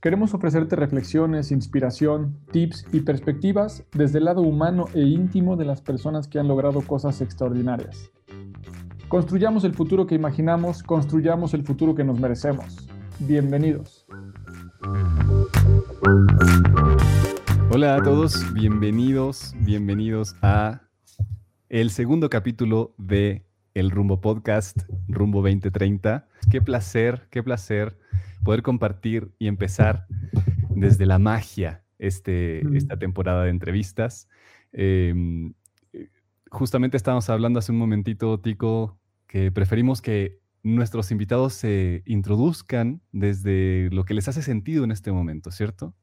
Queremos 0.00 0.32
ofrecerte 0.32 0.76
reflexiones, 0.76 1.50
inspiración, 1.50 2.38
tips 2.52 2.86
y 2.92 3.00
perspectivas 3.00 3.82
desde 3.90 4.18
el 4.18 4.26
lado 4.26 4.42
humano 4.42 4.84
e 4.94 5.00
íntimo 5.00 5.56
de 5.56 5.64
las 5.64 5.82
personas 5.82 6.28
que 6.28 6.38
han 6.38 6.46
logrado 6.46 6.82
cosas 6.82 7.20
extraordinarias. 7.20 8.12
Construyamos 9.08 9.64
el 9.64 9.74
futuro 9.74 10.06
que 10.06 10.14
imaginamos, 10.14 10.84
construyamos 10.84 11.52
el 11.52 11.64
futuro 11.64 11.96
que 11.96 12.04
nos 12.04 12.20
merecemos. 12.20 12.88
Bienvenidos. 13.18 14.06
Hola 17.72 17.96
a 17.96 18.02
todos, 18.02 18.52
bienvenidos, 18.54 19.52
bienvenidos 19.58 20.36
a 20.42 20.82
el 21.68 21.90
segundo 21.90 22.30
capítulo 22.30 22.94
de 22.98 23.44
El 23.74 23.90
Rumbo 23.90 24.20
Podcast, 24.20 24.78
Rumbo 25.08 25.42
2030. 25.42 26.28
Qué 26.52 26.62
placer, 26.62 27.26
qué 27.30 27.42
placer 27.42 27.98
poder 28.44 28.62
compartir 28.62 29.30
y 29.38 29.46
empezar 29.46 30.06
desde 30.74 31.06
la 31.06 31.18
magia 31.18 31.84
este, 31.98 32.60
esta 32.76 32.98
temporada 32.98 33.44
de 33.44 33.50
entrevistas. 33.50 34.28
Em, 34.72 35.54
justamente 36.50 36.96
estábamos 36.96 37.28
hablando 37.30 37.58
hace 37.58 37.72
un 37.72 37.78
momentito, 37.78 38.40
Tico, 38.40 38.98
que 39.26 39.52
preferimos 39.52 40.00
que 40.00 40.38
nuestros 40.62 41.10
invitados 41.10 41.54
se 41.54 42.02
introduzcan 42.06 43.00
desde 43.12 43.88
lo 43.90 44.04
que 44.04 44.14
les 44.14 44.28
hace 44.28 44.42
sentido 44.42 44.84
en 44.84 44.90
este 44.90 45.12
momento, 45.12 45.50
¿cierto? 45.50 45.94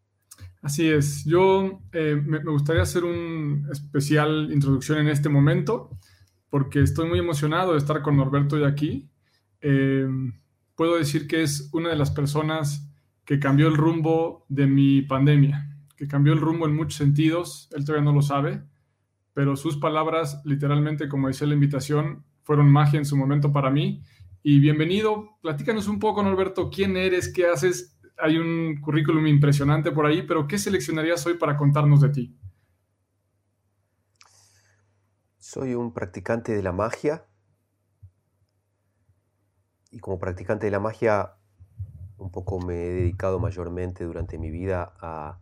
Así 0.61 0.89
es. 0.89 1.23
Yo 1.25 1.81
eh, 1.91 2.21
me, 2.25 2.39
gustaría 2.39 2.81
hacer 2.81 3.03
una 3.03 3.71
especial 3.71 4.49
introducción 4.51 4.99
en 4.99 5.07
este 5.07 5.29
momento 5.29 5.91
porque 6.49 6.81
estoy 6.81 7.07
muy 7.07 7.19
emocionado 7.19 7.73
de 7.73 7.77
estar 7.77 8.01
con 8.01 8.17
Norberto 8.17 8.59
y 8.59 8.63
aquí. 8.63 9.09
Em, 9.61 10.33
puedo 10.75 10.97
decir 10.97 11.27
que 11.27 11.41
es 11.41 11.69
una 11.73 11.89
de 11.89 11.95
las 11.95 12.11
personas 12.11 12.89
que 13.25 13.39
cambió 13.39 13.67
el 13.67 13.75
rumbo 13.75 14.45
de 14.49 14.67
mi 14.67 15.01
pandemia, 15.01 15.75
que 15.97 16.07
cambió 16.07 16.33
el 16.33 16.41
rumbo 16.41 16.65
en 16.65 16.75
muchos 16.75 16.97
sentidos. 16.97 17.69
Él 17.73 17.85
todavía 17.85 18.05
no 18.05 18.13
lo 18.13 18.21
sabe, 18.21 18.63
pero 19.33 19.55
sus 19.55 19.77
palabras, 19.77 20.41
literalmente, 20.45 21.09
como 21.09 21.27
decía 21.27 21.47
la 21.47 21.55
invitación, 21.55 22.23
fueron 22.43 22.71
magia 22.71 22.99
en 22.99 23.05
su 23.05 23.17
momento 23.17 23.51
para 23.51 23.71
mí. 23.71 24.03
Y 24.43 24.59
bienvenido, 24.59 25.37
platícanos 25.41 25.87
un 25.87 25.99
poco, 25.99 26.21
Norberto, 26.21 26.69
quién 26.69 26.95
eres, 26.97 27.33
qué 27.33 27.47
haces. 27.47 27.97
Hay 28.17 28.37
un 28.37 28.79
currículum 28.79 29.25
impresionante 29.25 29.91
por 29.91 30.05
ahí, 30.05 30.21
pero 30.21 30.47
¿qué 30.47 30.59
seleccionarías 30.59 31.25
hoy 31.25 31.33
para 31.33 31.57
contarnos 31.57 32.01
de 32.01 32.09
ti? 32.09 32.37
Soy 35.39 35.73
un 35.73 35.93
practicante 35.93 36.55
de 36.55 36.61
la 36.61 36.71
magia, 36.71 37.25
y 39.95 39.99
como 39.99 40.19
practicante 40.19 40.65
de 40.65 40.71
la 40.71 40.81
magia, 40.81 41.35
un 42.17 42.29
poco 42.29 42.59
me 42.59 42.73
he 42.73 42.91
dedicado 42.91 43.39
mayormente 43.39 44.03
durante 44.03 44.37
mi 44.37 44.51
vida 44.51 44.93
a 44.99 45.39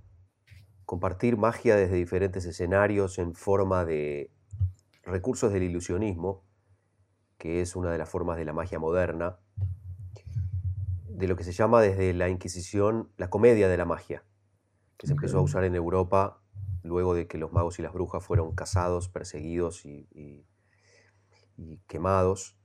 compartir 0.85 1.37
magia 1.37 1.75
desde 1.75 1.95
diferentes 1.95 2.45
escenarios 2.45 3.17
en 3.17 3.33
forma 3.33 3.83
de 3.83 4.29
recursos 5.01 5.51
del 5.51 5.63
ilusionismo, 5.63 6.43
que 7.39 7.61
es 7.61 7.75
una 7.75 7.91
de 7.91 7.97
las 7.97 8.07
formas 8.07 8.37
de 8.37 8.45
la 8.45 8.53
magia 8.53 8.77
moderna, 8.77 9.39
de 11.07 11.27
lo 11.27 11.35
que 11.35 11.43
se 11.43 11.51
llama 11.51 11.81
desde 11.81 12.13
la 12.13 12.29
Inquisición 12.29 13.09
la 13.17 13.31
comedia 13.31 13.67
de 13.67 13.77
la 13.77 13.85
magia, 13.85 14.23
que 14.97 15.07
se 15.07 15.13
empezó 15.13 15.39
a 15.39 15.41
usar 15.41 15.63
en 15.63 15.73
Europa 15.73 16.43
luego 16.83 17.15
de 17.15 17.25
que 17.25 17.39
los 17.39 17.51
magos 17.53 17.79
y 17.79 17.81
las 17.81 17.91
brujas 17.91 18.23
fueron 18.23 18.53
cazados, 18.53 19.09
perseguidos 19.09 19.83
y, 19.83 20.07
y 21.57 21.77
quemados 21.87 22.55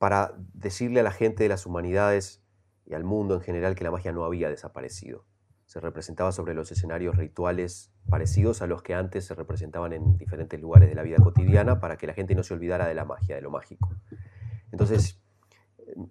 para 0.00 0.32
decirle 0.54 1.00
a 1.00 1.02
la 1.02 1.12
gente 1.12 1.42
de 1.42 1.50
las 1.50 1.66
humanidades 1.66 2.42
y 2.86 2.94
al 2.94 3.04
mundo 3.04 3.34
en 3.34 3.42
general 3.42 3.74
que 3.74 3.84
la 3.84 3.90
magia 3.90 4.12
no 4.12 4.24
había 4.24 4.48
desaparecido. 4.48 5.26
Se 5.66 5.78
representaba 5.78 6.32
sobre 6.32 6.54
los 6.54 6.72
escenarios 6.72 7.18
rituales 7.18 7.92
parecidos 8.08 8.62
a 8.62 8.66
los 8.66 8.82
que 8.82 8.94
antes 8.94 9.26
se 9.26 9.34
representaban 9.34 9.92
en 9.92 10.16
diferentes 10.16 10.58
lugares 10.58 10.88
de 10.88 10.94
la 10.94 11.02
vida 11.02 11.18
cotidiana 11.18 11.80
para 11.80 11.98
que 11.98 12.06
la 12.06 12.14
gente 12.14 12.34
no 12.34 12.42
se 12.42 12.54
olvidara 12.54 12.88
de 12.88 12.94
la 12.94 13.04
magia, 13.04 13.34
de 13.34 13.42
lo 13.42 13.50
mágico. 13.50 13.94
Entonces, 14.72 15.20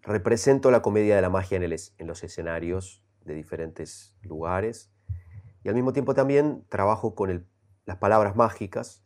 represento 0.03 0.69
la 0.69 0.83
comedia 0.83 1.15
de 1.15 1.23
la 1.23 1.31
magia 1.31 1.57
en, 1.57 2.07
los 2.07 2.23
escenarios 2.23 3.03
de 3.25 3.33
diferentes 3.33 4.15
lugares 4.21 4.93
y 5.63 5.69
al 5.69 5.73
mismo 5.73 5.93
tiempo 5.93 6.13
también 6.13 6.63
trabajo 6.69 7.15
con 7.15 7.47
las 7.87 7.97
palabras 7.97 8.35
mágicas, 8.35 9.03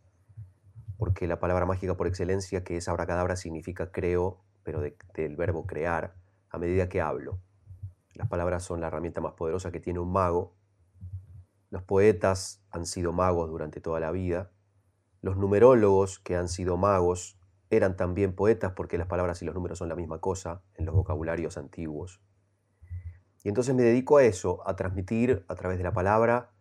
porque 0.97 1.25
la 1.25 1.39
palabra 1.39 1.65
mágica 1.65 1.95
por 1.95 2.05
excelencia, 2.07 2.65
que 2.65 2.75
es 2.75 2.89
abracadabra, 2.89 3.37
significa 3.37 3.89
creo, 3.89 4.43
pero 4.63 4.81
del 4.81 5.35
verbo 5.35 5.65
crear, 5.65 6.15
a 6.49 6.57
medida 6.57 6.89
que 6.89 7.01
hablo. 7.01 7.39
Las 8.13 8.27
palabras 8.27 8.63
son 8.63 8.81
la 8.81 8.87
herramienta 8.87 9.21
más 9.21 9.33
poderosa 9.33 9.71
que 9.71 9.79
tiene 9.79 9.99
un 9.99 10.11
mago. 10.11 10.55
Los 11.69 11.83
poetas 11.83 12.63
han 12.69 12.85
sido 12.85 13.11
magos 13.11 13.49
durante 13.49 13.81
toda 13.81 13.99
la 13.99 14.11
vida. 14.11 14.51
Los 15.21 15.37
numerólogos 15.37 16.19
que 16.19 16.35
han 16.35 16.47
sido 16.47 16.77
magos 16.77 17.39
eran 17.69 17.95
también 17.95 18.35
poetas 18.35 18.73
porque 18.73 18.97
las 18.97 19.07
palabras 19.07 19.41
y 19.41 19.45
los 19.45 19.55
números 19.55 19.79
son 19.79 19.89
la 19.89 19.95
misma 19.95 20.19
cosa 20.19 20.61
en 20.75 20.85
los 20.85 20.93
vocabularios 20.93 21.57
antiguos. 21.57 22.21
Y 23.43 23.49
entonces 23.49 23.73
me 23.73 23.83
dedico 23.83 24.17
a 24.17 24.23
eso, 24.23 24.61
a 24.67 24.75
transmitir 24.75 25.43
a 25.47 25.55
través 25.55 25.77
de 25.77 25.83
la 25.83 25.91
palabra, 25.91 26.51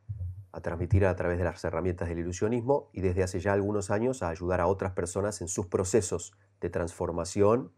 a 0.53 0.61
transmitir 0.61 1.07
a 1.07 1.15
través 1.17 1.39
de 1.39 1.45
las 1.45 1.63
herramientas 1.65 2.09
del 2.09 2.19
ilusionismo 2.19 2.91
y 2.93 3.01
desde 3.01 3.23
hace 3.23 3.41
ya 3.41 3.53
algunos 3.53 3.91
años 3.91 4.23
a 4.23 4.29
ayudar 4.29 4.61
a 4.61 4.67
otras 4.67 4.93
personas 4.93 5.41
en 5.41 5.49
sus 5.49 5.67
procesos 5.67 6.33
de 6.61 6.71
transformación 6.71 7.73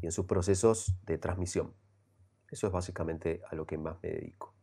y 0.00 0.06
en 0.06 0.12
sus 0.12 0.26
procesos 0.26 0.94
de 1.06 1.18
transmisión. 1.18 1.72
Eso 2.50 2.66
es 2.66 2.72
básicamente 2.72 3.40
a 3.50 3.54
lo 3.54 3.66
que 3.66 3.78
más 3.78 3.96
me 4.02 4.10
dedico. 4.10 4.54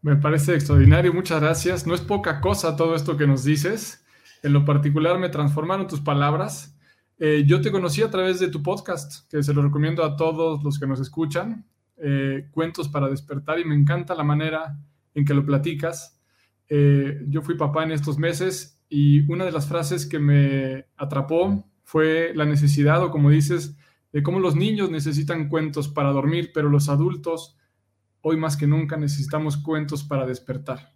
Me 0.00 0.16
parece 0.16 0.54
extraordinario, 0.54 1.14
muchas 1.14 1.40
gracias. 1.40 1.86
No 1.86 1.94
es 1.94 2.00
poca 2.00 2.40
cosa 2.40 2.76
todo 2.76 2.94
esto 2.94 3.16
que 3.16 3.26
nos 3.26 3.44
dices. 3.44 4.04
En 4.42 4.52
lo 4.52 4.64
particular 4.64 5.18
me 5.18 5.30
transformaron 5.30 5.86
tus 5.86 6.00
palabras. 6.00 6.78
Eh, 7.18 7.44
yo 7.46 7.60
te 7.60 7.72
conocí 7.72 8.02
a 8.02 8.10
través 8.10 8.40
de 8.40 8.48
tu 8.48 8.62
podcast, 8.62 9.30
que 9.30 9.42
se 9.42 9.54
lo 9.54 9.62
recomiendo 9.62 10.04
a 10.04 10.16
todos 10.16 10.62
los 10.62 10.78
que 10.78 10.86
nos 10.86 11.00
escuchan, 11.00 11.64
eh, 11.96 12.48
Cuentos 12.50 12.88
para 12.88 13.08
despertar, 13.08 13.58
y 13.58 13.64
me 13.64 13.74
encanta 13.74 14.14
la 14.14 14.24
manera 14.24 14.76
en 15.14 15.24
que 15.24 15.32
lo 15.32 15.46
platicas. 15.46 16.20
Eh, 16.68 17.22
yo 17.28 17.42
fui 17.42 17.56
papá 17.56 17.84
en 17.84 17.92
estos 17.92 18.18
meses 18.18 18.82
y 18.88 19.30
una 19.32 19.44
de 19.44 19.52
las 19.52 19.68
frases 19.68 20.06
que 20.06 20.18
me 20.18 20.86
atrapó 20.96 21.64
fue 21.82 22.32
la 22.34 22.44
necesidad, 22.44 23.02
o 23.02 23.10
como 23.10 23.30
dices, 23.30 23.76
de 24.14 24.22
cómo 24.22 24.38
los 24.38 24.54
niños 24.54 24.90
necesitan 24.90 25.48
cuentos 25.48 25.88
para 25.88 26.12
dormir, 26.12 26.52
pero 26.54 26.68
los 26.68 26.88
adultos 26.88 27.58
hoy 28.20 28.36
más 28.36 28.56
que 28.56 28.68
nunca 28.68 28.96
necesitamos 28.96 29.56
cuentos 29.56 30.04
para 30.04 30.24
despertar. 30.24 30.94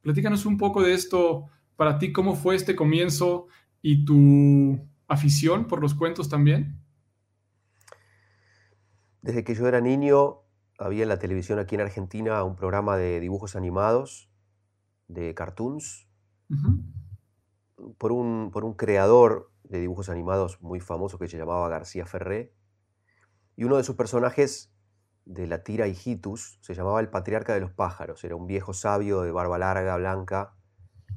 Platícanos 0.00 0.44
un 0.46 0.58
poco 0.58 0.82
de 0.82 0.92
esto 0.92 1.46
para 1.76 1.98
ti, 1.98 2.12
cómo 2.12 2.34
fue 2.34 2.56
este 2.56 2.74
comienzo 2.74 3.46
y 3.80 4.04
tu 4.04 4.84
afición 5.06 5.68
por 5.68 5.80
los 5.80 5.94
cuentos 5.94 6.28
también. 6.28 6.82
Desde 9.22 9.44
que 9.44 9.54
yo 9.54 9.68
era 9.68 9.80
niño, 9.80 10.38
había 10.76 11.04
en 11.04 11.08
la 11.08 11.20
televisión 11.20 11.60
aquí 11.60 11.76
en 11.76 11.82
Argentina 11.82 12.42
un 12.42 12.56
programa 12.56 12.96
de 12.96 13.20
dibujos 13.20 13.54
animados, 13.54 14.28
de 15.06 15.36
cartoons, 15.36 16.08
por, 17.96 18.10
un, 18.10 18.50
por 18.50 18.64
un 18.64 18.74
creador 18.74 19.52
de 19.70 19.78
dibujos 19.78 20.08
animados 20.08 20.60
muy 20.60 20.80
famoso 20.80 21.18
que 21.18 21.28
se 21.28 21.38
llamaba 21.38 21.68
García 21.68 22.04
Ferré. 22.04 22.52
Y 23.56 23.64
uno 23.64 23.76
de 23.76 23.84
sus 23.84 23.96
personajes 23.96 24.72
de 25.24 25.46
la 25.46 25.62
tira 25.62 25.86
Hijitus 25.86 26.58
se 26.60 26.74
llamaba 26.74 27.00
el 27.00 27.08
patriarca 27.08 27.54
de 27.54 27.60
los 27.60 27.70
pájaros. 27.70 28.24
Era 28.24 28.34
un 28.34 28.46
viejo 28.46 28.72
sabio 28.72 29.22
de 29.22 29.30
barba 29.30 29.58
larga, 29.58 29.96
blanca, 29.96 30.54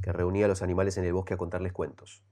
que 0.01 0.11
reunía 0.11 0.45
a 0.45 0.49
los 0.49 0.61
animales 0.61 0.97
en 0.97 1.05
el 1.05 1.13
bosque 1.13 1.33
a 1.33 1.37
contarles 1.37 1.73
cuentos. 1.73 2.23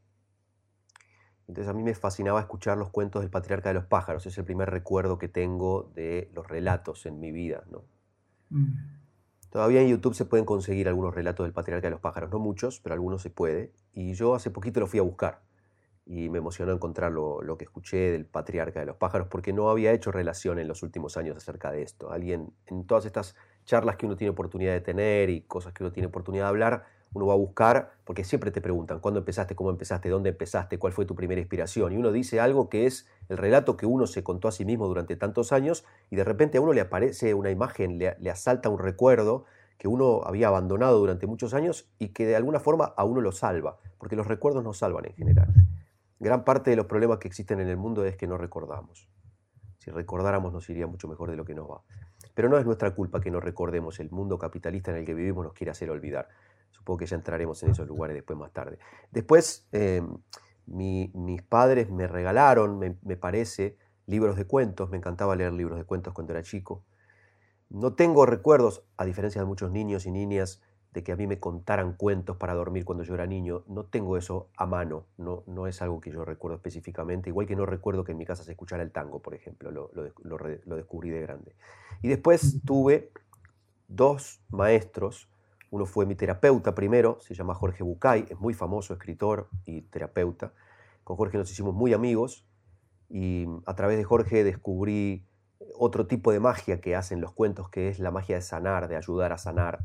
Entonces 1.48 1.70
a 1.70 1.74
mí 1.74 1.84
me 1.84 1.96
fascinaba 1.96 2.40
escuchar 2.40 2.78
los 2.78 2.90
cuentos 2.90 3.22
del 3.22 3.32
patriarca 3.32 3.70
de 3.70 3.76
los 3.76 3.86
pájaros. 3.86 4.26
Es 4.26 4.38
el 4.38 4.46
primer 4.46 4.70
recuerdo 4.70 5.18
que 5.18 5.28
tengo 5.28 5.92
de 5.96 6.30
los 6.34 6.48
relatos 6.48 7.06
en 7.06 7.20
mi 7.20 7.32
vida. 7.32 7.64
¿no? 7.70 7.84
Mm. 8.50 9.02
Todavía 9.50 9.82
en 9.82 9.90
YouTube 9.90 10.14
se 10.14 10.26
pueden 10.26 10.46
conseguir 10.46 10.88
algunos 10.88 11.14
relatos 11.14 11.46
del 11.46 11.54
patriarca 11.54 11.88
de 11.88 11.92
los 11.92 12.00
pájaros. 12.00 12.32
No 12.32 12.40
muchos, 12.40 12.80
pero 12.80 12.94
algunos 12.94 13.22
se 13.22 13.32
puede. 13.32 13.74
Y 13.92 14.14
yo 14.14 14.36
hace 14.36 14.52
poquito 14.52 14.80
lo 14.80 14.88
fui 14.88 15.00
a 15.00 15.04
buscar. 15.04 15.42
Y 16.06 16.30
me 16.30 16.40
emocionó 16.40 16.72
encontrar 16.72 17.12
lo, 17.12 17.56
que 17.58 17.66
escuché 17.66 18.12
del 18.12 18.26
patriarca 18.26 18.80
de 18.80 18.86
los 18.86 18.96
pájaros, 18.98 19.28
porque 19.30 19.54
no 19.54 19.70
había 19.70 19.92
hecho 19.92 20.12
relación 20.12 20.60
en 20.60 20.68
los 20.68 20.84
últimos 20.84 21.16
años 21.18 21.38
acerca 21.38 21.72
de 21.72 21.84
esto. 21.84 22.12
Alguien, 22.12 22.54
en 22.66 22.86
todas 22.86 23.06
estas 23.06 23.36
charlas 23.66 23.96
que 23.96 24.06
uno 24.06 24.18
tiene 24.18 24.32
oportunidad 24.32 24.74
de 24.74 24.82
tener 24.82 25.30
y 25.30 25.42
cosas 25.42 25.74
que 25.74 25.84
uno 25.84 25.92
tiene 25.92 26.08
oportunidad 26.08 26.46
de 26.46 26.50
hablar, 26.50 26.86
uno 27.14 27.28
va 27.28 27.34
a 27.34 27.38
buscar, 27.38 27.92
porque 28.06 28.24
siempre 28.24 28.52
te 28.52 28.62
preguntan 28.62 29.00
cuándo 29.00 29.20
empezaste, 29.20 29.56
cómo 29.56 29.70
empezaste, 29.70 30.10
dónde 30.10 30.30
empezaste, 30.30 30.80
cuál 30.80 30.94
fue 30.94 31.06
tu 31.06 31.16
primera 31.16 31.42
inspiración. 31.42 31.92
Y 31.92 31.98
uno 31.98 32.12
dice 32.12 32.40
algo 32.40 32.70
que 32.70 32.86
es 32.86 33.08
el 33.30 33.38
relato 33.38 33.76
que 33.76 33.86
uno 33.86 34.08
se 34.08 34.24
contó 34.24 34.48
a 34.48 34.52
sí 34.52 34.66
mismo 34.66 34.88
durante 34.88 35.16
tantos 35.18 35.52
años 35.52 35.86
y 36.10 36.16
de 36.16 36.24
repente 36.24 36.58
a 36.58 36.62
uno 36.62 36.74
le 36.74 36.82
aparece 36.82 37.34
una 37.34 37.52
imagen, 37.52 37.98
le, 37.98 38.16
le 38.20 38.30
asalta 38.30 38.70
un 38.70 38.80
recuerdo 38.80 39.46
que 39.78 39.88
uno 39.88 40.22
había 40.24 40.48
abandonado 40.48 41.00
durante 41.00 41.28
muchos 41.28 41.54
años 41.54 41.90
y 41.98 42.10
que 42.10 42.26
de 42.26 42.36
alguna 42.36 42.60
forma 42.60 42.94
a 42.96 43.04
uno 43.04 43.20
lo 43.20 43.32
salva, 43.32 43.80
porque 43.98 44.16
los 44.16 44.28
recuerdos 44.28 44.64
nos 44.64 44.78
salvan 44.78 45.06
en 45.06 45.16
general. 45.16 45.54
Gran 46.22 46.44
parte 46.44 46.70
de 46.70 46.76
los 46.76 46.86
problemas 46.86 47.18
que 47.18 47.28
existen 47.28 47.62
en 47.62 47.68
el 47.68 47.78
mundo 47.78 48.06
es 48.06 48.16
que 48.16 48.28
no 48.28 48.38
recordamos. 48.38 49.10
Si 49.80 49.90
recordáramos 49.90 50.54
nos 50.54 50.70
iría 50.70 50.86
mucho 50.86 51.08
mejor 51.08 51.32
de 51.32 51.36
lo 51.36 51.44
que 51.44 51.56
nos 51.56 51.68
va. 51.68 51.82
Pero 52.36 52.48
no 52.48 52.60
es 52.60 52.66
nuestra 52.66 52.94
culpa 52.94 53.20
que 53.20 53.32
no 53.32 53.40
recordemos. 53.40 54.00
El 54.00 54.12
mundo 54.12 54.38
capitalista 54.38 54.92
en 54.92 54.98
el 54.98 55.06
que 55.06 55.16
vivimos 55.16 55.44
nos 55.44 55.54
quiere 55.54 55.72
hacer 55.72 55.90
olvidar. 55.90 56.30
Supongo 56.70 57.00
que 57.00 57.08
ya 57.08 57.16
entraremos 57.16 57.64
en 57.64 57.72
esos 57.72 57.88
lugares 57.88 58.14
después 58.14 58.38
más 58.38 58.54
tarde. 58.54 58.78
Después, 59.10 59.68
em, 59.72 60.16
mis 60.68 61.42
padres 61.42 61.90
me 61.90 62.06
regalaron, 62.06 62.78
me, 62.78 63.18
parece, 63.18 63.80
libros 64.06 64.36
de 64.36 64.46
cuentos. 64.46 64.92
Me 64.92 64.98
encantaba 64.98 65.36
leer 65.36 65.54
libros 65.54 65.80
de 65.80 65.86
cuentos 65.86 66.14
cuando 66.14 66.34
era 66.34 66.44
chico. 66.44 66.84
No 67.72 67.96
tengo 67.96 68.28
recuerdos, 68.28 68.84
a 68.96 69.06
diferencia 69.06 69.42
de 69.42 69.48
muchos 69.48 69.72
niños 69.72 70.06
y 70.06 70.12
niñas, 70.12 70.62
de 70.94 71.04
que 71.04 71.12
a 71.12 71.16
mí 71.16 71.26
me 71.28 71.40
contaran 71.40 71.94
cuentos 71.94 72.38
para 72.38 72.54
dormir 72.54 72.84
cuando 72.86 73.04
yo 73.04 73.14
era 73.14 73.26
niño. 73.26 73.64
No 73.68 73.86
tengo 73.86 74.18
eso 74.18 74.50
a 74.58 74.66
mano, 74.66 75.06
no, 75.18 75.44
no 75.48 75.68
es 75.68 75.82
algo 75.82 76.02
que 76.02 76.12
yo 76.12 76.26
recuerdo 76.26 76.56
específicamente, 76.56 77.30
igual 77.30 77.48
que 77.48 77.56
no 77.56 77.66
recuerdo 77.66 78.04
que 78.04 78.12
en 78.12 78.18
mi 78.18 78.26
casa 78.26 78.44
se 78.44 78.52
escuchara 78.52 78.84
el 78.84 78.92
tango, 78.92 79.22
por 79.22 79.34
ejemplo, 79.34 79.72
lo, 79.72 79.92
lo 79.94 80.76
descubrí 80.76 81.10
de 81.10 81.22
grande. 81.22 81.56
Y 82.02 82.08
después 82.08 82.62
tuve 82.66 83.12
dos 83.88 84.42
maestros 84.50 85.32
uno 85.72 85.86
fue 85.86 86.06
mi 86.06 86.16
terapeuta 86.16 86.76
primero, 86.76 87.18
se 87.22 87.34
llama 87.34 87.56
Jorge 87.56 87.82
Bucay, 87.82 88.26
es 88.30 88.38
muy 88.38 88.54
famoso 88.54 88.94
escritor 88.94 89.50
y 89.66 89.84
terapeuta. 89.84 90.54
Con 91.06 91.16
Jorge 91.16 91.38
nos 91.38 91.50
hicimos 91.50 91.74
muy 91.74 91.94
amigos 91.94 92.46
y 93.10 93.46
a 93.66 93.74
través 93.74 93.98
de 93.98 94.04
Jorge 94.04 94.44
descubrí 94.44 95.26
otro 95.80 96.08
tipo 96.08 96.34
de 96.34 96.42
magia 96.42 96.82
que 96.82 96.94
hacen 96.94 97.22
los 97.22 97.32
cuentos, 97.32 97.70
que 97.70 97.88
es 97.88 98.00
la 98.00 98.12
magia 98.12 98.36
de 98.36 98.42
sanar, 98.42 98.90
de 98.90 98.98
ayudar 98.98 99.32
a 99.32 99.38
sanar. 99.38 99.80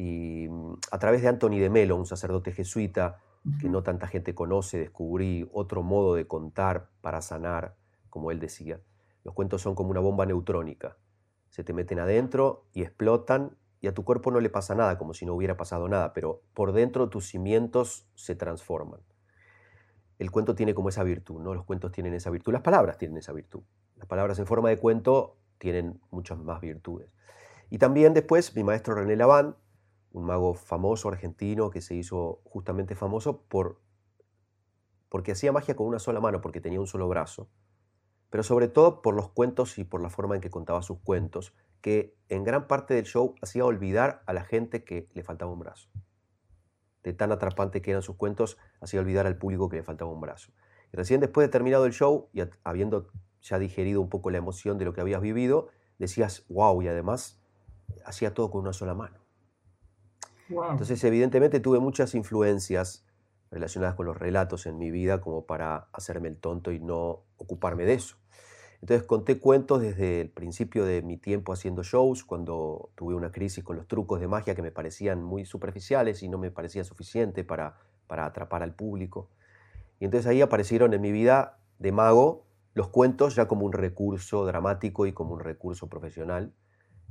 Y 0.00 0.48
a 0.92 0.98
través 1.00 1.22
de 1.22 1.28
Anthony 1.28 1.58
de 1.58 1.70
Melo, 1.70 1.96
un 1.96 2.06
sacerdote 2.06 2.52
jesuita 2.52 3.18
que 3.60 3.68
no 3.68 3.82
tanta 3.82 4.06
gente 4.06 4.32
conoce, 4.32 4.78
descubrí 4.78 5.50
otro 5.52 5.82
modo 5.82 6.14
de 6.14 6.24
contar 6.24 6.88
para 7.00 7.20
sanar, 7.20 7.74
como 8.08 8.30
él 8.30 8.38
decía. 8.38 8.78
Los 9.24 9.34
cuentos 9.34 9.60
son 9.60 9.74
como 9.74 9.90
una 9.90 9.98
bomba 9.98 10.24
neutrónica. 10.24 10.98
Se 11.48 11.64
te 11.64 11.72
meten 11.72 11.98
adentro 11.98 12.66
y 12.72 12.82
explotan 12.82 13.56
y 13.80 13.88
a 13.88 13.92
tu 13.92 14.04
cuerpo 14.04 14.30
no 14.30 14.38
le 14.38 14.50
pasa 14.50 14.76
nada, 14.76 14.98
como 14.98 15.14
si 15.14 15.26
no 15.26 15.34
hubiera 15.34 15.56
pasado 15.56 15.88
nada, 15.88 16.12
pero 16.12 16.42
por 16.54 16.70
dentro 16.70 17.08
tus 17.08 17.26
cimientos 17.26 18.06
se 18.14 18.36
transforman. 18.36 19.00
El 20.20 20.30
cuento 20.30 20.54
tiene 20.54 20.74
como 20.74 20.90
esa 20.90 21.02
virtud, 21.02 21.40
¿no? 21.40 21.54
Los 21.54 21.64
cuentos 21.64 21.90
tienen 21.90 22.14
esa 22.14 22.30
virtud, 22.30 22.52
las 22.52 22.62
palabras 22.62 22.98
tienen 22.98 23.18
esa 23.18 23.32
virtud. 23.32 23.64
Las 23.96 24.06
palabras 24.06 24.38
en 24.38 24.46
forma 24.46 24.68
de 24.68 24.78
cuento 24.78 25.38
tienen 25.58 26.00
muchas 26.12 26.38
más 26.38 26.60
virtudes. 26.60 27.12
Y 27.68 27.78
también 27.78 28.14
después 28.14 28.54
mi 28.54 28.62
maestro 28.62 28.94
René 28.94 29.16
Laván, 29.16 29.56
un 30.12 30.24
mago 30.24 30.54
famoso 30.54 31.08
argentino 31.08 31.70
que 31.70 31.80
se 31.80 31.94
hizo 31.94 32.40
justamente 32.44 32.94
famoso 32.94 33.42
por 33.42 33.80
porque 35.08 35.32
hacía 35.32 35.52
magia 35.52 35.74
con 35.74 35.86
una 35.86 35.98
sola 35.98 36.20
mano, 36.20 36.40
porque 36.40 36.60
tenía 36.60 36.80
un 36.80 36.86
solo 36.86 37.08
brazo, 37.08 37.48
pero 38.30 38.42
sobre 38.42 38.68
todo 38.68 39.00
por 39.00 39.14
los 39.14 39.30
cuentos 39.30 39.78
y 39.78 39.84
por 39.84 40.02
la 40.02 40.10
forma 40.10 40.34
en 40.34 40.40
que 40.40 40.50
contaba 40.50 40.82
sus 40.82 40.98
cuentos, 40.98 41.54
que 41.80 42.16
en 42.28 42.44
gran 42.44 42.66
parte 42.66 42.94
del 42.94 43.04
show 43.04 43.34
hacía 43.40 43.64
olvidar 43.64 44.22
a 44.26 44.32
la 44.32 44.44
gente 44.44 44.84
que 44.84 45.08
le 45.14 45.22
faltaba 45.22 45.50
un 45.50 45.60
brazo. 45.60 45.88
De 47.02 47.12
tan 47.14 47.32
atrapante 47.32 47.80
que 47.80 47.92
eran 47.92 48.02
sus 48.02 48.16
cuentos, 48.16 48.58
hacía 48.80 49.00
olvidar 49.00 49.26
al 49.26 49.38
público 49.38 49.68
que 49.68 49.76
le 49.76 49.82
faltaba 49.82 50.10
un 50.10 50.20
brazo. 50.20 50.52
Y 50.92 50.96
recién 50.96 51.20
después 51.20 51.46
de 51.46 51.50
terminado 51.50 51.86
el 51.86 51.92
show 51.92 52.28
y 52.32 52.42
habiendo 52.64 53.08
ya 53.40 53.58
digerido 53.58 54.00
un 54.00 54.08
poco 54.08 54.30
la 54.30 54.38
emoción 54.38 54.76
de 54.78 54.84
lo 54.84 54.92
que 54.92 55.00
habías 55.00 55.22
vivido, 55.22 55.68
decías, 55.98 56.44
wow, 56.48 56.82
y 56.82 56.88
además 56.88 57.40
hacía 58.04 58.34
todo 58.34 58.50
con 58.50 58.62
una 58.62 58.72
sola 58.72 58.94
mano. 58.94 59.18
Entonces, 60.48 61.02
evidentemente 61.04 61.60
tuve 61.60 61.78
muchas 61.78 62.14
influencias 62.14 63.04
relacionadas 63.50 63.94
con 63.94 64.06
los 64.06 64.16
relatos 64.16 64.66
en 64.66 64.78
mi 64.78 64.90
vida 64.90 65.20
como 65.20 65.46
para 65.46 65.88
hacerme 65.92 66.28
el 66.28 66.36
tonto 66.36 66.72
y 66.72 66.80
no 66.80 67.22
ocuparme 67.36 67.84
de 67.84 67.94
eso. 67.94 68.16
Entonces 68.80 69.06
conté 69.06 69.40
cuentos 69.40 69.80
desde 69.80 70.20
el 70.20 70.30
principio 70.30 70.84
de 70.84 71.02
mi 71.02 71.16
tiempo 71.16 71.52
haciendo 71.52 71.82
shows, 71.82 72.22
cuando 72.22 72.90
tuve 72.94 73.14
una 73.14 73.32
crisis 73.32 73.64
con 73.64 73.76
los 73.76 73.88
trucos 73.88 74.20
de 74.20 74.28
magia 74.28 74.54
que 74.54 74.62
me 74.62 74.70
parecían 74.70 75.22
muy 75.22 75.44
superficiales 75.44 76.22
y 76.22 76.28
no 76.28 76.38
me 76.38 76.52
parecía 76.52 76.84
suficiente 76.84 77.42
para, 77.42 77.76
para 78.06 78.24
atrapar 78.26 78.62
al 78.62 78.74
público. 78.74 79.30
Y 79.98 80.04
entonces 80.04 80.28
ahí 80.28 80.42
aparecieron 80.42 80.94
en 80.94 81.00
mi 81.00 81.10
vida 81.10 81.58
de 81.80 81.90
mago 81.90 82.44
los 82.74 82.88
cuentos 82.88 83.34
ya 83.34 83.48
como 83.48 83.66
un 83.66 83.72
recurso 83.72 84.46
dramático 84.46 85.06
y 85.06 85.12
como 85.12 85.34
un 85.34 85.40
recurso 85.40 85.88
profesional, 85.88 86.52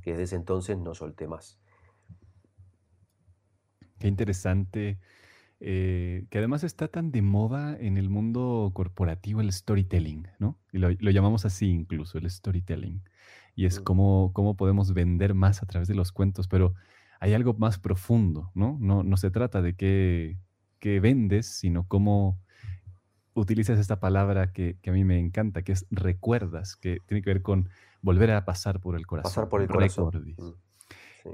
que 0.02 0.12
desde 0.12 0.24
ese 0.24 0.36
entonces 0.38 0.78
no 0.78 0.96
solté 0.96 1.28
más. 1.28 1.60
Qué 4.00 4.08
interesante 4.08 4.98
eh, 5.60 6.28
que 6.30 6.38
además 6.38 6.64
está 6.64 6.88
tan 6.88 7.12
de 7.12 7.24
moda 7.24 7.76
en 7.80 7.98
el 7.98 8.10
mundo 8.10 8.70
corporativo 8.76 9.42
el 9.42 9.52
storytelling, 9.52 10.28
¿no? 10.38 10.60
Y 10.72 10.78
lo, 10.78 10.92
llamamos 10.92 11.46
así 11.46 11.70
incluso, 11.70 12.20
el 12.20 12.30
storytelling. 12.30 13.02
Y 13.56 13.66
es 13.66 13.80
cómo, 13.80 14.32
cómo 14.34 14.56
podemos 14.56 14.94
vender 14.94 15.34
más 15.34 15.64
a 15.64 15.66
través 15.66 15.88
de 15.88 15.96
los 15.96 16.12
cuentos, 16.12 16.48
pero 16.48 16.76
hay 17.20 17.34
algo 17.34 17.56
más 17.56 17.80
profundo, 17.80 18.52
¿no? 18.54 18.78
No, 18.80 19.02
no 19.02 19.18
se 19.18 19.32
trata 19.32 19.64
de 19.64 19.76
qué, 19.76 20.38
vendes, 21.00 21.48
sino 21.48 21.88
cómo 21.88 22.40
utilizas 23.34 23.80
esta 23.80 24.00
palabra 24.00 24.54
que, 24.54 24.78
a 24.86 24.92
mí 24.92 25.04
me 25.04 25.18
encanta, 25.18 25.64
que 25.64 25.72
es 25.72 25.88
recuerdas, 25.90 26.76
que 26.76 27.00
tiene 27.08 27.24
que 27.24 27.32
ver 27.32 27.42
con 27.42 27.70
volver 28.04 28.30
a 28.30 28.46
pasar 28.46 28.80
por 28.80 28.96
el 28.96 29.08
corazón. 29.08 29.32
Pasar 29.32 29.50
por 29.50 29.64
el 29.64 29.68
corazón. 29.68 30.36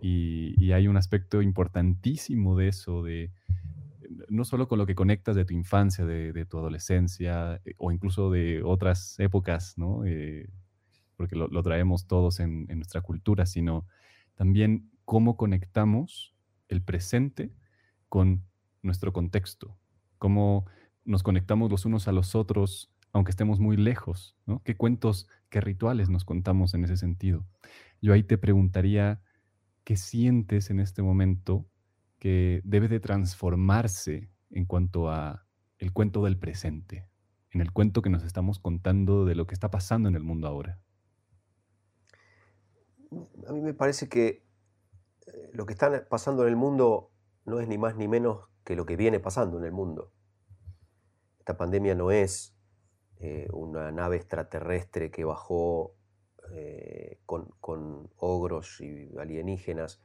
Y, 0.01 0.71
hay 0.71 0.87
un 0.87 0.97
aspecto 0.97 1.41
importantísimo 1.41 2.57
de 2.57 2.67
eso, 2.67 3.03
de, 3.03 3.31
no 4.29 4.43
solo 4.43 4.67
con 4.67 4.79
lo 4.79 4.85
que 4.85 4.95
conectas 4.95 5.35
de 5.35 5.45
tu 5.45 5.53
infancia, 5.53 6.05
de, 6.05 6.45
tu 6.45 6.57
adolescencia 6.57 7.61
eh, 7.65 7.73
o 7.77 7.91
incluso 7.91 8.31
de 8.31 8.63
otras 8.63 9.19
épocas, 9.19 9.77
¿no? 9.77 10.03
Eh, 10.05 10.49
porque 11.15 11.35
lo, 11.35 11.63
traemos 11.63 12.07
todos 12.07 12.39
en, 12.39 12.65
nuestra 12.65 13.01
cultura, 13.01 13.45
sino 13.45 13.85
también 14.35 14.89
cómo 15.05 15.37
conectamos 15.37 16.33
el 16.69 16.81
presente 16.81 17.51
con 18.09 18.43
nuestro 18.81 19.13
contexto, 19.13 19.77
cómo 20.17 20.65
nos 21.05 21.23
conectamos 21.23 21.69
los 21.69 21.85
unos 21.85 22.07
a 22.07 22.11
los 22.11 22.35
otros, 22.35 22.91
aunque 23.11 23.31
estemos 23.31 23.59
muy 23.59 23.77
lejos, 23.77 24.35
¿no? 24.45 24.61
¿Qué 24.63 24.75
cuentos, 24.75 25.27
qué 25.49 25.61
rituales 25.61 26.09
nos 26.09 26.25
contamos 26.25 26.73
en 26.73 26.83
ese 26.83 26.97
sentido? 26.97 27.45
Yo 28.01 28.11
ahí 28.11 28.23
te 28.23 28.37
preguntaría, 28.37 29.21
¿qué 29.83 29.97
sientes 29.97 30.69
en 30.69 30.79
este 30.79 31.01
momento 31.01 31.65
que 32.19 32.61
debe 32.63 32.87
de 32.87 32.99
transformarse 32.99 34.29
en 34.49 34.65
cuanto 34.65 35.09
a 35.09 35.45
el 35.77 35.91
cuento 35.91 36.23
del 36.23 36.37
presente, 36.37 37.09
en 37.51 37.61
el 37.61 37.71
cuento 37.71 38.01
que 38.01 38.09
nos 38.09 38.23
estamos 38.23 38.59
contando 38.59 39.25
de 39.25 39.35
lo 39.35 39.45
que 39.45 39.53
está 39.53 39.69
pasando 39.69 40.09
en 40.09 40.15
el 40.15 40.23
mundo 40.23 40.47
ahora? 40.47 40.79
A 43.47 43.51
mí 43.51 43.61
me 43.61 43.73
parece 43.73 44.07
que 44.09 44.45
eh, 45.27 45.49
lo 45.53 45.65
que 45.65 45.73
está 45.73 46.07
pasando 46.07 46.43
en 46.43 46.49
el 46.49 46.55
mundo 46.55 47.11
no 47.45 47.59
es 47.59 47.67
ni 47.67 47.77
más 47.77 47.95
ni 47.95 48.07
menos 48.07 48.47
que 48.63 48.75
lo 48.75 48.85
que 48.85 48.95
viene 48.95 49.19
pasando 49.19 49.57
en 49.59 49.65
el 49.65 49.71
mundo. 49.71 50.11
Esta 51.39 51.57
pandemia 51.57 51.93
no 51.93 52.11
es 52.11 52.55
eh, 53.17 53.47
una 53.51 53.91
nave 53.91 54.15
extraterrestre 54.15 55.11
que 55.11 55.25
bajó 55.25 55.95
eh, 56.51 57.19
con, 57.25 58.09
ogros 58.17 58.81
y 58.81 59.09
alienígenas 59.17 60.01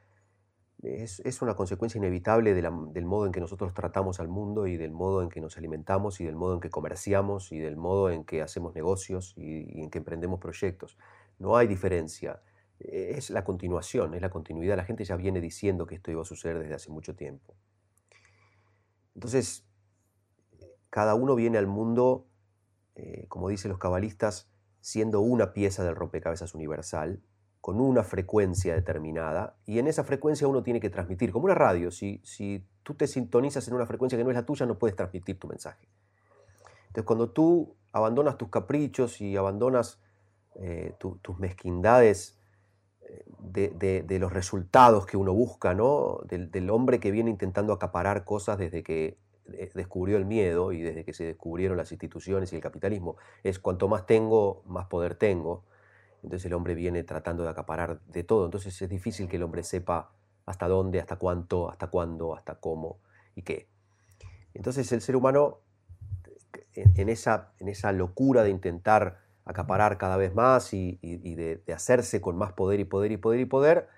es, 0.83 1.43
una 1.43 1.57
consecuencia 1.57 1.99
inevitable 1.99 2.55
del 2.55 3.05
modo 3.05 3.27
en 3.27 3.33
que 3.33 3.41
nosotros 3.41 3.75
tratamos 3.75 4.21
al 4.21 4.29
mundo 4.29 4.67
y 4.69 4.77
del 4.77 4.93
modo 4.93 5.23
en 5.23 5.29
que 5.29 5.41
nos 5.41 5.57
alimentamos 5.57 6.21
y 6.21 6.25
del 6.25 6.37
modo 6.37 6.55
en 6.55 6.61
que 6.61 6.71
comerciamos 6.71 7.51
y 7.51 7.59
del 7.59 7.77
modo 7.77 8.11
en 8.11 8.25
que 8.25 8.43
hacemos 8.43 8.75
negocios 8.75 9.35
y, 9.37 9.83
en 9.83 9.91
que 9.91 9.99
emprendemos 9.99 10.39
proyectos. 10.39 10.97
No 11.39 11.57
hay 11.57 11.67
diferencia. 11.67 12.41
Es 12.79 13.31
la 13.31 13.43
continuación, 13.43 14.15
es 14.15 14.23
la 14.23 14.31
continuidad. 14.31 14.77
La 14.77 14.85
gente 14.85 15.05
ya 15.05 15.17
viene 15.17 15.41
diciendo 15.41 15.85
que 15.85 15.97
esto 15.97 16.13
iba 16.13 16.23
a 16.23 16.25
suceder 16.25 16.61
desde 16.61 16.75
hace 16.75 16.91
mucho 16.91 17.17
tiempo. 17.17 17.57
Entonces, 19.15 19.67
cada 20.91 21.17
uno 21.17 21.35
viene 21.35 21.59
al 21.59 21.67
mundo, 21.67 22.29
eh, 22.95 23.27
como 23.27 23.49
dicen 23.49 23.71
los 23.71 23.79
cabalistas, 23.79 24.49
siendo 24.89 25.21
una 25.21 25.53
pieza 25.53 25.85
del 25.85 25.95
rompecabezas 25.95 26.55
universal, 26.55 27.21
con 27.61 27.79
una 27.79 28.05
frecuencia 28.05 28.75
determinada, 28.75 29.55
y 29.67 29.79
en 29.79 29.87
esa 29.87 30.03
frecuencia 30.03 30.49
uno 30.49 30.63
tiene 30.63 30.81
que 30.81 30.89
transmitir, 30.89 31.31
como 31.31 31.45
una 31.45 31.55
radio, 31.55 31.91
si, 31.91 32.23
si 32.25 32.67
tú 32.83 32.95
te 32.95 33.07
sintonizas 33.07 33.69
en 33.69 33.75
una 33.75 33.85
frecuencia 33.85 34.17
que 34.17 34.25
no 34.25 34.31
es 34.31 34.37
la 34.37 34.47
tuya, 34.47 34.65
no 34.65 34.79
puedes 34.79 34.97
transmitir 34.97 35.39
tu 35.39 35.47
mensaje. 35.47 35.87
Entonces, 36.87 37.05
cuando 37.05 37.29
tú 37.29 37.77
abandonas 37.93 38.39
tus 38.39 38.49
caprichos 38.49 39.21
y 39.21 39.37
abandonas 39.37 40.01
eh, 40.55 40.95
tus 40.99 41.39
mezquindades 41.39 42.39
eh, 43.03 44.05
de, 44.07 44.19
los 44.19 44.33
resultados 44.33 45.05
que 45.05 45.19
uno 45.19 45.35
busca, 45.35 45.75
¿no? 45.75 46.21
Del, 46.25 46.71
hombre 46.71 46.99
que 46.99 47.11
viene 47.11 47.29
intentando 47.29 47.75
acaparar 47.75 48.25
cosas 48.25 48.57
desde 48.57 48.83
que 48.83 49.19
descubrió 49.75 50.17
el 50.17 50.25
miedo 50.25 50.73
y 50.73 50.83
desde 50.83 51.05
que 51.05 51.13
se 51.13 51.25
descubrieron 51.25 51.77
las 51.77 51.93
instituciones 51.93 52.53
y 52.53 52.57
el 52.57 52.63
capitalismo. 52.63 53.17
Es 53.43 53.59
cuanto 53.59 53.89
más 53.89 54.07
tengo, 54.07 54.63
más 54.67 54.87
poder 54.87 55.15
tengo. 55.15 55.65
Entonces 56.23 56.47
el 56.47 56.55
hombre 56.55 56.75
viene 56.75 57.05
tratando 57.05 57.45
de 57.45 57.51
acaparar 57.51 58.01
de 58.07 58.25
todo. 58.25 58.45
Entonces 58.45 58.81
es 58.81 58.89
difícil 58.89 59.29
que 59.29 59.37
el 59.37 59.43
hombre 59.43 59.63
sepa 59.63 60.13
hasta 60.47 60.69
dónde, 60.69 61.01
hasta 61.01 61.17
cuánto, 61.17 61.71
hasta 61.71 61.89
cuándo, 61.89 62.35
hasta 62.35 62.57
cómo 62.57 62.99
y 63.35 63.43
qué. 63.43 63.69
Entonces 64.55 64.91
el 64.93 65.01
ser 65.01 65.17
humano, 65.17 65.59
en 66.75 67.09
esa, 67.09 67.53
en 67.59 67.69
esa 67.69 67.93
locura 67.93 68.43
de 68.43 68.51
intentar 68.51 69.21
acaparar 69.45 69.99
cada 69.99 70.17
vez 70.17 70.35
más 70.35 70.75
y, 70.75 70.99
de, 71.03 71.63
hacerse 71.75 72.21
con 72.21 72.37
más 72.37 72.53
poder 72.53 72.81
y 72.81 72.85
poder 72.85 73.13
y 73.13 73.17
poder 73.17 73.41
y 73.41 73.45
poder, 73.45 73.89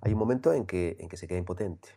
hay 0.00 0.12
un 0.12 0.18
momento 0.18 0.52
en 0.52 0.66
que, 0.66 0.96
en 0.98 1.08
que 1.08 1.16
se 1.16 1.28
queda 1.28 1.38
impotente. 1.38 1.88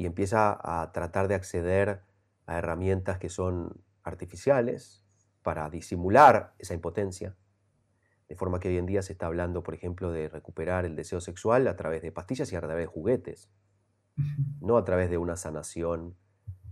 Y 0.00 0.06
empieza 0.06 0.58
a 0.62 0.92
tratar 0.92 1.28
de 1.28 1.34
acceder 1.34 2.00
a 2.46 2.56
herramientas 2.56 3.18
que 3.18 3.28
son 3.28 3.84
artificiales 4.02 5.04
para 5.42 5.68
disimular 5.68 6.54
esa 6.58 6.72
impotencia. 6.72 7.36
De 8.26 8.34
forma 8.34 8.60
que 8.60 8.68
hoy 8.68 8.78
en 8.78 8.86
día 8.86 9.02
se 9.02 9.12
está 9.12 9.26
hablando, 9.26 9.62
por 9.62 9.74
ejemplo, 9.74 10.10
de 10.10 10.30
recuperar 10.30 10.86
el 10.86 10.96
deseo 10.96 11.20
sexual 11.20 11.68
a 11.68 11.76
través 11.76 12.00
de 12.00 12.12
pastillas 12.12 12.50
y 12.50 12.56
a 12.56 12.62
través 12.62 12.84
de 12.84 12.86
juguetes, 12.86 13.50
no 14.62 14.78
a 14.78 14.84
través 14.86 15.10
de 15.10 15.18
una 15.18 15.36
sanación 15.36 16.16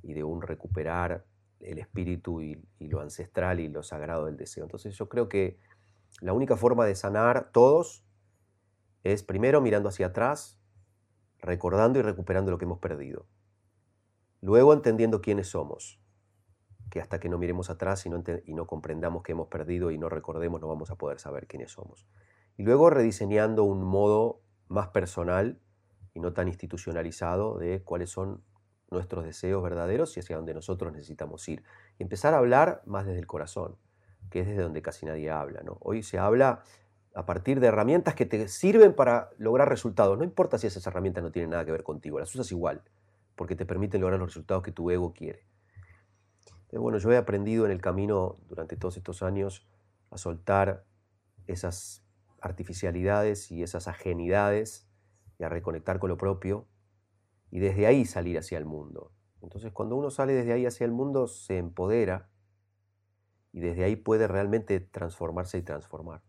y 0.03 0.15
de 0.15 0.25
un 0.25 0.41
recuperar 0.41 1.27
el 1.61 1.79
espíritu 1.81 2.41
y, 2.41 2.67
lo 2.81 3.03
ancestral 3.03 3.61
y 3.61 3.69
lo 3.69 3.83
sagrado 3.83 4.25
del 4.25 4.39
deseo. 4.39 4.65
Entonces 4.65 4.97
yo 4.97 5.11
creo 5.11 5.29
que 5.29 5.59
la 6.23 6.33
única 6.33 6.57
forma 6.57 6.87
de 6.87 6.95
sanar 6.95 7.51
todos 7.53 8.07
es 9.05 9.23
primero 9.23 9.61
mirando 9.61 9.91
hacia 9.91 10.07
atrás, 10.07 10.58
recordando 11.49 11.99
y 11.99 12.03
recuperando 12.03 12.51
lo 12.51 12.59
que 12.59 12.67
hemos 12.67 12.79
perdido. 12.79 13.27
Luego 14.43 14.75
entendiendo 14.75 15.23
quiénes 15.23 15.49
somos, 15.49 15.99
que 16.91 17.01
hasta 17.01 17.19
que 17.19 17.31
no 17.31 17.39
miremos 17.39 17.71
atrás 17.71 18.07
y 18.07 18.11
no, 18.55 18.67
comprendamos 18.67 19.23
que 19.23 19.33
hemos 19.33 19.49
perdido 19.49 19.91
y 19.91 19.99
no 19.99 20.11
recordemos 20.11 20.61
no 20.61 20.69
vamos 20.69 20.91
a 20.91 20.97
poder 20.97 21.19
saber 21.19 21.47
quiénes 21.47 21.73
somos. 21.73 22.07
Y 22.59 22.65
luego 22.65 22.91
rediseñando 22.91 23.65
un 23.65 23.83
modo 23.83 24.43
más 24.69 24.89
personal 24.89 25.59
y 26.13 26.21
no 26.21 26.35
tan 26.35 26.49
institucionalizado 26.49 27.59
de 27.59 27.83
cuáles 27.83 28.11
son 28.11 28.45
nuestros 28.91 29.25
deseos 29.25 29.63
verdaderos 29.63 30.17
y 30.17 30.21
hacia 30.21 30.37
donde 30.37 30.53
nosotros 30.53 30.93
necesitamos 30.93 31.49
ir. 31.49 31.63
Y 31.99 32.03
empezar 32.03 32.35
a 32.35 32.39
hablar 32.39 32.83
más 32.85 33.07
desde 33.07 33.21
el 33.21 33.27
corazón, 33.27 33.77
que 34.31 34.41
es 34.41 34.47
desde 34.47 34.63
donde 34.63 34.83
casi 34.83 35.07
nadie 35.07 35.31
habla. 35.31 35.63
¿no? 35.63 35.79
Hoy 35.81 36.03
se 36.03 36.19
habla 36.19 36.63
a 37.15 37.27
partir 37.27 37.61
de 37.61 37.69
herramientas 37.69 38.15
que 38.15 38.27
te 38.27 38.49
sirven 38.49 38.95
para 38.95 39.31
lograr 39.39 39.69
resultados. 39.69 40.17
No 40.19 40.25
importa 40.25 40.59
si 40.59 40.67
esas 40.67 40.87
herramientas 40.87 41.23
no 41.23 41.31
tienen 41.31 41.51
nada 41.51 41.65
que 41.65 41.73
ver 41.73 41.83
contigo, 41.83 42.19
las 42.19 42.35
usas 42.35 42.51
igual, 42.53 42.83
porque 43.35 43.57
te 43.57 43.67
permiten 43.67 44.01
lograr 44.01 44.21
los 44.21 44.29
resultados 44.29 44.63
que 44.63 44.73
tu 44.73 44.91
ego 44.91 45.13
quiere. 45.13 45.47
bueno, 46.73 46.99
yo 46.99 47.11
he 47.13 47.17
aprendido 47.17 47.65
en 47.65 47.73
el 47.73 47.81
camino 47.81 48.37
durante 48.49 48.77
todos 48.77 48.97
estos 48.97 49.23
años 49.23 49.67
a 50.11 50.19
soltar 50.19 50.85
esas 51.47 52.05
artificialidades 52.41 53.51
y 53.51 53.63
esas 53.63 53.89
ajenidades 53.89 54.89
y 55.39 55.45
a 55.45 55.49
reconectar 55.49 55.99
con 55.99 56.11
lo 56.11 56.19
propio 56.19 56.67
y 57.51 57.59
desde 57.61 57.87
ahí 57.87 58.05
salir 58.05 58.39
hacia 58.39 58.59
el 58.59 58.65
mundo. 58.65 59.13
Entonces 59.41 59.73
cuando 59.73 59.97
uno 59.97 60.11
sale 60.11 60.35
desde 60.35 60.53
ahí 60.53 60.67
hacia 60.67 60.85
el 60.85 60.93
mundo 60.93 61.27
se 61.27 61.59
empodera 61.59 62.29
y 63.53 63.61
desde 63.61 63.85
ahí 63.85 63.97
puede 63.97 64.29
realmente 64.29 64.81
transformarse 64.81 65.59
y 65.59 65.63
transformar. 65.63 66.23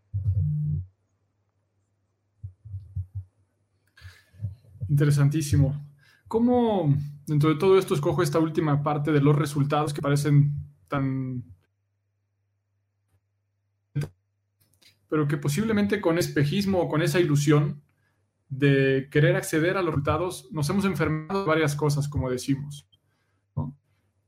Interesantísimo. 4.90 5.86
¿Cómo 6.28 6.96
dentro 7.26 7.50
de 7.50 7.56
todo 7.56 7.78
esto 7.78 7.94
escojo 7.94 8.22
esta 8.24 8.40
última 8.40 8.84
parte 8.84 9.12
de 9.12 9.22
los 9.22 9.36
resultados 9.36 9.94
que 9.94 10.02
parecen 10.02 10.54
tan... 10.88 11.44
pero 15.08 15.28
que 15.28 15.38
posiblemente 15.38 16.02
con 16.02 16.20
espejismo 16.20 16.82
o 16.82 16.88
con 16.88 17.02
esa 17.02 17.20
ilusión 17.20 17.82
de 18.48 19.08
querer 19.12 19.36
acceder 19.36 19.76
a 19.78 19.82
los 19.82 19.92
resultados, 19.94 20.50
nos 20.52 20.70
hemos 20.70 20.86
enfermado 20.86 21.46
varias 21.46 21.76
cosas, 21.76 22.08
como 22.08 22.30
decimos. 22.30 22.88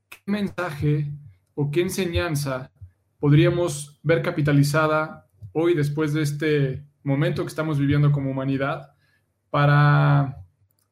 ¿Qué 0.10 0.20
mensaje 0.25 1.12
o 1.56 1.70
qué 1.72 1.82
enseñanza 1.82 2.72
podríamos 3.20 4.00
ver 4.01 4.22
capitalizada 4.22 5.27
hoy 5.53 5.75
después 5.75 6.13
de 6.13 6.24
este 6.24 6.86
momento 7.03 7.44
que 7.44 7.50
estamos 7.50 7.77
viviendo 7.77 8.12
como 8.12 8.32
humanidad 8.32 8.94
para, 9.50 10.40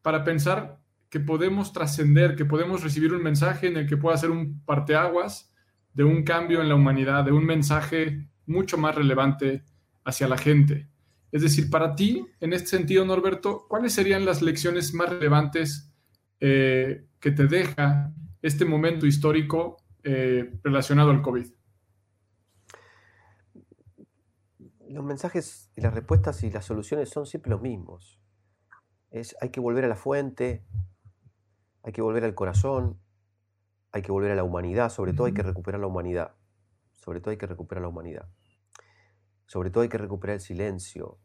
para 0.01 0.23
pensar 0.23 0.79
que 1.09 1.19
podemos 1.19 1.73
trascender, 1.73 2.35
que 2.35 2.45
podemos 2.45 2.83
recibir 2.83 3.13
un 3.13 3.23
mensaje 3.23 3.67
en 3.67 3.77
el 3.77 3.87
que 3.87 3.97
pueda 3.97 4.17
ser 4.17 4.29
un 4.29 4.61
parteaguas 4.63 5.53
de 5.93 6.03
un 6.03 6.23
cambio 6.23 6.61
en 6.61 6.69
la 6.69 6.75
humanidad, 6.75 7.25
de 7.25 7.31
un 7.31 7.45
mensaje 7.45 8.29
mucho 8.45 8.77
más 8.77 8.95
relevante 8.95 9.63
hacia 10.03 10.27
la 10.27 10.37
gente? 10.37 10.87
Es 11.31 11.41
decir, 11.41 11.69
para 11.69 11.95
ti, 11.95 12.25
en 12.39 12.53
este 12.53 12.69
sentido, 12.69 13.05
Norberto, 13.05 13.65
¿cuáles 13.67 13.93
serían 13.93 14.25
las 14.25 14.41
lecciones 14.41 14.93
más 14.93 15.09
relevantes 15.09 15.91
eh, 16.39 17.05
que 17.19 17.31
te 17.31 17.47
deja 17.47 18.11
este 18.41 18.65
momento 18.65 19.05
histórico 19.05 19.77
eh, 20.03 20.59
relacionado 20.63 21.11
al 21.11 21.21
COVID? 21.21 21.47
Los 24.89 25.03
mensajes 25.03 25.69
y 25.75 25.81
las 25.81 25.93
respuestas 25.93 26.41
y 26.43 26.49
las 26.49 26.65
soluciones 26.65 27.09
son 27.09 27.27
siempre 27.27 27.51
los 27.51 27.61
mismos. 27.61 28.19
Es, 29.11 29.35
hay 29.41 29.49
que 29.49 29.59
volver 29.59 29.85
a 29.85 29.87
la 29.87 29.95
fuente, 29.95 30.63
hay 31.83 31.91
que 31.91 32.01
volver 32.01 32.23
al 32.23 32.35
corazón, 32.35 32.99
hay 33.91 34.01
que 34.01 34.11
volver 34.11 34.31
a 34.31 34.35
la 34.35 34.43
humanidad, 34.43 34.89
sobre 34.89 35.13
todo 35.13 35.25
hay 35.25 35.33
que 35.33 35.43
recuperar 35.43 35.81
la 35.81 35.87
humanidad, 35.87 36.35
sobre 36.93 37.19
todo 37.19 37.31
hay 37.31 37.37
que 37.37 37.47
recuperar 37.47 37.81
la 37.81 37.87
humanidad. 37.87 38.29
Sobre 39.47 39.71
todo 39.71 39.81
hay 39.81 39.89
que 39.89 39.97
recuperar 39.97 40.35
el 40.35 40.41
silencio, 40.41 41.17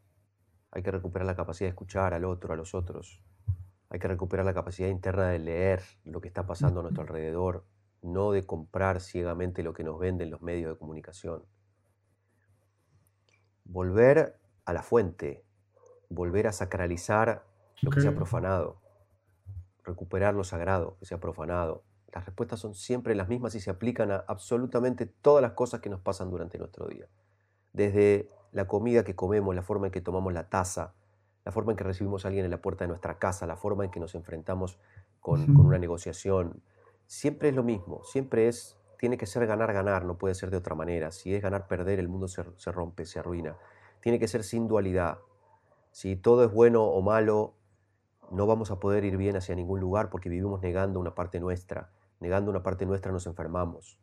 hay 0.71 0.81
que 0.81 0.89
recuperar 0.89 1.27
la 1.27 1.35
capacidad 1.35 1.67
de 1.67 1.69
escuchar 1.69 2.15
al 2.15 2.25
otro, 2.25 2.53
a 2.53 2.55
los 2.57 2.73
otros. 2.73 3.23
Hay 3.89 3.99
que 3.99 4.07
recuperar 4.07 4.45
la 4.45 4.53
capacidad 4.55 4.89
interna 4.89 5.27
de 5.27 5.37
leer 5.37 5.83
lo 6.05 6.21
que 6.21 6.27
está 6.27 6.47
pasando 6.47 6.79
a 6.79 6.83
nuestro 6.83 7.03
alrededor, 7.03 7.67
no 8.01 8.31
de 8.31 8.43
comprar 8.45 8.99
ciegamente 8.99 9.61
lo 9.61 9.73
que 9.73 9.83
nos 9.83 9.99
venden 9.99 10.31
los 10.31 10.41
medios 10.41 10.73
de 10.73 10.79
comunicación. 10.79 11.45
Volver 13.63 14.39
a 14.65 14.73
la 14.73 14.81
fuente, 14.81 15.45
volver 16.09 16.47
a 16.47 16.51
sacralizar 16.51 17.45
lo 17.81 17.91
que 17.91 18.01
se 18.01 18.07
ha 18.07 18.15
profanado, 18.15 18.81
recuperar 19.83 20.33
lo 20.33 20.43
sagrado 20.43 20.97
que 20.99 21.05
se 21.05 21.15
ha 21.15 21.19
profanado. 21.19 21.83
Las 22.13 22.25
respuestas 22.25 22.59
son 22.59 22.75
siempre 22.75 23.13
las 23.15 23.27
mismas 23.27 23.55
y 23.55 23.59
se 23.59 23.69
aplican 23.69 24.11
a 24.11 24.23
absolutamente 24.27 25.05
todas 25.05 25.41
las 25.41 25.51
cosas 25.51 25.81
que 25.81 25.89
nos 25.89 25.99
pasan 25.99 26.29
durante 26.29 26.57
nuestro 26.57 26.87
día 26.87 27.07
desde 27.75 28.29
la 28.51 28.67
comida 28.67 29.03
que 29.03 29.15
comemos, 29.15 29.53
la 29.53 29.61
forma 29.61 29.87
en 29.87 29.91
que 29.91 30.01
tomamos 30.01 30.33
la 30.33 30.49
taza, 30.49 30.93
la 31.43 31.51
forma 31.51 31.73
en 31.73 31.77
que 31.77 31.83
recibimos 31.83 32.25
a 32.25 32.29
alguien 32.29 32.45
en 32.45 32.51
la 32.51 32.61
puerta 32.61 32.85
de 32.85 32.87
nuestra 32.87 33.19
casa, 33.19 33.45
la 33.45 33.57
forma 33.57 33.83
en 33.83 33.91
que 33.91 33.99
nos 33.99 34.15
enfrentamos 34.15 34.79
con, 35.19 35.57
una 35.59 35.77
negociación. 35.77 36.61
Siempre 37.05 37.49
es 37.49 37.55
lo 37.55 37.63
mismo, 37.63 38.03
siempre 38.05 38.47
es, 38.47 38.77
tiene 38.97 39.17
que 39.17 39.25
ser 39.25 39.45
ganar, 39.45 39.73
ganar, 39.73 40.05
no 40.05 40.17
puede 40.17 40.35
ser 40.35 40.49
de 40.51 40.57
otra 40.57 40.73
manera. 40.73 41.11
Si 41.11 41.35
es 41.35 41.41
ganar, 41.41 41.67
perder, 41.67 41.99
el 41.99 42.07
mundo 42.07 42.27
se, 42.27 42.43
se 42.55 42.71
rompe, 42.71 43.05
se 43.05 43.19
arruina. 43.19 43.57
Tiene 43.99 44.19
que 44.19 44.27
ser 44.27 44.43
sin 44.43 44.67
dualidad. 44.67 45.19
Si 45.91 46.15
todo 46.15 46.45
es 46.45 46.51
bueno 46.51 46.83
o 46.83 47.01
malo, 47.01 47.53
no 48.31 48.47
vamos 48.47 48.71
a 48.71 48.79
poder 48.79 49.03
ir 49.05 49.17
bien 49.17 49.35
hacia 49.35 49.55
ningún 49.55 49.79
lugar 49.79 50.09
porque 50.09 50.29
vivimos 50.29 50.61
negando 50.61 50.99
una 50.99 51.15
parte 51.15 51.39
nuestra. 51.39 51.89
Negando 52.19 52.49
una 52.49 52.63
parte 52.63 52.85
nuestra 52.85 53.11
nos 53.11 53.27
enfermamos. 53.27 53.99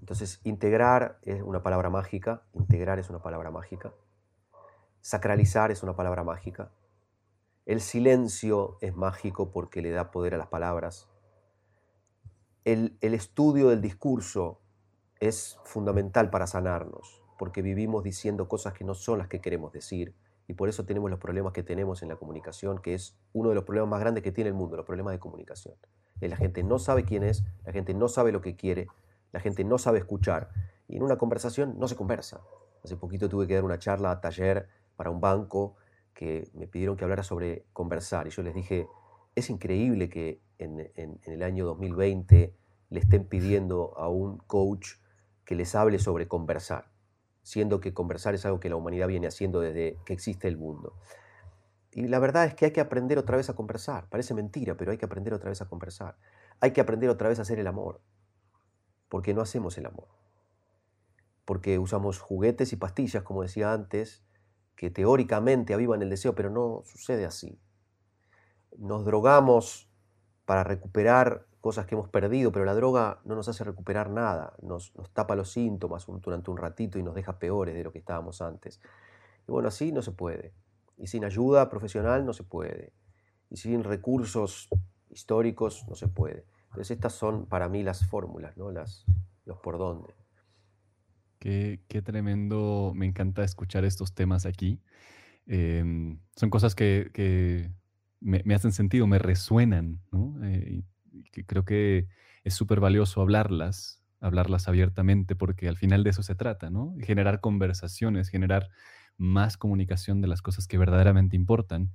Entonces, 0.00 0.40
integrar 0.44 1.18
es 1.22 1.42
una 1.42 1.62
palabra 1.62 1.90
mágica, 1.90 2.42
integrar 2.52 2.98
es 2.98 3.10
una 3.10 3.20
palabra 3.20 3.50
mágica, 3.50 3.92
sacralizar 5.00 5.70
es 5.70 5.82
una 5.82 5.94
palabra 5.94 6.24
mágica, 6.24 6.70
el 7.66 7.80
silencio 7.80 8.78
es 8.80 8.96
mágico 8.96 9.50
porque 9.50 9.82
le 9.82 9.90
da 9.90 10.10
poder 10.10 10.34
a 10.34 10.38
las 10.38 10.48
palabras, 10.48 11.08
el, 12.64 12.96
el 13.00 13.14
estudio 13.14 13.68
del 13.68 13.80
discurso 13.80 14.60
es 15.20 15.58
fundamental 15.64 16.30
para 16.30 16.46
sanarnos, 16.46 17.22
porque 17.38 17.62
vivimos 17.62 18.02
diciendo 18.02 18.48
cosas 18.48 18.72
que 18.72 18.84
no 18.84 18.94
son 18.94 19.18
las 19.18 19.28
que 19.28 19.40
queremos 19.40 19.72
decir 19.72 20.14
Y 20.48 20.54
por 20.54 20.68
eso 20.68 20.84
tenemos 20.84 21.10
los 21.10 21.18
problemas 21.18 21.52
que 21.52 21.62
tenemos 21.62 22.02
en 22.02 22.08
la 22.08 22.16
comunicación, 22.16 22.78
que 22.78 22.94
es 22.94 23.16
uno 23.32 23.48
de 23.48 23.54
los 23.54 23.64
problemas 23.64 23.90
más 23.90 24.00
grandes 24.00 24.22
que 24.22 24.32
tiene 24.32 24.48
el 24.48 24.54
mundo, 24.54 24.76
los 24.76 24.86
problemas 24.86 25.12
de 25.12 25.18
comunicación. 25.18 25.74
La 26.20 26.36
gente 26.36 26.62
no 26.62 26.78
sabe 26.78 27.04
quién 27.04 27.22
es, 27.24 27.44
la 27.64 27.72
gente 27.72 27.94
no 27.94 28.08
sabe 28.08 28.32
lo 28.32 28.40
que 28.40 28.56
quiere, 28.56 28.86
la 29.32 29.40
gente 29.40 29.64
no 29.64 29.78
sabe 29.78 29.98
escuchar. 29.98 30.50
Y 30.88 30.96
en 30.96 31.02
una 31.02 31.18
conversación 31.18 31.78
no 31.78 31.88
se 31.88 31.96
conversa. 31.96 32.40
Hace 32.84 32.96
poquito 32.96 33.28
tuve 33.28 33.46
que 33.46 33.54
dar 33.54 33.64
una 33.64 33.78
charla, 33.78 34.20
taller 34.20 34.68
para 34.96 35.10
un 35.10 35.20
banco 35.20 35.76
que 36.14 36.48
me 36.54 36.66
pidieron 36.66 36.96
que 36.96 37.04
hablara 37.04 37.22
sobre 37.22 37.66
conversar. 37.72 38.26
Y 38.26 38.30
yo 38.30 38.42
les 38.42 38.54
dije, 38.54 38.88
es 39.34 39.50
increíble 39.50 40.08
que 40.08 40.40
en, 40.58 40.90
en 40.94 41.20
el 41.24 41.42
año 41.42 41.66
2020 41.66 42.54
le 42.90 43.00
estén 43.00 43.24
pidiendo 43.24 43.96
a 43.98 44.08
un 44.08 44.38
coach 44.38 44.94
que 45.44 45.54
les 45.54 45.74
hable 45.74 45.98
sobre 45.98 46.28
conversar, 46.28 46.90
siendo 47.46 47.78
que 47.78 47.94
conversar 47.94 48.34
es 48.34 48.44
algo 48.44 48.58
que 48.58 48.68
la 48.68 48.74
humanidad 48.74 49.06
viene 49.06 49.28
haciendo 49.28 49.60
desde 49.60 50.00
que 50.04 50.12
existe 50.12 50.48
el 50.48 50.56
mundo. 50.56 50.94
Y 51.92 52.08
la 52.08 52.18
verdad 52.18 52.44
es 52.44 52.56
que 52.56 52.64
hay 52.64 52.72
que 52.72 52.80
aprender 52.80 53.18
otra 53.18 53.36
vez 53.36 53.48
a 53.48 53.54
conversar. 53.54 54.08
Parece 54.08 54.34
mentira, 54.34 54.76
pero 54.76 54.90
hay 54.90 54.98
que 54.98 55.04
aprender 55.04 55.32
otra 55.32 55.50
vez 55.50 55.62
a 55.62 55.68
conversar. 55.68 56.16
Hay 56.58 56.72
que 56.72 56.80
aprender 56.80 57.08
otra 57.08 57.28
vez 57.28 57.38
a 57.38 57.42
hacer 57.42 57.60
el 57.60 57.68
amor, 57.68 58.00
porque 59.08 59.32
no 59.32 59.42
hacemos 59.42 59.78
el 59.78 59.86
amor. 59.86 60.08
Porque 61.44 61.78
usamos 61.78 62.18
juguetes 62.18 62.72
y 62.72 62.76
pastillas, 62.76 63.22
como 63.22 63.42
decía 63.42 63.72
antes, 63.72 64.24
que 64.74 64.90
teóricamente 64.90 65.72
avivan 65.72 66.02
el 66.02 66.10
deseo, 66.10 66.34
pero 66.34 66.50
no 66.50 66.82
sucede 66.84 67.26
así. 67.26 67.60
Nos 68.76 69.04
drogamos 69.04 69.88
para 70.46 70.64
recuperar 70.64 71.45
cosas 71.66 71.84
que 71.84 71.96
hemos 71.96 72.08
perdido, 72.08 72.52
pero 72.52 72.64
la 72.64 72.74
droga 72.74 73.18
no 73.24 73.34
nos 73.34 73.48
hace 73.48 73.64
recuperar 73.64 74.08
nada, 74.08 74.54
nos, 74.62 74.92
tapa 75.12 75.34
los 75.34 75.50
síntomas 75.50 76.06
durante 76.06 76.48
un 76.48 76.58
ratito 76.58 76.96
y 76.96 77.02
nos 77.02 77.16
deja 77.16 77.40
peores 77.40 77.74
de 77.74 77.82
lo 77.82 77.90
que 77.90 77.98
estábamos 77.98 78.40
antes. 78.40 78.80
Y 79.48 79.50
bueno, 79.50 79.66
así 79.66 79.90
no 79.90 80.00
se 80.00 80.12
puede. 80.12 80.52
Y 80.96 81.08
sin 81.08 81.24
ayuda 81.24 81.68
profesional 81.68 82.24
no 82.24 82.32
se 82.34 82.44
puede. 82.44 82.92
Y 83.50 83.56
sin 83.56 83.82
recursos 83.82 84.68
históricos 85.10 85.84
no 85.88 85.96
se 85.96 86.06
puede. 86.06 86.44
Entonces 86.66 86.92
estas 86.92 87.14
son 87.14 87.46
para 87.46 87.68
mí 87.68 87.82
las 87.82 88.06
fórmulas, 88.06 88.56
¿no? 88.56 88.70
las, 88.70 89.04
los 89.44 89.58
por 89.58 89.76
dónde. 89.76 90.14
Qué, 91.40 91.80
tremendo, 92.04 92.92
me 92.94 93.06
encanta 93.06 93.42
escuchar 93.42 93.84
estos 93.84 94.14
temas 94.14 94.46
aquí. 94.46 94.80
Em, 95.46 96.20
son 96.36 96.48
cosas 96.48 96.76
que, 96.76 97.72
me, 98.20 98.54
hacen 98.54 98.70
sentido, 98.70 99.08
me 99.08 99.18
resuenan, 99.18 99.98
¿no? 100.12 100.32
Eh, 100.44 100.84
que 101.32 101.44
creo 101.44 101.64
que 101.64 102.08
es 102.44 102.54
súper 102.54 102.80
valioso 102.80 103.20
hablarlas, 103.20 104.02
hablarlas 104.20 104.68
abiertamente, 104.68 105.34
porque 105.36 105.68
al 105.68 105.76
final 105.76 106.04
de 106.04 106.10
eso 106.10 106.22
se 106.22 106.34
trata, 106.34 106.70
¿no? 106.70 106.94
Generar 107.00 107.40
conversaciones, 107.40 108.28
generar 108.28 108.68
más 109.18 109.56
comunicación 109.56 110.20
de 110.20 110.28
las 110.28 110.42
cosas 110.42 110.66
que 110.66 110.78
verdaderamente 110.78 111.36
importan, 111.36 111.90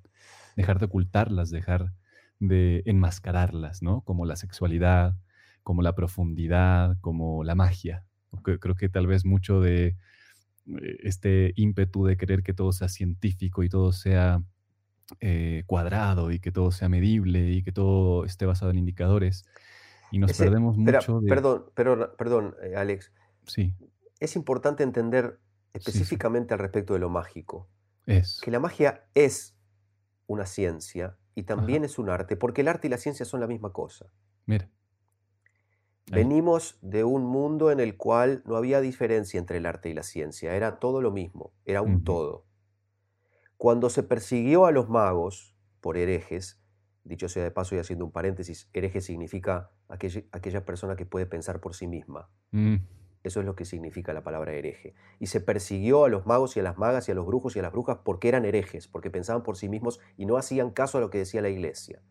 dejar 0.56 0.80
de 0.80 0.86
ocultarlas, 0.86 1.50
dejar 1.50 1.94
de 2.40 2.84
enmascararlas, 2.86 3.82
¿no? 3.82 4.02
Como 4.02 4.26
la 4.26 4.36
sexualidad, 4.36 5.16
como 5.64 5.82
la 5.82 5.96
profundidad, 5.96 6.98
como 7.02 7.44
la 7.44 7.56
magia. 7.56 8.06
Creo 8.44 8.76
que 8.76 8.90
tal 8.90 9.08
vez 9.08 9.26
mucho 9.26 9.62
de 9.62 9.98
eh, 10.68 10.98
este 11.04 11.54
ímpetu 11.56 12.06
de 12.06 12.18
querer 12.18 12.44
que 12.44 12.54
todo 12.54 12.72
sea 12.72 12.88
científico 12.88 13.64
y 13.64 13.70
todo 13.70 13.92
sea 13.92 14.44
eh, 15.20 15.64
cuadrado 15.68 16.32
y 16.32 16.40
que 16.40 16.52
todo 16.52 16.72
sea 16.72 16.90
medible 16.90 17.52
y 17.52 17.64
que 17.64 17.72
todo 17.72 18.26
esté 18.26 18.46
basado 18.46 18.72
en 18.72 18.78
indicadores. 18.78 19.46
Y 20.12 20.20
nos 20.20 20.38
perdemos 20.38 20.78
mucho 20.78 21.22
Perdón, 21.28 21.66
perdón, 21.74 22.10
perdón 22.18 22.56
eh, 22.64 22.76
Alex. 22.76 23.12
Sí. 23.46 23.74
Es 24.20 24.36
importante 24.36 24.84
entender 24.84 25.40
específicamente 25.74 26.54
al 26.54 26.60
respecto 26.60 26.94
de 26.94 27.00
lo 27.00 27.10
mágico. 27.10 27.68
Es. 28.06 28.42
Que 28.44 28.52
la 28.52 28.60
magia 28.60 29.06
es 29.16 29.56
una 30.28 30.46
ciencia 30.46 31.18
y 31.36 31.44
también 31.44 31.84
es 31.84 31.98
un 31.98 32.10
arte, 32.10 32.36
porque 32.36 32.62
el 32.62 32.68
arte 32.68 32.88
y 32.88 32.90
la 32.90 32.98
ciencia 32.98 33.26
son 33.26 33.40
la 33.40 33.48
misma 33.48 33.72
cosa. 33.72 34.12
Mira. 34.46 34.70
Venimos 36.12 36.78
de 36.82 37.06
un 37.06 37.24
mundo 37.24 37.72
en 37.72 37.80
el 37.80 37.96
cual 37.96 38.44
no 38.46 38.58
había 38.58 38.82
diferencia 38.82 39.40
entre 39.40 39.58
el 39.58 39.66
arte 39.66 39.90
y 39.90 39.94
la 39.94 40.04
ciencia, 40.04 40.56
era 40.56 40.78
todo 40.78 41.02
lo 41.02 41.12
mismo, 41.12 41.54
era 41.64 41.82
un 41.82 42.04
todo. 42.04 42.46
Cuando 43.62 43.92
se 43.92 44.02
persiguió 44.02 44.66
a 44.66 44.72
los 44.72 44.90
magos 44.90 45.56
por 45.82 45.96
herejes, 45.96 46.60
dicho 47.04 47.30
sea 47.30 47.44
de 47.44 47.52
paso 47.52 47.76
y 47.76 47.78
haciendo 47.78 48.06
un 48.06 48.12
paréntesis, 48.12 48.68
hereje 48.74 49.02
significa 49.02 49.70
aquella, 49.88 50.66
persona 50.66 50.96
que 50.96 51.06
puede 51.06 51.28
pensar 51.28 51.60
por 51.60 51.76
sí 51.76 51.86
misma. 51.86 52.28
Mm. 52.50 52.78
Eso 53.24 53.40
es 53.40 53.46
lo 53.46 53.56
que 53.56 53.66
significa 53.66 54.14
la 54.14 54.24
palabra 54.24 54.52
hereje. 54.54 54.96
Y 55.20 55.28
se 55.28 55.42
persiguió 55.42 56.06
a 56.06 56.10
los 56.10 56.26
magos 56.26 56.58
y 56.58 56.60
a 56.60 56.64
las 56.64 56.80
magas 56.80 57.08
y 57.08 57.12
a 57.12 57.14
los 57.14 57.28
brujos 57.28 57.56
y 57.56 57.60
a 57.60 57.62
las 57.62 57.72
brujas 57.72 58.00
porque 58.04 58.30
eran 58.30 58.46
herejes, 58.46 58.88
porque 58.88 59.12
pensaban 59.12 59.44
por 59.44 59.58
sí 59.58 59.70
mismos 59.70 60.00
y 60.18 60.26
no 60.26 60.38
hacían 60.38 60.72
caso 60.72 60.98
a 60.98 61.02
lo 61.02 61.12
que 61.12 61.20
decía 61.20 61.44
la 61.44 61.50
iglesia. 61.50 62.02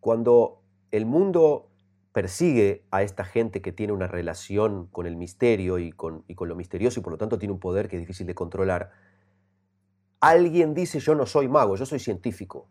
Cuando 0.00 0.60
el 0.90 1.06
mundo 1.06 1.70
persigue 2.10 2.84
a 2.90 3.04
esta 3.04 3.24
gente 3.24 3.62
que 3.62 3.70
tiene 3.70 3.92
una 3.92 4.08
relación 4.08 4.88
con 4.88 5.06
el 5.06 5.14
misterio 5.14 5.78
y 5.78 5.92
con, 5.92 6.24
y 6.26 6.34
con 6.34 6.48
lo 6.48 6.56
misterioso 6.56 6.98
y 6.98 7.02
por 7.04 7.12
lo 7.12 7.18
tanto 7.18 7.38
tiene 7.38 7.52
un 7.52 7.60
poder 7.60 7.86
que 7.86 7.94
es 7.94 8.02
difícil 8.02 8.26
de 8.26 8.34
controlar, 8.34 8.90
Alguien 10.22 10.72
dice 10.72 11.00
yo 11.00 11.16
no 11.16 11.26
soy 11.26 11.48
mago, 11.48 11.74
yo 11.74 11.84
soy 11.84 11.98
científico. 11.98 12.70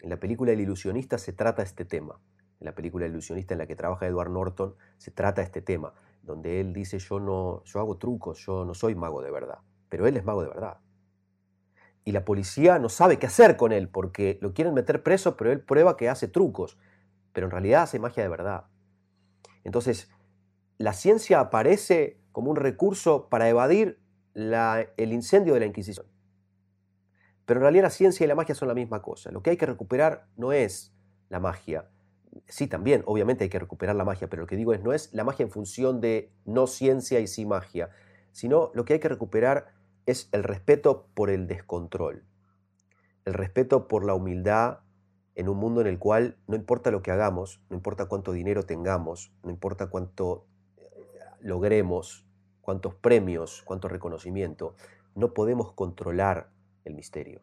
En 0.00 0.08
la 0.08 0.18
película 0.18 0.52
El 0.52 0.60
ilusionista 0.60 1.18
se 1.18 1.34
trata 1.34 1.62
este 1.62 1.84
tema. 1.84 2.18
En 2.58 2.64
la 2.64 2.74
película 2.74 3.04
El 3.04 3.12
ilusionista 3.12 3.52
en 3.52 3.58
la 3.58 3.66
que 3.66 3.76
trabaja 3.76 4.06
Edward 4.06 4.30
Norton 4.30 4.76
se 4.96 5.10
trata 5.10 5.42
este 5.42 5.60
tema, 5.60 5.92
donde 6.22 6.62
él 6.62 6.72
dice 6.72 6.98
yo 6.98 7.20
no 7.20 7.62
yo 7.64 7.80
hago 7.80 7.98
trucos, 7.98 8.38
yo 8.46 8.64
no 8.64 8.72
soy 8.72 8.94
mago 8.94 9.20
de 9.20 9.30
verdad, 9.30 9.58
pero 9.90 10.06
él 10.06 10.16
es 10.16 10.24
mago 10.24 10.40
de 10.40 10.48
verdad. 10.48 10.78
Y 12.06 12.12
la 12.12 12.24
policía 12.24 12.78
no 12.78 12.88
sabe 12.88 13.18
qué 13.18 13.26
hacer 13.26 13.58
con 13.58 13.72
él 13.72 13.90
porque 13.90 14.38
lo 14.40 14.54
quieren 14.54 14.72
meter 14.72 15.02
preso, 15.02 15.36
pero 15.36 15.52
él 15.52 15.60
prueba 15.60 15.98
que 15.98 16.08
hace 16.08 16.28
trucos, 16.28 16.78
pero 17.34 17.46
en 17.46 17.50
realidad 17.50 17.82
hace 17.82 17.98
magia 17.98 18.22
de 18.22 18.30
verdad. 18.30 18.68
Entonces, 19.64 20.10
la 20.78 20.94
ciencia 20.94 21.40
aparece 21.40 22.22
como 22.32 22.50
un 22.50 22.56
recurso 22.56 23.28
para 23.28 23.50
evadir 23.50 24.00
el 24.38 25.12
incendio 25.12 25.54
de 25.54 25.60
la 25.60 25.66
Inquisición. 25.66 26.06
Pero 27.44 27.60
en 27.60 27.62
realidad 27.62 27.84
la 27.84 27.90
ciencia 27.90 28.24
y 28.24 28.28
la 28.28 28.34
magia 28.34 28.54
son 28.54 28.68
la 28.68 28.74
misma 28.74 29.02
cosa. 29.02 29.32
Lo 29.32 29.42
que 29.42 29.50
hay 29.50 29.56
que 29.56 29.66
recuperar 29.66 30.26
no 30.36 30.52
es 30.52 30.92
la 31.28 31.40
magia. 31.40 31.88
Sí, 32.46 32.66
también, 32.66 33.02
obviamente 33.06 33.44
hay 33.44 33.50
que 33.50 33.58
recuperar 33.58 33.96
la 33.96 34.04
magia, 34.04 34.28
pero 34.28 34.42
lo 34.42 34.46
que 34.46 34.56
digo 34.56 34.74
es, 34.74 34.82
no 34.82 34.92
es 34.92 35.12
la 35.12 35.24
magia 35.24 35.44
en 35.44 35.50
función 35.50 36.00
de 36.00 36.30
no 36.44 36.66
ciencia 36.66 37.20
y 37.20 37.26
sí 37.26 37.46
magia, 37.46 37.90
sino 38.32 38.70
lo 38.74 38.84
que 38.84 38.92
hay 38.92 38.98
que 39.00 39.08
recuperar 39.08 39.74
es 40.06 40.28
el 40.32 40.44
respeto 40.44 41.08
por 41.14 41.30
el 41.30 41.46
descontrol, 41.46 42.24
el 43.24 43.34
respeto 43.34 43.88
por 43.88 44.04
la 44.04 44.14
humildad 44.14 44.80
en 45.34 45.48
un 45.48 45.56
mundo 45.56 45.80
en 45.80 45.86
el 45.86 45.98
cual 45.98 46.36
no 46.46 46.54
importa 46.54 46.90
lo 46.90 47.00
que 47.02 47.10
hagamos, 47.10 47.62
no 47.70 47.76
importa 47.76 48.06
cuánto 48.06 48.32
dinero 48.32 48.64
tengamos, 48.64 49.32
no 49.42 49.50
importa 49.50 49.88
cuánto 49.88 50.46
eh, 50.76 50.90
logremos, 51.40 52.27
cuántos 52.68 52.94
premios, 52.94 53.62
cuánto 53.64 53.88
reconocimiento, 53.88 54.74
no 55.14 55.32
podemos 55.32 55.72
controlar 55.72 56.50
el 56.84 56.92
misterio. 56.92 57.40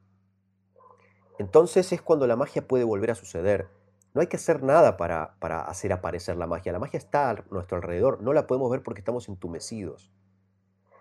Entonces 1.39 1.91
es 1.93 2.03
cuando 2.03 2.27
la 2.27 2.35
magia 2.35 2.67
puede 2.67 2.83
volver 2.83 3.09
a 3.09 3.15
suceder. 3.15 3.67
No 4.13 4.21
hay 4.21 4.27
que 4.27 4.35
hacer 4.35 4.61
nada 4.61 4.97
para, 4.97 5.33
para 5.39 5.61
hacer 5.61 5.93
aparecer 5.93 6.35
la 6.37 6.45
magia. 6.45 6.71
La 6.71 6.77
magia 6.77 6.99
está 6.99 7.31
a 7.31 7.43
nuestro 7.49 7.77
alrededor. 7.77 8.21
No 8.21 8.33
la 8.33 8.45
podemos 8.45 8.69
ver 8.69 8.83
porque 8.83 8.99
estamos 8.99 9.27
entumecidos. 9.27 10.11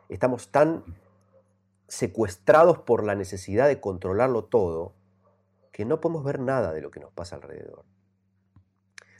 Estamos 0.08 0.50
tan 0.50 0.82
secuestrados 1.86 2.78
por 2.78 3.04
la 3.04 3.14
necesidad 3.14 3.68
de 3.68 3.78
controlarlo 3.78 4.44
todo 4.44 4.94
que 5.70 5.84
no 5.84 6.00
podemos 6.00 6.24
ver 6.24 6.40
nada 6.40 6.72
de 6.72 6.80
lo 6.80 6.90
que 6.90 7.00
nos 7.00 7.12
pasa 7.12 7.36
alrededor. 7.36 7.84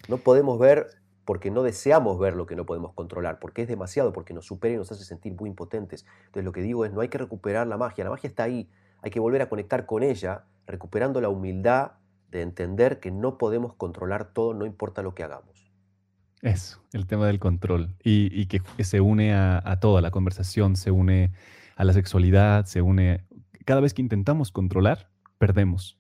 No 0.09 0.17
podemos 0.17 0.59
ver 0.59 0.87
porque 1.25 1.51
no 1.51 1.63
deseamos 1.63 2.19
ver 2.19 2.35
lo 2.35 2.47
que 2.47 2.57
no 2.57 2.67
podemos 2.67 2.93
controlar, 2.93 3.39
porque 3.39 3.63
es 3.63 3.69
demasiado, 3.69 4.13
porque 4.13 4.35
nos 4.35 4.47
supera 4.47 4.75
y 4.75 4.77
nos 4.77 4.93
hace 4.93 5.05
sentir 5.05 5.35
muy 5.35 5.49
impotentes. 5.49 6.05
Entonces 6.27 6.45
lo 6.45 6.53
que 6.53 6.63
digo 6.63 6.85
es, 6.85 6.93
no 6.93 7.01
hay 7.01 7.09
que 7.09 7.19
recuperar 7.19 7.67
la 7.67 7.77
magia, 7.77 8.05
la 8.05 8.11
magia 8.11 8.29
está 8.29 8.45
ahí, 8.45 8.69
hay 9.03 9.11
que 9.11 9.21
volver 9.21 9.43
a 9.43 9.49
conectar 9.49 9.87
con 9.87 10.03
ella, 10.03 10.45
recuperando 10.67 11.21
la 11.21 11.29
humildad 11.29 11.93
de 12.31 12.43
entender 12.43 13.01
que 13.01 13.11
no 13.11 13.39
podemos 13.39 13.75
controlar 13.75 14.33
todo, 14.33 14.55
no 14.55 14.67
importa 14.67 15.03
lo 15.03 15.15
que 15.15 15.23
hagamos. 15.23 15.73
Eso, 16.43 16.83
el 16.93 17.07
tema 17.07 17.27
del 17.27 17.39
control, 17.39 17.95
y, 18.03 18.47
que, 18.47 18.61
se 18.85 19.01
une 19.01 19.35
a, 19.35 19.79
toda 19.81 20.03
la 20.03 20.11
conversación, 20.11 20.77
se 20.77 20.91
une 20.91 21.33
a 21.77 21.85
la 21.85 21.93
sexualidad, 21.95 22.67
se 22.67 22.83
une... 22.83 23.25
Cada 23.65 23.81
vez 23.81 23.95
que 23.95 24.03
intentamos 24.03 24.53
controlar, 24.53 25.09
perdemos 25.39 25.99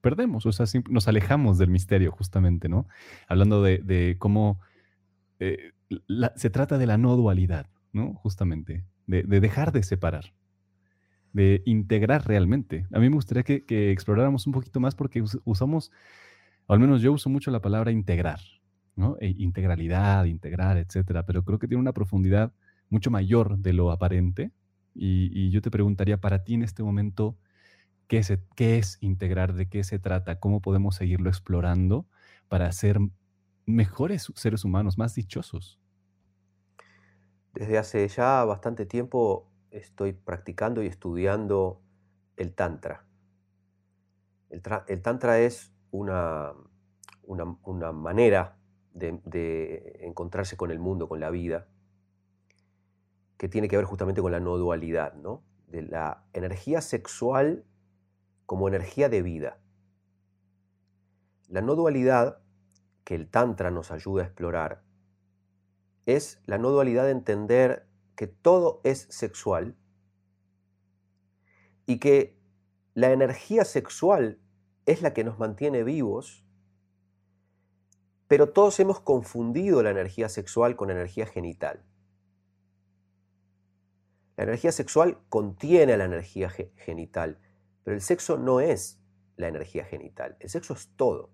perdemos, 0.00 0.46
o 0.46 0.52
sea, 0.52 0.66
nos 0.90 1.08
alejamos 1.08 1.58
del 1.58 1.70
misterio 1.70 2.12
justamente, 2.12 2.68
¿no? 2.68 2.86
Hablando 3.28 3.62
de, 3.62 4.16
cómo 4.18 4.60
eh, 5.40 5.72
se 6.36 6.50
trata 6.50 6.78
de 6.78 6.86
la 6.86 6.98
no 6.98 7.16
dualidad, 7.16 7.66
¿no? 7.92 8.14
Justamente, 8.14 8.84
de, 9.06 9.22
dejar 9.24 9.72
de 9.72 9.82
separar, 9.82 10.32
de 11.32 11.62
integrar 11.66 12.26
realmente. 12.26 12.86
A 12.92 12.98
mí 12.98 13.08
me 13.08 13.16
gustaría 13.16 13.42
que, 13.42 13.90
exploráramos 13.90 14.46
un 14.46 14.52
poquito 14.52 14.80
más 14.80 14.94
porque 14.94 15.22
usamos, 15.44 15.90
al 16.68 16.78
menos 16.78 17.02
yo 17.02 17.12
uso 17.12 17.28
mucho 17.28 17.50
la 17.50 17.60
palabra 17.60 17.90
integrar, 17.90 18.40
¿no? 18.94 19.16
E 19.20 19.28
integralidad, 19.38 20.24
integrar, 20.24 20.78
etcétera, 20.78 21.26
pero 21.26 21.44
creo 21.44 21.58
que 21.58 21.68
tiene 21.68 21.80
una 21.80 21.92
profundidad 21.92 22.52
mucho 22.90 23.10
mayor 23.10 23.58
de 23.58 23.72
lo 23.72 23.90
aparente 23.90 24.52
Y, 24.94 25.50
yo 25.50 25.60
te 25.60 25.70
preguntaría 25.70 26.18
para 26.20 26.44
ti 26.44 26.54
en 26.54 26.62
este 26.62 26.82
momento, 26.82 27.36
¿qué, 28.08 28.22
¿qué 28.54 28.78
es 28.78 28.98
integrar? 29.00 29.54
¿De 29.54 29.68
qué 29.68 29.84
se 29.84 29.98
trata? 29.98 30.38
¿Cómo 30.40 30.60
podemos 30.60 30.96
seguirlo 30.96 31.28
explorando 31.28 32.06
para 32.48 32.70
ser 32.72 32.98
mejores 33.66 34.32
seres 34.34 34.64
humanos, 34.64 34.98
más 34.98 35.14
dichosos? 35.14 35.80
Desde 37.52 37.78
hace 37.78 38.06
ya 38.08 38.44
bastante 38.44 38.86
tiempo 38.86 39.50
estoy 39.70 40.12
practicando 40.12 40.82
y 40.82 40.86
estudiando 40.86 41.80
el 42.36 42.54
Tantra. 42.54 43.04
El, 44.50 45.02
Tantra 45.02 45.40
es 45.40 45.72
una, 45.90 46.52
una, 47.22 47.92
manera 47.92 48.56
de, 48.92 49.98
encontrarse 50.02 50.56
con 50.56 50.70
el 50.70 50.78
mundo, 50.78 51.08
con 51.08 51.18
la 51.18 51.30
vida, 51.30 51.66
que 53.36 53.48
tiene 53.48 53.68
que 53.68 53.76
ver 53.76 53.86
justamente 53.86 54.22
con 54.22 54.32
la 54.32 54.40
no 54.40 54.56
dualidad, 54.56 55.14
¿no? 55.14 55.42
de 55.66 55.82
la 55.82 56.24
energía 56.32 56.80
sexual 56.80 57.64
como 58.46 58.68
energía 58.68 59.08
de 59.08 59.22
vida. 59.22 59.60
La 61.48 61.60
no 61.60 61.74
dualidad 61.74 62.42
que 63.04 63.14
el 63.14 63.28
Tantra 63.28 63.70
nos 63.70 63.90
ayuda 63.90 64.22
a 64.22 64.26
explorar 64.26 64.82
es 66.06 66.40
la 66.46 66.58
no 66.58 66.70
dualidad 66.70 67.04
de 67.04 67.10
entender 67.10 67.88
que 68.14 68.26
todo 68.26 68.80
es 68.84 69.06
sexual 69.10 69.76
y 71.84 71.98
que 71.98 72.40
la 72.94 73.12
energía 73.12 73.64
sexual 73.64 74.40
es 74.86 75.02
la 75.02 75.12
que 75.12 75.24
nos 75.24 75.38
mantiene 75.38 75.82
vivos, 75.84 76.44
pero 78.28 78.50
todos 78.50 78.80
hemos 78.80 79.00
confundido 79.00 79.82
la 79.82 79.90
energía 79.90 80.28
sexual 80.28 80.76
con 80.76 80.90
energía 80.90 81.26
genital. 81.26 81.84
La 84.36 84.44
energía 84.44 84.72
sexual 84.72 85.18
contiene 85.28 85.96
la 85.96 86.04
energía 86.04 86.50
genital, 86.50 87.40
pero 87.86 87.94
el 87.94 88.02
sexo 88.02 88.36
no 88.36 88.58
es 88.58 89.00
la 89.36 89.46
energía 89.46 89.84
genital, 89.84 90.36
el 90.40 90.48
sexo 90.48 90.74
es 90.74 90.88
todo. 90.96 91.30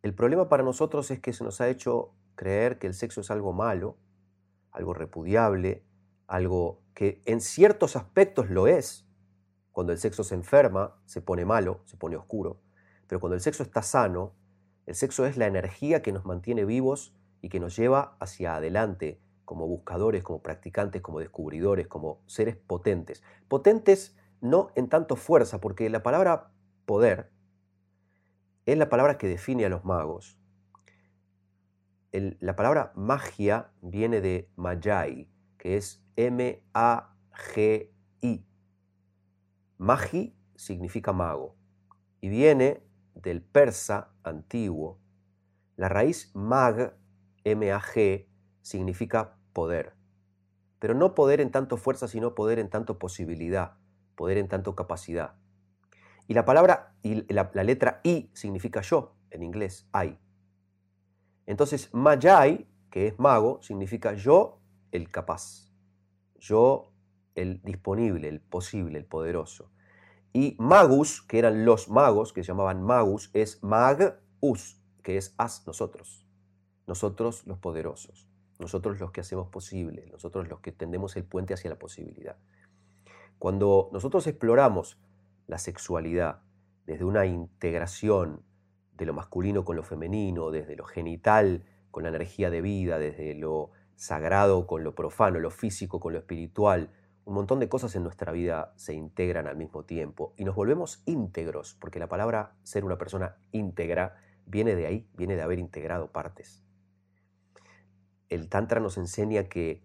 El 0.00 0.14
problema 0.14 0.48
para 0.48 0.62
nosotros 0.62 1.10
es 1.10 1.18
que 1.18 1.32
se 1.32 1.42
nos 1.42 1.60
ha 1.60 1.68
hecho 1.68 2.14
creer 2.36 2.78
que 2.78 2.86
el 2.86 2.94
sexo 2.94 3.20
es 3.20 3.32
algo 3.32 3.52
malo, 3.52 3.98
algo 4.70 4.94
repudiable, 4.94 5.82
algo 6.28 6.84
que 6.94 7.20
en 7.24 7.40
ciertos 7.40 7.96
aspectos 7.96 8.48
lo 8.48 8.68
es. 8.68 9.08
Cuando 9.72 9.92
el 9.92 9.98
sexo 9.98 10.22
se 10.22 10.36
enferma, 10.36 11.02
se 11.04 11.20
pone 11.20 11.44
malo, 11.44 11.82
se 11.86 11.96
pone 11.96 12.14
oscuro. 12.14 12.60
Pero 13.08 13.18
cuando 13.18 13.34
el 13.34 13.40
sexo 13.40 13.64
está 13.64 13.82
sano, 13.82 14.36
el 14.86 14.94
sexo 14.94 15.26
es 15.26 15.36
la 15.36 15.48
energía 15.48 16.00
que 16.00 16.12
nos 16.12 16.24
mantiene 16.24 16.64
vivos 16.64 17.12
y 17.42 17.48
que 17.48 17.58
nos 17.58 17.74
lleva 17.74 18.16
hacia 18.20 18.54
adelante 18.54 19.20
como 19.44 19.66
buscadores, 19.66 20.22
como 20.22 20.42
practicantes, 20.42 21.02
como 21.02 21.18
descubridores, 21.18 21.88
como 21.88 22.22
seres 22.26 22.54
potentes. 22.54 23.24
Potentes 23.48 24.14
no 24.40 24.70
en 24.74 24.88
tanto 24.88 25.16
fuerza, 25.16 25.60
porque 25.60 25.88
la 25.90 26.02
palabra 26.02 26.52
poder 26.86 27.30
es 28.66 28.78
la 28.78 28.88
palabra 28.88 29.18
que 29.18 29.28
define 29.28 29.64
a 29.64 29.68
los 29.68 29.84
magos. 29.84 30.38
la 32.12 32.56
palabra 32.56 32.92
magia 32.96 33.70
viene 33.82 34.20
de 34.20 34.50
Magi, 34.56 35.30
que 35.58 35.76
es 35.76 36.04
M-A-G-I. 36.16 36.66
Magi 39.78 40.36
significa 40.56 41.12
mago 41.12 41.56
y 42.20 42.28
viene 42.28 42.82
del 43.14 43.42
persa 43.42 44.12
antiguo. 44.22 45.00
La 45.76 45.88
raíz 45.88 46.30
mag, 46.34 46.96
M-A-G, 47.44 48.28
significa 48.60 49.38
poder. 49.52 49.94
Pero 50.78 50.94
no 50.94 51.14
poder 51.14 51.40
en 51.40 51.50
tanto 51.50 51.76
fuerza, 51.76 52.08
sino 52.08 52.34
poder 52.34 52.58
en 52.58 52.70
tanto 52.70 52.98
posibilidad, 52.98 53.78
poder 54.20 54.36
en 54.36 54.48
tanto 54.48 54.76
capacidad. 54.76 55.32
Y 56.28 56.34
la 56.34 56.44
palabra, 56.44 56.94
y 57.02 57.24
la, 57.32 57.50
letra 57.64 58.02
I 58.04 58.28
significa 58.34 58.82
yo 58.82 59.16
en 59.30 59.42
inglés, 59.42 59.88
I. 59.94 60.18
Entonces, 61.46 61.88
Magi, 61.94 62.68
que 62.90 63.06
es 63.06 63.18
mago, 63.18 63.62
significa 63.62 64.12
yo 64.12 64.60
el 64.92 65.10
capaz, 65.10 65.72
yo 66.38 66.92
el 67.34 67.62
disponible, 67.62 68.28
el 68.28 68.42
posible, 68.42 68.98
el 68.98 69.06
poderoso. 69.06 69.72
Y 70.34 70.54
magus, 70.58 71.22
que 71.22 71.38
eran 71.38 71.64
los 71.64 71.88
magos, 71.88 72.34
que 72.34 72.44
se 72.44 72.48
llamaban 72.48 72.82
magus, 72.82 73.30
es 73.32 73.62
magus, 73.62 74.84
que 75.02 75.16
es 75.16 75.34
as 75.38 75.66
nosotros. 75.66 76.26
Nosotros 76.86 77.46
los 77.46 77.56
poderosos, 77.56 78.28
nosotros 78.58 79.00
los 79.00 79.12
que 79.12 79.22
hacemos 79.22 79.48
posible, 79.48 80.06
nosotros 80.12 80.46
los 80.46 80.60
que 80.60 80.72
tendemos 80.72 81.16
el 81.16 81.24
puente 81.24 81.54
hacia 81.54 81.70
la 81.70 81.78
posibilidad. 81.78 82.36
Cuando 83.40 83.88
nosotros 83.90 84.26
exploramos 84.26 85.00
la 85.46 85.56
sexualidad 85.56 86.42
desde 86.84 87.06
una 87.06 87.24
integración 87.24 88.44
de 88.92 89.06
lo 89.06 89.14
masculino 89.14 89.64
con 89.64 89.76
lo 89.76 89.82
femenino, 89.82 90.50
desde 90.50 90.76
lo 90.76 90.84
genital 90.84 91.64
con 91.90 92.02
la 92.02 92.10
energía 92.10 92.50
de 92.50 92.60
vida, 92.60 92.98
desde 92.98 93.34
lo 93.34 93.70
sagrado 93.96 94.66
con 94.66 94.84
lo 94.84 94.94
profano, 94.94 95.38
lo 95.38 95.50
físico 95.50 96.00
con 96.00 96.12
lo 96.12 96.18
espiritual, 96.18 96.90
un 97.24 97.32
montón 97.32 97.60
de 97.60 97.70
cosas 97.70 97.96
en 97.96 98.02
nuestra 98.02 98.30
vida 98.30 98.74
se 98.76 98.92
integran 98.92 99.46
al 99.46 99.56
mismo 99.56 99.86
tiempo 99.86 100.34
y 100.36 100.44
nos 100.44 100.54
volvemos 100.54 101.02
íntegros, 101.06 101.78
porque 101.80 101.98
la 101.98 102.08
palabra 102.08 102.58
ser 102.62 102.84
una 102.84 102.98
persona 102.98 103.38
íntegra 103.52 104.16
viene 104.44 104.76
de 104.76 104.84
ahí, 104.84 105.08
viene 105.14 105.34
de 105.34 105.40
haber 105.40 105.60
integrado 105.60 106.12
partes. 106.12 106.62
El 108.28 108.50
Tantra 108.50 108.80
nos 108.80 108.98
enseña 108.98 109.44
que 109.44 109.82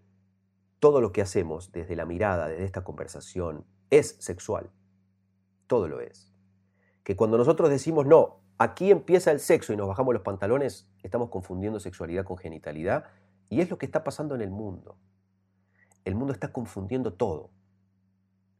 todo 0.86 1.00
lo 1.00 1.10
que 1.10 1.20
hacemos 1.20 1.72
desde 1.72 1.96
la 1.96 2.06
mirada, 2.06 2.46
desde 2.46 2.62
esta 2.62 2.84
conversación, 2.84 3.64
es 3.90 4.14
sexual 4.20 4.70
todo 5.66 5.88
lo 5.88 6.00
es. 6.00 6.32
Que 7.02 7.16
cuando 7.16 7.36
nosotros 7.36 7.70
decimos, 7.70 8.06
no, 8.06 8.44
aquí 8.56 8.92
empieza 8.92 9.32
el 9.32 9.40
sexo 9.40 9.72
y 9.72 9.76
nos 9.76 9.88
bajamos 9.88 10.14
los 10.14 10.22
pantalones, 10.22 10.88
estamos 11.02 11.28
confundiendo 11.28 11.80
sexualidad 11.80 12.24
con 12.24 12.38
genitalidad 12.38 13.06
y 13.48 13.62
es 13.62 13.68
lo 13.68 13.78
que 13.78 13.84
está 13.84 14.04
pasando 14.04 14.36
en 14.36 14.42
el 14.42 14.50
mundo. 14.52 14.96
El 16.04 16.14
mundo 16.14 16.32
está 16.32 16.52
confundiendo 16.52 17.14
todo 17.14 17.50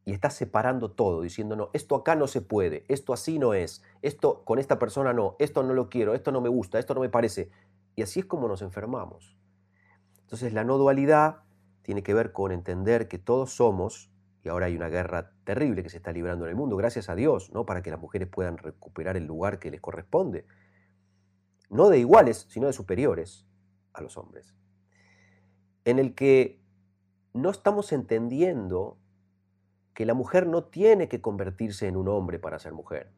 y 0.05 0.12
está 0.12 0.29
separando 0.29 0.91
todo, 0.91 1.21
diciendo, 1.21 1.55
no, 1.55 1.71
esto 1.75 1.95
acá 1.95 2.17
no 2.17 2.27
se 2.27 2.41
puede, 2.41 2.85
esto 2.89 3.12
así 3.12 3.39
no 3.39 3.55
es, 3.55 3.85
esto 4.03 4.45
con 4.45 4.59
esta 4.59 4.81
persona 4.81 5.12
no, 5.12 5.37
esto 5.39 5.62
no 5.62 5.75
lo 5.75 5.89
quiero, 5.91 6.12
esto 6.12 6.33
no 6.33 6.41
me 6.41 6.49
gusta, 6.49 6.81
esto 6.81 6.93
no 6.93 7.03
me 7.03 7.09
parece. 7.09 7.53
Y 7.95 8.03
así 8.03 8.19
es 8.19 8.27
como 8.27 8.49
nos 8.49 8.62
enfermamos. 8.62 9.37
Entonces 10.23 10.53
la 10.53 10.65
no 10.65 10.77
dualidad 10.77 11.45
tiene 11.87 12.03
que 12.03 12.14
ver 12.14 12.33
con 12.33 12.51
entender 12.51 13.07
que 13.07 13.16
todos 13.16 13.55
somos 13.55 14.11
y 14.42 14.49
ahora 14.49 14.66
hay 14.66 14.75
una 14.75 14.88
guerra 14.88 15.31
terrible 15.44 15.85
que 15.85 15.88
se 15.88 15.99
está 15.99 16.11
librando 16.11 16.44
en 16.44 16.51
el 16.51 16.57
mundo, 16.57 16.77
gracias 16.77 17.09
a 17.09 17.14
Dios, 17.14 17.53
¿no? 17.53 17.64
para 17.64 17.81
que 17.81 17.92
las 17.92 18.01
mujeres 18.01 18.27
puedan 18.27 18.59
recuperar 18.59 19.16
el 19.16 19.25
lugar 19.25 19.61
que 19.61 19.70
les 19.70 19.81
corresponde. 19.81 20.46
No 21.70 21.88
de 21.88 22.01
iguales, 22.01 22.49
sino 22.51 22.66
de 22.66 22.72
superiores 22.72 23.46
a 23.92 24.03
los 24.03 24.16
hombres. 24.16 24.53
En 25.85 26.01
el 26.01 26.16
que 26.16 26.61
no 27.35 27.51
estamos 27.51 27.92
entendiendo 27.92 28.99
que 29.94 30.07
la 30.07 30.14
mujer 30.14 30.49
no 30.49 30.64
tiene 30.64 31.09
que 31.09 31.20
convertirse 31.20 31.87
en 31.87 31.96
un 31.96 32.09
hombre 32.09 32.40
para 32.40 32.59
ser 32.59 32.72
mujer. 32.72 33.12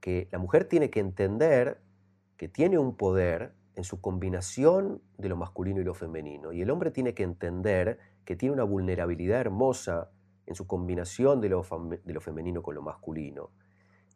Que 0.00 0.28
la 0.32 0.38
mujer 0.38 0.64
tiene 0.64 0.88
que 0.88 1.00
entender 1.00 1.82
que 2.38 2.48
tiene 2.48 2.78
un 2.78 2.96
poder 2.96 3.54
en 3.76 3.84
su 3.84 4.00
combinación 4.00 5.02
de 5.18 5.28
lo 5.28 5.36
masculino 5.36 5.80
y 5.80 5.84
lo 5.84 5.94
femenino. 5.94 6.52
Y 6.52 6.62
el 6.62 6.70
hombre 6.70 6.90
tiene 6.90 7.14
que 7.14 7.22
entender 7.22 7.98
que 8.24 8.36
tiene 8.36 8.54
una 8.54 8.64
vulnerabilidad 8.64 9.40
hermosa 9.40 10.10
en 10.46 10.54
su 10.54 10.66
combinación 10.66 11.40
de 11.40 11.48
lo, 11.48 11.62
de 12.04 12.12
lo 12.12 12.20
femenino 12.20 12.62
con 12.62 12.74
lo 12.74 12.82
masculino. 12.82 13.50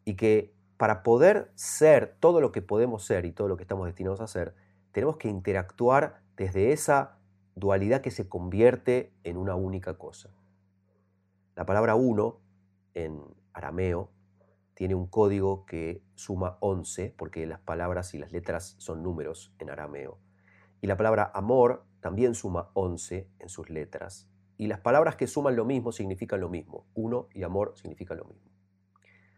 Y 0.05 0.15
que 0.15 0.53
para 0.77 1.03
poder 1.03 1.51
ser 1.55 2.15
todo 2.19 2.39
lo 2.39 2.51
que 2.51 2.61
podemos 2.61 3.03
ser 3.03 3.25
y 3.25 3.31
todo 3.31 3.47
lo 3.47 3.57
que 3.57 3.63
estamos 3.63 3.85
destinados 3.85 4.21
a 4.21 4.27
ser, 4.27 4.55
tenemos 4.91 5.17
que 5.17 5.27
interactuar 5.27 6.21
desde 6.37 6.71
esa 6.71 7.17
dualidad 7.55 8.01
que 8.01 8.11
se 8.11 8.29
convierte 8.29 9.11
en 9.23 9.37
una 9.37 9.55
única 9.55 9.95
cosa. 9.97 10.29
La 11.55 11.65
palabra 11.65 11.95
uno 11.95 12.39
en 12.93 13.21
arameo 13.53 14.09
tiene 14.79 14.95
un 14.95 15.07
código 15.07 15.65
que 15.65 16.01
suma 16.15 16.55
11, 16.61 17.13
porque 17.17 17.45
las 17.45 17.59
palabras 17.59 18.13
y 18.13 18.17
las 18.17 18.31
letras 18.31 18.75
son 18.77 19.03
números 19.03 19.53
en 19.59 19.69
arameo. 19.69 20.19
Y 20.79 20.87
la 20.87 20.95
palabra 20.95 21.29
amor 21.33 21.83
también 21.99 22.33
suma 22.33 22.69
11 22.75 23.29
en 23.39 23.49
sus 23.49 23.69
letras. 23.69 24.29
Y 24.55 24.67
las 24.67 24.79
palabras 24.79 25.17
que 25.17 25.27
suman 25.27 25.57
lo 25.57 25.65
mismo 25.65 25.91
significan 25.91 26.39
lo 26.39 26.47
mismo. 26.47 26.85
Uno 26.93 27.27
y 27.33 27.43
amor 27.43 27.73
significan 27.75 28.19
lo 28.19 28.23
mismo. 28.23 28.49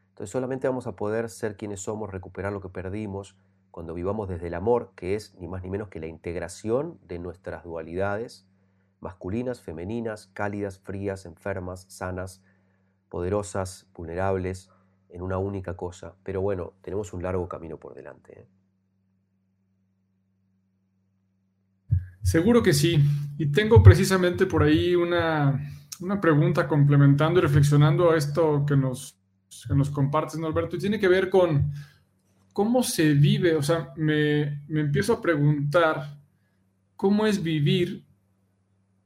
Entonces 0.10 0.30
solamente 0.30 0.68
vamos 0.68 0.86
a 0.86 0.96
poder 0.96 1.28
ser 1.28 1.58
quienes 1.58 1.80
somos, 1.80 2.12
recuperar 2.12 2.54
lo 2.54 2.62
que 2.62 2.70
perdimos, 2.70 3.36
cuando 3.72 3.96
vivamos 3.96 4.30
desde 4.30 4.46
el 4.46 4.54
amor, 4.54 4.92
que 4.96 5.16
es 5.16 5.34
ni 5.40 5.48
más 5.48 5.64
ni 5.64 5.72
menos 5.72 5.88
que 5.88 6.00
la 6.00 6.06
integración 6.06 7.00
de 7.08 7.18
nuestras 7.18 7.64
dualidades, 7.64 8.48
masculinas, 9.00 9.60
femeninas, 9.60 10.28
cálidas, 10.28 10.78
frías, 10.78 11.26
enfermas, 11.26 11.88
sanas, 11.90 12.44
poderosas, 13.10 13.90
vulnerables, 13.96 14.70
en 15.12 15.22
una 15.22 15.38
única 15.38 15.76
cosa, 15.76 16.16
pero 16.24 16.42
bueno, 16.42 16.74
tenemos 16.82 17.14
un 17.14 17.22
largo 17.22 17.48
camino 17.48 17.78
por 17.78 17.94
delante. 17.94 18.40
¿eh? 18.40 18.48
Seguro 22.22 22.64
que 22.64 22.74
sí. 22.74 23.00
Y 23.38 23.48
tengo 23.48 23.82
precisamente 23.84 24.46
por 24.46 24.64
ahí 24.64 24.96
una, 24.96 25.60
pregunta 26.22 26.68
complementando 26.68 27.40
y 27.40 27.42
reflexionando 27.42 28.12
a 28.12 28.18
esto 28.18 28.66
que 28.66 28.78
nos, 28.78 29.18
que 29.68 29.76
nos 29.76 29.90
compartes, 29.90 30.40
Norberto, 30.40 30.76
y 30.76 30.80
tiene 30.80 31.00
que 31.00 31.08
ver 31.08 31.30
con 31.30 31.74
cómo 32.54 32.84
se 32.84 33.14
vive. 33.14 33.56
O 33.56 33.64
sea, 33.64 33.94
me, 33.98 34.64
me 34.68 34.82
empiezo 34.82 35.14
a 35.14 35.22
preguntar 35.22 36.20
cómo 36.96 37.26
es 37.26 37.42
vivir 37.42 38.06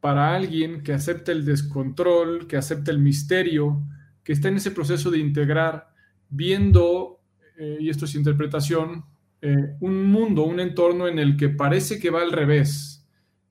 para 0.02 0.36
alguien 0.36 0.84
que 0.84 0.94
acepta 0.94 1.32
el 1.32 1.46
descontrol, 1.46 2.46
que 2.46 2.58
acepta 2.58 2.92
el 2.92 3.00
misterio, 3.00 3.82
que 4.24 4.34
está 4.34 4.50
en 4.50 4.58
ese 4.58 4.72
proceso 4.72 5.10
de 5.10 5.20
integrar, 5.20 5.95
viendo, 6.30 7.20
eh, 7.58 7.78
y 7.80 7.90
esto 7.90 8.06
es 8.06 8.16
interpretación, 8.16 9.06
eh, 9.42 9.76
un 9.80 10.06
mundo, 10.12 10.44
un 10.44 10.60
entorno 10.60 11.08
en 11.08 11.20
el 11.20 11.38
que 11.38 11.50
parece 11.50 12.00
que 12.00 12.10
va 12.10 12.22
al 12.22 12.32
revés. 12.32 13.06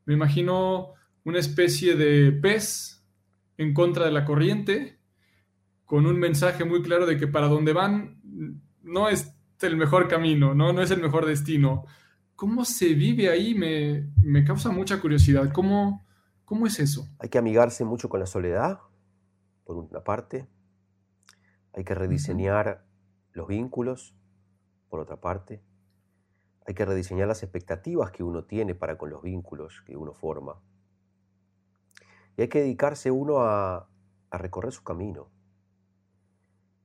Me 0.06 0.14
imagino 0.14 0.92
una 1.24 1.38
especie 1.38 1.94
de 1.96 2.32
pez 2.32 3.02
en 3.56 3.72
contra 3.72 4.04
de 4.04 4.12
la 4.12 4.24
corriente, 4.24 4.98
con 5.84 6.06
un 6.06 6.18
mensaje 6.18 6.64
muy 6.64 6.82
claro 6.82 7.06
de 7.06 7.16
que 7.16 7.28
para 7.28 7.48
donde 7.48 7.72
van 7.72 8.20
no 8.82 9.08
es 9.08 9.34
el 9.60 9.76
mejor 9.76 10.08
camino, 10.08 10.54
no, 10.54 10.72
no 10.72 10.82
es 10.82 10.90
el 10.90 11.00
mejor 11.00 11.26
destino. 11.26 11.84
¿Cómo 12.36 12.64
se 12.64 12.94
vive 12.94 13.30
ahí? 13.30 13.54
Me, 13.54 14.10
me 14.22 14.44
causa 14.44 14.70
mucha 14.70 15.00
curiosidad. 15.00 15.52
¿Cómo, 15.52 16.04
¿Cómo 16.44 16.66
es 16.66 16.78
eso? 16.80 17.08
Hay 17.18 17.28
que 17.28 17.38
amigarse 17.38 17.84
mucho 17.84 18.08
con 18.08 18.20
la 18.20 18.26
soledad, 18.26 18.80
por 19.64 19.76
una 19.76 20.02
parte. 20.02 20.46
Hay 21.74 21.84
que 21.84 21.94
rediseñar 21.94 22.84
los 23.32 23.48
vínculos, 23.48 24.16
por 24.88 25.00
otra 25.00 25.20
parte. 25.20 25.62
Hay 26.66 26.74
que 26.74 26.84
rediseñar 26.84 27.26
las 27.28 27.42
expectativas 27.42 28.12
que 28.12 28.22
uno 28.22 28.44
tiene 28.44 28.74
para 28.74 28.96
con 28.96 29.10
los 29.10 29.22
vínculos 29.22 29.82
que 29.84 29.96
uno 29.96 30.14
forma. 30.14 30.62
Y 32.36 32.42
hay 32.42 32.48
que 32.48 32.60
dedicarse 32.60 33.10
uno 33.10 33.40
a, 33.40 33.88
recorrer 34.30 34.72
su 34.72 34.82
camino. 34.82 35.30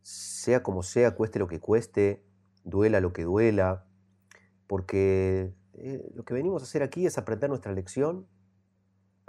Sea 0.02 0.62
como 0.63 0.84
sea, 0.84 1.15
cueste 1.15 1.39
lo 1.39 1.47
que 1.47 1.60
cueste, 1.60 2.23
duela 2.63 2.99
lo 2.99 3.13
que 3.13 3.23
duela, 3.23 3.88
porque 4.67 5.56
eh, 5.73 6.12
lo 6.13 6.23
que 6.25 6.34
venimos 6.34 6.62
a 6.62 6.65
hacer 6.65 6.84
aquí 6.84 7.06
es 7.06 7.17
aprender 7.17 7.49
nuestra 7.49 7.71
lección 7.73 8.28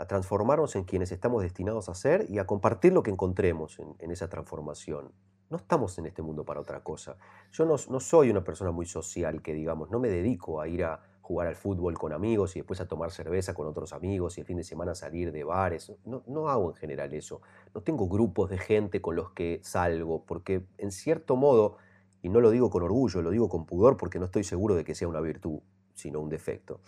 a 0.01 0.07
transformarnos 0.07 0.77
en 0.77 0.85
quienes 0.85 1.13
estamos 1.13 1.43
destinados 1.43 1.91
a 1.91 1.95
ser 1.95 2.25
y 2.31 2.39
a 2.39 2.47
compartir 2.47 2.95
lo 2.95 3.03
que 3.03 3.11
encontremos 3.11 3.79
en, 3.99 4.11
esa 4.11 4.31
transformación. 4.31 5.13
No 5.51 5.57
estamos 5.57 5.99
en 5.99 6.07
este 6.07 6.23
mundo 6.23 6.45
para 6.45 6.61
otra 6.61 6.81
cosa. 6.85 7.17
Yo 7.51 7.67
no, 7.67 7.77
soy 7.77 8.31
una 8.31 8.45
persona 8.45 8.71
muy 8.71 8.87
social, 8.87 9.43
que 9.43 9.53
digamos, 9.53 9.91
no 9.91 9.99
me 9.99 10.09
dedico 10.09 10.61
a 10.61 10.69
ir 10.69 10.85
a 10.85 11.01
jugar 11.23 11.49
al 11.49 11.57
fútbol 11.57 11.99
con 11.99 12.13
amigos 12.13 12.55
y 12.55 12.61
después 12.61 12.81
a 12.81 12.87
tomar 12.87 13.11
cerveza 13.11 13.53
con 13.53 13.67
otros 13.67 13.93
amigos 13.93 14.39
y 14.39 14.43
el 14.43 14.47
fin 14.47 14.59
de 14.59 14.63
semana 14.63 14.95
salir 14.95 15.33
de 15.33 15.43
bares. 15.43 15.93
No, 16.05 16.23
no 16.29 16.49
hago 16.49 16.71
en 16.71 16.77
general 16.77 17.13
eso. 17.15 17.41
No 17.75 17.81
tengo 17.83 18.09
grupos 18.09 18.49
de 18.49 18.59
gente 18.59 19.03
con 19.03 19.17
los 19.17 19.33
que 19.33 19.59
salgo, 19.65 20.25
porque 20.25 20.69
en 20.79 20.93
cierto 20.93 21.35
modo, 21.35 21.79
y 22.23 22.29
no 22.29 22.41
lo 22.41 22.51
digo 22.51 22.71
con 22.71 22.85
orgullo, 22.85 23.21
lo 23.21 23.31
digo 23.31 23.49
con 23.49 23.67
pudor 23.67 23.97
porque 23.97 24.21
no 24.21 24.27
estoy 24.27 24.45
seguro 24.45 24.77
de 24.77 24.85
que 24.85 24.95
sea 24.95 25.09
una 25.09 25.21
virtud, 25.21 25.59
sino 25.95 26.21
un 26.21 26.29
defecto, 26.29 26.81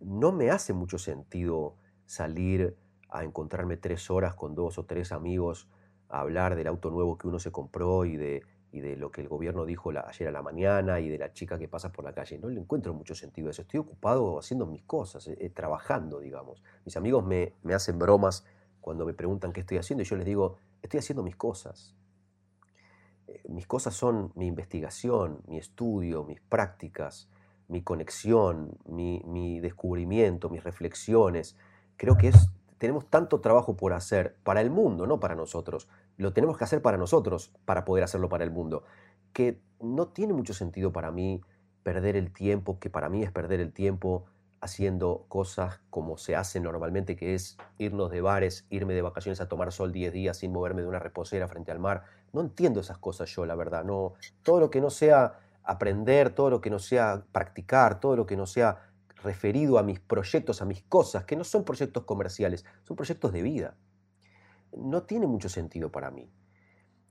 no 0.00 0.32
me 0.32 0.50
hace 0.50 0.74
mucho 0.74 0.98
sentido 0.98 1.76
salir 2.04 2.76
a 3.08 3.24
encontrarme 3.24 3.78
tres 3.78 4.10
horas 4.10 4.34
con 4.34 4.54
dos 4.54 4.76
o 4.76 4.84
tres 4.84 5.12
amigos 5.12 5.66
hablar 6.20 6.56
del 6.56 6.66
auto 6.66 6.90
nuevo 6.90 7.16
que 7.16 7.28
uno 7.28 7.38
se 7.38 7.50
compró 7.50 8.04
y 8.04 8.16
de, 8.16 8.42
y 8.70 8.80
de 8.80 8.96
lo 8.96 9.10
que 9.10 9.20
el 9.20 9.28
gobierno 9.28 9.64
dijo 9.64 9.90
ayer 9.90 10.28
a 10.28 10.32
la 10.32 10.42
mañana 10.42 11.00
y 11.00 11.08
de 11.08 11.18
la 11.18 11.32
chica 11.32 11.58
que 11.58 11.68
pasa 11.68 11.92
por 11.92 12.04
la 12.04 12.12
calle. 12.12 12.38
No 12.38 12.48
le 12.48 12.60
encuentro 12.60 12.94
mucho 12.94 13.14
sentido 13.14 13.48
a 13.48 13.50
eso. 13.50 13.62
Estoy 13.62 13.80
ocupado 13.80 14.38
haciendo 14.38 14.66
mis 14.66 14.82
cosas, 14.82 15.28
eh, 15.28 15.50
trabajando, 15.50 16.20
digamos. 16.20 16.62
Mis 16.84 16.96
amigos 16.96 17.24
me, 17.24 17.54
me 17.62 17.74
hacen 17.74 17.98
bromas 17.98 18.44
cuando 18.80 19.06
me 19.06 19.14
preguntan 19.14 19.52
qué 19.52 19.60
estoy 19.60 19.78
haciendo 19.78 20.02
y 20.02 20.06
yo 20.06 20.16
les 20.16 20.26
digo, 20.26 20.58
estoy 20.82 20.98
haciendo 20.98 21.22
mis 21.22 21.36
cosas. 21.36 21.94
Eh, 23.26 23.42
mis 23.48 23.66
cosas 23.66 23.94
son 23.94 24.32
mi 24.34 24.46
investigación, 24.46 25.42
mi 25.46 25.58
estudio, 25.58 26.24
mis 26.24 26.40
prácticas, 26.40 27.28
mi 27.68 27.82
conexión, 27.82 28.76
mi, 28.84 29.22
mi 29.24 29.60
descubrimiento, 29.60 30.50
mis 30.50 30.62
reflexiones, 30.62 31.56
creo 31.96 32.16
que 32.16 32.28
es, 32.28 32.50
tenemos 32.78 33.08
tanto 33.08 33.40
trabajo 33.40 33.76
por 33.76 33.92
hacer 33.92 34.36
para 34.42 34.60
el 34.60 34.70
mundo, 34.70 35.06
no 35.06 35.20
para 35.20 35.34
nosotros. 35.34 35.88
Lo 36.16 36.32
tenemos 36.32 36.56
que 36.56 36.64
hacer 36.64 36.82
para 36.82 36.98
nosotros 36.98 37.52
para 37.64 37.84
poder 37.84 38.04
hacerlo 38.04 38.28
para 38.28 38.44
el 38.44 38.50
mundo. 38.50 38.84
Que 39.32 39.60
no 39.80 40.08
tiene 40.08 40.32
mucho 40.32 40.54
sentido 40.54 40.92
para 40.92 41.10
mí 41.10 41.40
perder 41.82 42.16
el 42.16 42.32
tiempo, 42.32 42.78
que 42.78 42.90
para 42.90 43.08
mí 43.08 43.22
es 43.22 43.30
perder 43.30 43.60
el 43.60 43.72
tiempo 43.72 44.26
haciendo 44.60 45.24
cosas 45.28 45.80
como 45.90 46.16
se 46.16 46.36
hace 46.36 46.60
normalmente, 46.60 47.16
que 47.16 47.34
es 47.34 47.56
irnos 47.78 48.12
de 48.12 48.20
bares, 48.20 48.64
irme 48.70 48.94
de 48.94 49.02
vacaciones 49.02 49.40
a 49.40 49.48
tomar 49.48 49.72
sol 49.72 49.90
10 49.90 50.12
días 50.12 50.36
sin 50.36 50.52
moverme 50.52 50.82
de 50.82 50.88
una 50.88 51.00
reposera 51.00 51.48
frente 51.48 51.72
al 51.72 51.80
mar. 51.80 52.04
No 52.32 52.40
entiendo 52.40 52.78
esas 52.78 52.98
cosas 52.98 53.28
yo, 53.34 53.44
la 53.44 53.56
verdad. 53.56 53.84
No, 53.84 54.14
todo 54.44 54.60
lo 54.60 54.70
que 54.70 54.80
no 54.80 54.90
sea 54.90 55.40
aprender, 55.64 56.30
todo 56.30 56.48
lo 56.48 56.60
que 56.60 56.70
no 56.70 56.78
sea 56.78 57.24
practicar, 57.32 57.98
todo 57.98 58.14
lo 58.14 58.24
que 58.24 58.36
no 58.36 58.46
sea 58.46 58.92
referido 59.22 59.78
a 59.78 59.82
mis 59.82 59.98
proyectos, 59.98 60.62
a 60.62 60.64
mis 60.64 60.82
cosas, 60.82 61.24
que 61.24 61.36
no 61.36 61.42
son 61.44 61.64
proyectos 61.64 62.04
comerciales, 62.04 62.64
son 62.84 62.96
proyectos 62.96 63.32
de 63.32 63.42
vida. 63.42 63.74
No 64.76 65.02
tiene 65.04 65.26
mucho 65.26 65.48
sentido 65.48 65.90
para 65.90 66.10
mí. 66.10 66.30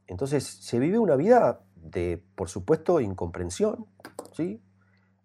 Entonces 0.08 0.44
se 0.44 0.80
vive 0.80 1.00
una 1.00 1.16
vida 1.16 1.62
de, 1.76 2.24
por 2.36 2.50
supuesto, 2.50 3.00
incomprensión, 3.00 3.86
¿sí? 4.34 4.62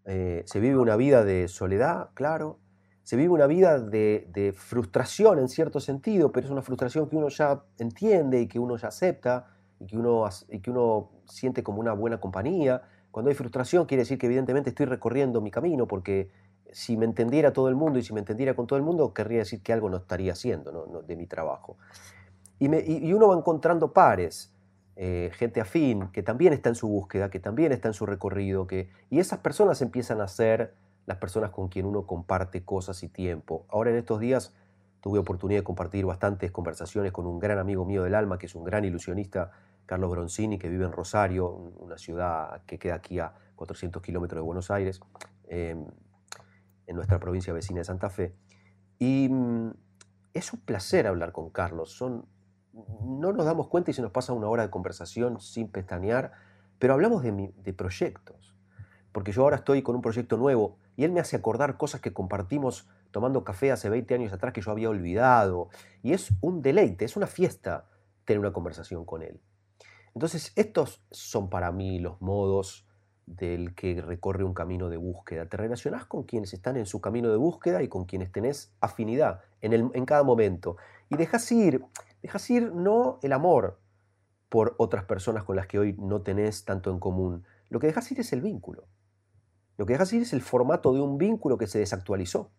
Eh, 0.04 0.42
se 0.46 0.60
vive 0.60 0.78
una 0.78 0.96
vida 0.96 1.24
de 1.24 1.48
soledad, 1.48 2.10
claro, 2.14 2.60
se 3.02 3.16
vive 3.16 3.28
una 3.28 3.46
vida 3.46 3.78
de, 3.78 4.52
frustración 4.56 5.38
en 5.38 5.48
cierto 5.48 5.80
sentido, 5.80 6.32
pero 6.32 6.46
es 6.46 6.52
una 6.52 6.62
frustración 6.62 7.08
que 7.08 7.16
uno 7.16 7.28
ya 7.28 7.62
entiende 7.78 8.40
y 8.40 8.48
que 8.48 8.58
uno 8.58 8.76
ya 8.76 8.88
acepta 8.88 9.46
y 9.78 9.86
que 9.86 9.96
uno, 9.96 10.28
y 10.48 10.60
que 10.60 10.70
uno 10.70 11.10
siente 11.24 11.62
como 11.62 11.78
una 11.78 11.92
buena 11.92 12.18
compañía. 12.18 12.82
Cuando 13.12 13.28
hay 13.28 13.36
frustración 13.36 13.86
quiere 13.86 14.02
decir 14.02 14.18
que 14.18 14.26
evidentemente 14.26 14.70
estoy 14.70 14.86
recorriendo 14.86 15.40
mi 15.40 15.52
camino 15.52 15.86
porque 15.86 16.30
si 16.72 16.96
me 16.96 17.04
entendiera 17.04 17.52
todo 17.52 17.68
el 17.68 17.76
mundo 17.76 18.00
y 18.00 18.02
si 18.02 18.12
me 18.12 18.18
entendiera 18.18 18.54
con 18.54 18.66
todo 18.66 18.76
el 18.76 18.84
mundo, 18.84 19.14
querría 19.14 19.38
decir 19.38 19.62
que 19.62 19.72
algo 19.72 19.88
no 19.88 19.98
estaría 19.98 20.32
haciendo 20.32 21.04
de 21.06 21.16
mi 21.16 21.26
trabajo. 21.26 21.78
Y, 22.58 23.12
uno 23.12 23.28
va 23.28 23.36
encontrando 23.36 23.92
pares, 23.92 24.54
eh, 24.96 25.30
gente 25.34 25.60
afín, 25.60 26.08
que 26.08 26.22
también 26.22 26.52
está 26.52 26.70
en 26.70 26.74
su 26.74 26.88
búsqueda, 26.88 27.30
que 27.30 27.40
también 27.40 27.72
está 27.72 27.88
en 27.88 27.94
su 27.94 28.06
recorrido, 28.06 28.66
que, 28.66 28.88
y 29.10 29.18
esas 29.18 29.40
personas 29.40 29.82
empiezan 29.82 30.20
a 30.20 30.28
ser 30.28 30.74
las 31.04 31.18
personas 31.18 31.50
con 31.50 31.68
quien 31.68 31.86
uno 31.86 32.06
comparte 32.06 32.64
cosas 32.64 33.02
y 33.02 33.08
tiempo. 33.08 33.66
Ahora 33.68 33.90
en 33.90 33.96
estos 33.96 34.20
días 34.20 34.54
tuve 35.00 35.18
oportunidad 35.18 35.60
de 35.60 35.64
compartir 35.64 36.06
bastantes 36.06 36.50
conversaciones 36.50 37.12
con 37.12 37.26
un 37.26 37.38
gran 37.38 37.58
amigo 37.58 37.84
mío 37.84 38.02
del 38.02 38.14
alma, 38.14 38.38
que 38.38 38.46
es 38.46 38.54
un 38.54 38.64
gran 38.64 38.84
ilusionista, 38.84 39.52
Carlos 39.84 40.10
Bronzini, 40.10 40.58
que 40.58 40.68
vive 40.68 40.84
en 40.84 40.92
Rosario, 40.92 41.48
una 41.48 41.96
ciudad 41.98 42.62
que 42.66 42.78
queda 42.78 42.94
aquí 42.94 43.20
a 43.20 43.34
400 43.54 44.02
kilómetros 44.02 44.38
de 44.38 44.42
Buenos 44.42 44.70
Aires. 44.70 45.00
Em, 45.48 45.86
en 46.86 46.96
nuestra 46.96 47.18
provincia 47.18 47.52
vecina 47.52 47.80
de 47.80 47.84
Santa 47.84 48.10
Fe. 48.10 48.34
Y 48.98 49.28
mm, 49.28 49.70
es 50.34 50.52
un 50.52 50.60
placer 50.60 51.06
hablar 51.06 51.32
con 51.32 51.50
Carlos. 51.50 51.90
Son, 51.90 52.26
no 53.04 53.32
nos 53.32 53.46
damos 53.46 53.68
cuenta 53.68 53.90
y 53.90 53.94
se 53.94 54.02
nos 54.02 54.10
pasa 54.10 54.32
una 54.32 54.48
hora 54.48 54.62
de 54.62 54.70
conversación 54.70 55.40
sin 55.40 55.68
pestañear, 55.68 56.32
pero 56.78 56.94
hablamos 56.94 57.22
de, 57.22 57.52
de 57.56 57.72
proyectos. 57.72 58.54
Porque 59.12 59.32
yo 59.32 59.42
ahora 59.42 59.56
estoy 59.56 59.82
con 59.82 59.96
un 59.96 60.02
proyecto 60.02 60.36
nuevo 60.36 60.76
y 60.96 61.04
él 61.04 61.12
me 61.12 61.20
hace 61.20 61.36
acordar 61.36 61.76
cosas 61.76 62.00
que 62.00 62.12
compartimos 62.12 62.88
tomando 63.10 63.44
café 63.44 63.72
hace 63.72 63.88
20 63.88 64.14
años 64.14 64.32
atrás 64.32 64.52
que 64.52 64.60
yo 64.60 64.70
había 64.70 64.90
olvidado. 64.90 65.70
Y 66.02 66.12
es 66.12 66.28
un 66.42 66.60
deleite, 66.60 67.04
es 67.04 67.16
una 67.16 67.26
fiesta 67.26 67.86
tener 68.24 68.40
una 68.40 68.52
conversación 68.52 69.04
con 69.06 69.22
él. 69.22 69.40
Entonces, 70.14 70.52
estos 70.56 71.02
son 71.10 71.48
para 71.48 71.72
mí 71.72 71.98
los 71.98 72.20
modos 72.20 72.86
del 73.26 73.74
que 73.74 74.00
recorre 74.00 74.44
un 74.44 74.54
camino 74.54 74.88
de 74.88 74.96
búsqueda. 74.96 75.46
Te 75.46 75.56
relacionás 75.56 76.06
con 76.06 76.22
quienes 76.22 76.52
están 76.52 76.76
en 76.76 76.86
su 76.86 77.00
camino 77.00 77.30
de 77.30 77.36
búsqueda 77.36 77.82
y 77.82 77.88
con 77.88 78.04
quienes 78.04 78.30
tenés 78.30 78.72
afinidad 78.80 79.40
en, 79.60 79.72
el, 79.72 79.90
en 79.94 80.06
cada 80.06 80.22
momento. 80.22 80.76
Y 81.10 81.16
dejas 81.16 81.50
ir, 81.52 81.84
dejas 82.22 82.48
ir 82.50 82.72
no 82.72 83.18
el 83.22 83.32
amor 83.32 83.80
por 84.48 84.74
otras 84.78 85.04
personas 85.04 85.44
con 85.44 85.56
las 85.56 85.66
que 85.66 85.78
hoy 85.78 85.94
no 85.98 86.22
tenés 86.22 86.64
tanto 86.64 86.90
en 86.90 86.98
común. 86.98 87.44
Lo 87.68 87.80
que 87.80 87.86
dejas 87.86 88.10
ir 88.12 88.20
es 88.20 88.32
el 88.32 88.40
vínculo. 88.40 88.86
Lo 89.76 89.86
que 89.86 89.92
dejas 89.92 90.12
ir 90.12 90.22
es 90.22 90.32
el 90.32 90.42
formato 90.42 90.92
de 90.94 91.00
un 91.00 91.18
vínculo 91.18 91.58
que 91.58 91.66
se 91.66 91.78
desactualizó. 91.78 92.50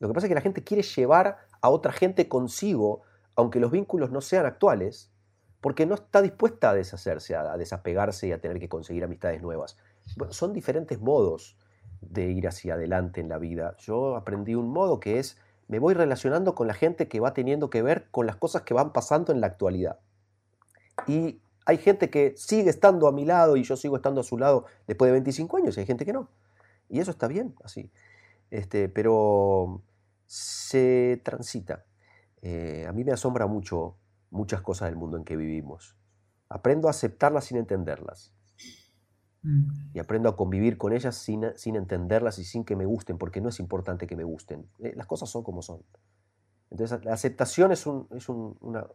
Lo 0.00 0.08
que 0.08 0.14
pasa 0.14 0.26
es 0.26 0.28
que 0.28 0.34
la 0.34 0.40
gente 0.40 0.64
quiere 0.64 0.82
llevar 0.82 1.38
a 1.60 1.70
otra 1.70 1.92
gente 1.92 2.28
consigo, 2.28 3.02
aunque 3.34 3.60
los 3.60 3.70
vínculos 3.70 4.10
no 4.10 4.20
sean 4.20 4.46
actuales, 4.46 5.10
porque 5.60 5.86
no 5.86 5.96
está 5.96 6.22
dispuesta 6.22 6.70
a 6.70 6.74
deshacerse, 6.74 7.34
a, 7.34 7.56
desapegarse 7.56 8.28
y 8.28 8.32
a 8.32 8.40
tener 8.40 8.60
que 8.60 8.68
conseguir 8.68 9.04
amistades 9.04 9.42
nuevas. 9.42 9.76
son 10.30 10.52
diferentes 10.52 11.00
modos 11.00 11.56
de 12.00 12.30
ir 12.30 12.46
hacia 12.46 12.74
adelante 12.74 13.20
en 13.20 13.28
la 13.28 13.38
vida. 13.38 13.76
Yo 13.78 14.16
aprendí 14.16 14.54
un 14.54 14.70
modo 14.70 15.00
que 15.00 15.18
es, 15.18 15.36
me 15.68 15.78
voy 15.78 15.94
relacionando 15.94 16.54
con 16.54 16.66
la 16.66 16.74
gente 16.74 17.08
que 17.08 17.20
va 17.20 17.34
teniendo 17.34 17.70
que 17.70 17.82
ver 17.82 18.08
con 18.10 18.26
las 18.26 18.36
cosas 18.36 18.62
que 18.62 18.74
van 18.74 18.92
pasando 18.92 19.32
en 19.32 19.40
la 19.40 19.46
actualidad. 19.46 19.98
Y 21.06 21.40
hay 21.66 21.78
gente 21.78 22.10
que 22.10 22.34
sigue 22.36 22.70
estando 22.70 23.06
a 23.06 23.12
mi 23.12 23.24
lado 23.24 23.56
y 23.56 23.62
yo 23.62 23.76
sigo 23.76 23.96
estando 23.96 24.22
a 24.22 24.24
su 24.24 24.38
lado 24.38 24.64
después 24.86 25.08
de 25.08 25.12
25 25.12 25.56
años 25.58 25.76
y 25.76 25.80
hay 25.80 25.86
gente 25.86 26.04
que 26.04 26.12
no. 26.12 26.28
Y 26.88 27.00
eso 27.00 27.10
está 27.10 27.28
bien, 27.28 27.54
así. 27.62 27.90
Este, 28.50 28.88
pero 28.88 29.82
se 30.26 31.20
transita. 31.22 31.84
Eh, 32.40 32.86
a 32.88 32.92
mí 32.92 33.04
me 33.04 33.12
asombra 33.12 33.46
mucho 33.46 33.96
muchas 34.30 34.60
cosas 34.60 34.88
del 34.88 34.96
mundo 34.96 35.16
en 35.16 35.24
que 35.24 35.36
vivimos. 35.36 35.96
Aprendo 36.48 36.88
a 36.88 36.92
aceptarlas 36.92 37.44
sin 37.44 37.58
entenderlas. 37.58 38.32
Mm. 39.42 39.94
Y 39.94 39.98
aprendo 39.98 40.28
a 40.28 40.36
convivir 40.36 40.78
con 40.78 40.92
ellas 40.92 41.16
sin, 41.16 41.44
sin, 41.56 41.76
entenderlas 41.76 42.38
y 42.38 42.44
sin 42.44 42.64
que 42.64 42.76
me 42.76 42.86
gusten, 42.86 43.18
porque 43.18 43.40
no 43.40 43.48
es 43.48 43.60
importante 43.60 44.06
que 44.06 44.16
me 44.16 44.24
gusten. 44.24 44.66
Eh, 44.80 44.92
las 44.96 45.06
cosas 45.06 45.30
son 45.30 45.42
como 45.42 45.62
son. 45.62 45.82
Entonces, 46.70 47.04
la 47.04 47.14
aceptación 47.14 47.72
es, 47.72 47.86
una, 47.86 48.86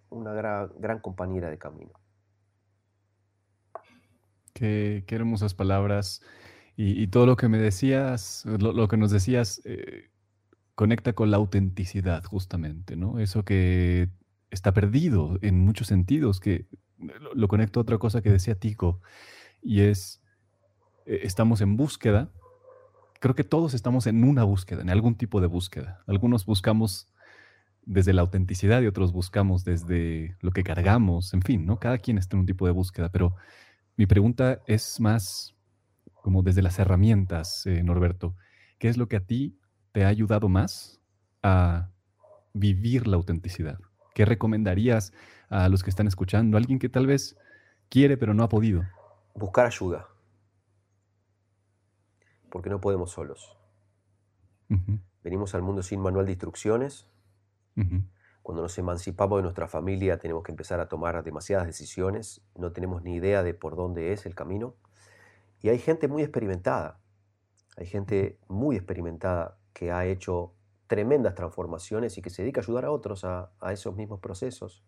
gran, 0.79 0.99
compañera 0.99 1.49
de 1.49 1.58
camino. 1.58 1.93
Qué, 4.53 5.03
hermosas 5.08 5.53
palabras. 5.53 6.21
Y, 6.75 7.08
todo 7.08 7.25
lo 7.25 7.36
que 7.36 7.49
me 7.49 7.58
decías, 7.58 8.45
lo, 8.45 8.88
que 8.88 8.97
nos 8.97 9.12
decías, 9.12 9.62
eh, 9.65 10.10
conecta 10.75 11.13
con 11.13 11.32
la 11.32 11.38
autenticidad, 11.38 12.23
justamente, 12.23 12.95
¿no? 12.95 13.19
Eso 13.19 13.43
que 13.43 14.10
está 14.49 14.73
perdido 14.73 15.38
en 15.41 15.60
muchos 15.60 15.88
sentidos, 15.88 16.39
que 16.39 16.67
lo, 16.97 17.47
conecto 17.47 17.79
a 17.79 17.84
otra 17.84 17.97
cosa 17.97 18.21
que 18.21 18.32
decía 18.32 18.56
Tico, 18.56 19.01
y 19.62 19.82
es, 19.82 20.23
eh, 21.06 21.22
estamos 21.24 21.62
en 21.62 21.78
búsqueda, 21.78 22.30
creo 23.20 23.36
que 23.36 23.44
todos 23.44 23.74
estamos 23.74 24.08
en 24.08 24.24
una 24.24 24.44
búsqueda, 24.44 24.82
en 24.82 24.89
algún 24.89 25.16
tipo 25.16 25.42
de 25.42 25.48
búsqueda. 25.48 26.04
Algunos 26.08 26.46
buscamos 26.46 27.08
desde 27.86 28.13
la 28.13 28.22
autenticidad 28.22 28.82
y 28.82 28.88
otros 28.88 29.12
buscamos 29.12 29.63
desde 29.63 30.36
lo 30.42 30.52
que 30.52 30.63
cargamos, 30.63 31.34
en 31.34 31.42
fin, 31.42 31.66
¿no? 31.66 31.80
Cada 31.80 31.98
quien 31.98 32.18
está 32.18 32.36
en 32.36 32.42
un 32.42 32.46
tipo 32.46 32.66
de 32.66 32.72
búsqueda, 32.72 33.10
pero 33.10 33.36
mi 33.96 34.06
pregunta 34.06 34.62
es 34.68 35.00
más 35.00 35.56
como 36.22 36.42
desde 36.42 36.62
las 36.62 36.80
herramientas, 36.80 37.66
eh, 37.66 37.84
Norberto. 37.84 38.36
¿Qué 38.80 38.88
es 38.88 38.98
lo 38.98 39.08
que 39.08 39.18
a 39.18 39.26
ti 39.26 39.58
te 39.92 40.06
ha 40.06 40.08
ayudado 40.08 40.48
más 40.48 41.02
a 41.42 41.89
vivir 42.54 43.08
la 43.08 43.18
autenticidad? 43.18 43.80
¿Qué 44.16 44.26
recomendarías 44.26 45.12
a 45.50 45.68
los 45.70 45.84
que 45.84 45.89
están 45.89 46.08
escuchando? 46.08 46.58
Alguien 46.58 46.80
que 46.80 46.89
tal 46.89 47.08
vez 47.08 47.38
quiere 47.89 48.18
pero 48.18 48.34
no 48.34 48.44
ha 48.44 48.50
podido. 48.50 48.84
Buscar 49.36 49.66
ayuda. 49.66 50.08
Porque 52.54 52.70
no 52.70 52.80
podemos 52.80 53.10
solos. 53.10 53.58
Venimos 55.24 55.56
al 55.56 55.63
mundo 55.63 55.82
sin 55.82 56.00
manual 56.00 56.28
de 56.28 56.34
instrucciones. 56.34 57.08
Cuando 58.44 58.62
nos 58.62 58.78
emancipamos 58.78 59.39
de 59.39 59.42
nuestra 59.42 59.68
familia 59.68 60.20
tenemos 60.20 60.44
que 60.44 60.52
empezar 60.52 60.80
a 60.80 60.88
tomar 60.88 61.24
demasiadas 61.24 61.66
decisiones. 61.66 62.46
No 62.54 62.72
tenemos 62.72 63.02
ni 63.02 63.16
idea 63.16 63.42
de 63.42 63.56
por 63.56 63.76
dónde 63.76 64.13
es 64.13 64.28
el 64.28 64.36
camino. 64.36 64.76
Y 65.63 65.70
hay 65.70 65.80
gente 65.80 66.08
muy 66.08 66.22
experimentada. 66.22 67.00
Hay 67.76 67.88
gente 67.88 68.38
muy 68.48 68.76
experimentada 68.76 69.58
que 69.74 69.92
ha 69.92 70.06
hecho 70.06 70.54
tremendas 70.86 71.34
transformaciones 71.34 72.20
y 72.20 72.22
que 72.22 72.30
se 72.30 72.44
dedica 72.44 72.62
a 72.62 72.63
ayudar 72.66 72.86
a 72.86 72.92
otros 72.92 73.26
a, 73.26 73.50
esos 73.72 73.96
mismos 73.96 74.20
procesos. 74.20 74.86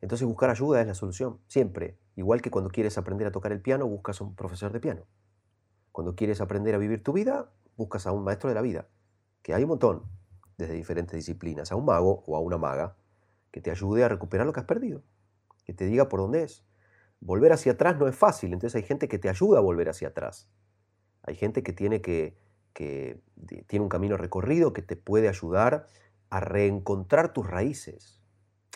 Entonces 0.00 0.24
buscar 0.24 0.50
ayuda 0.50 0.80
es 0.82 0.86
la 0.86 0.94
solución, 0.94 1.40
siempre. 1.48 1.98
Igual 2.14 2.42
que 2.42 2.52
cuando 2.52 2.70
quieres 2.70 2.96
aprender 2.96 3.26
a 3.26 3.32
tocar 3.32 3.50
el 3.50 3.60
piano, 3.60 3.88
buscas 3.88 4.20
a 4.20 4.24
un 4.24 4.36
profesor 4.36 4.70
de 4.70 4.78
piano. 4.78 5.02
Cuando 5.96 6.14
quieres 6.14 6.42
aprender 6.42 6.74
a 6.74 6.78
vivir 6.78 7.02
tu 7.02 7.14
vida, 7.14 7.50
buscas 7.78 8.06
a 8.06 8.12
un 8.12 8.22
maestro 8.22 8.50
de 8.50 8.54
la 8.54 8.60
vida, 8.60 8.86
que 9.40 9.54
hay 9.54 9.62
un 9.62 9.70
montón, 9.70 10.02
desde 10.58 10.74
diferentes 10.74 11.16
disciplinas, 11.16 11.72
a 11.72 11.76
un 11.76 11.86
mago 11.86 12.22
o 12.26 12.36
a 12.36 12.40
una 12.40 12.58
maga, 12.58 12.98
que 13.50 13.62
te 13.62 13.70
ayude 13.70 14.04
a 14.04 14.08
recuperar 14.08 14.44
lo 14.44 14.52
que 14.52 14.60
has 14.60 14.66
perdido, 14.66 15.02
que 15.64 15.72
te 15.72 15.86
diga 15.86 16.10
por 16.10 16.20
dónde 16.20 16.42
es. 16.42 16.66
Volver 17.20 17.50
hacia 17.50 17.72
atrás 17.72 17.96
no 17.96 18.08
es 18.08 18.14
fácil, 18.14 18.52
entonces 18.52 18.76
hay 18.76 18.82
gente 18.82 19.08
que 19.08 19.18
te 19.18 19.30
ayuda 19.30 19.56
a 19.56 19.62
volver 19.62 19.88
hacia 19.88 20.08
atrás. 20.08 20.50
Hay 21.22 21.34
gente 21.34 21.62
que 21.62 21.72
tiene 21.72 22.02
que 22.02 22.36
que 22.74 23.22
tiene 23.66 23.82
un 23.82 23.88
camino 23.88 24.18
recorrido 24.18 24.74
que 24.74 24.82
te 24.82 24.96
puede 24.96 25.30
ayudar 25.30 25.86
a 26.28 26.40
reencontrar 26.40 27.32
tus 27.32 27.46
raíces, 27.46 28.22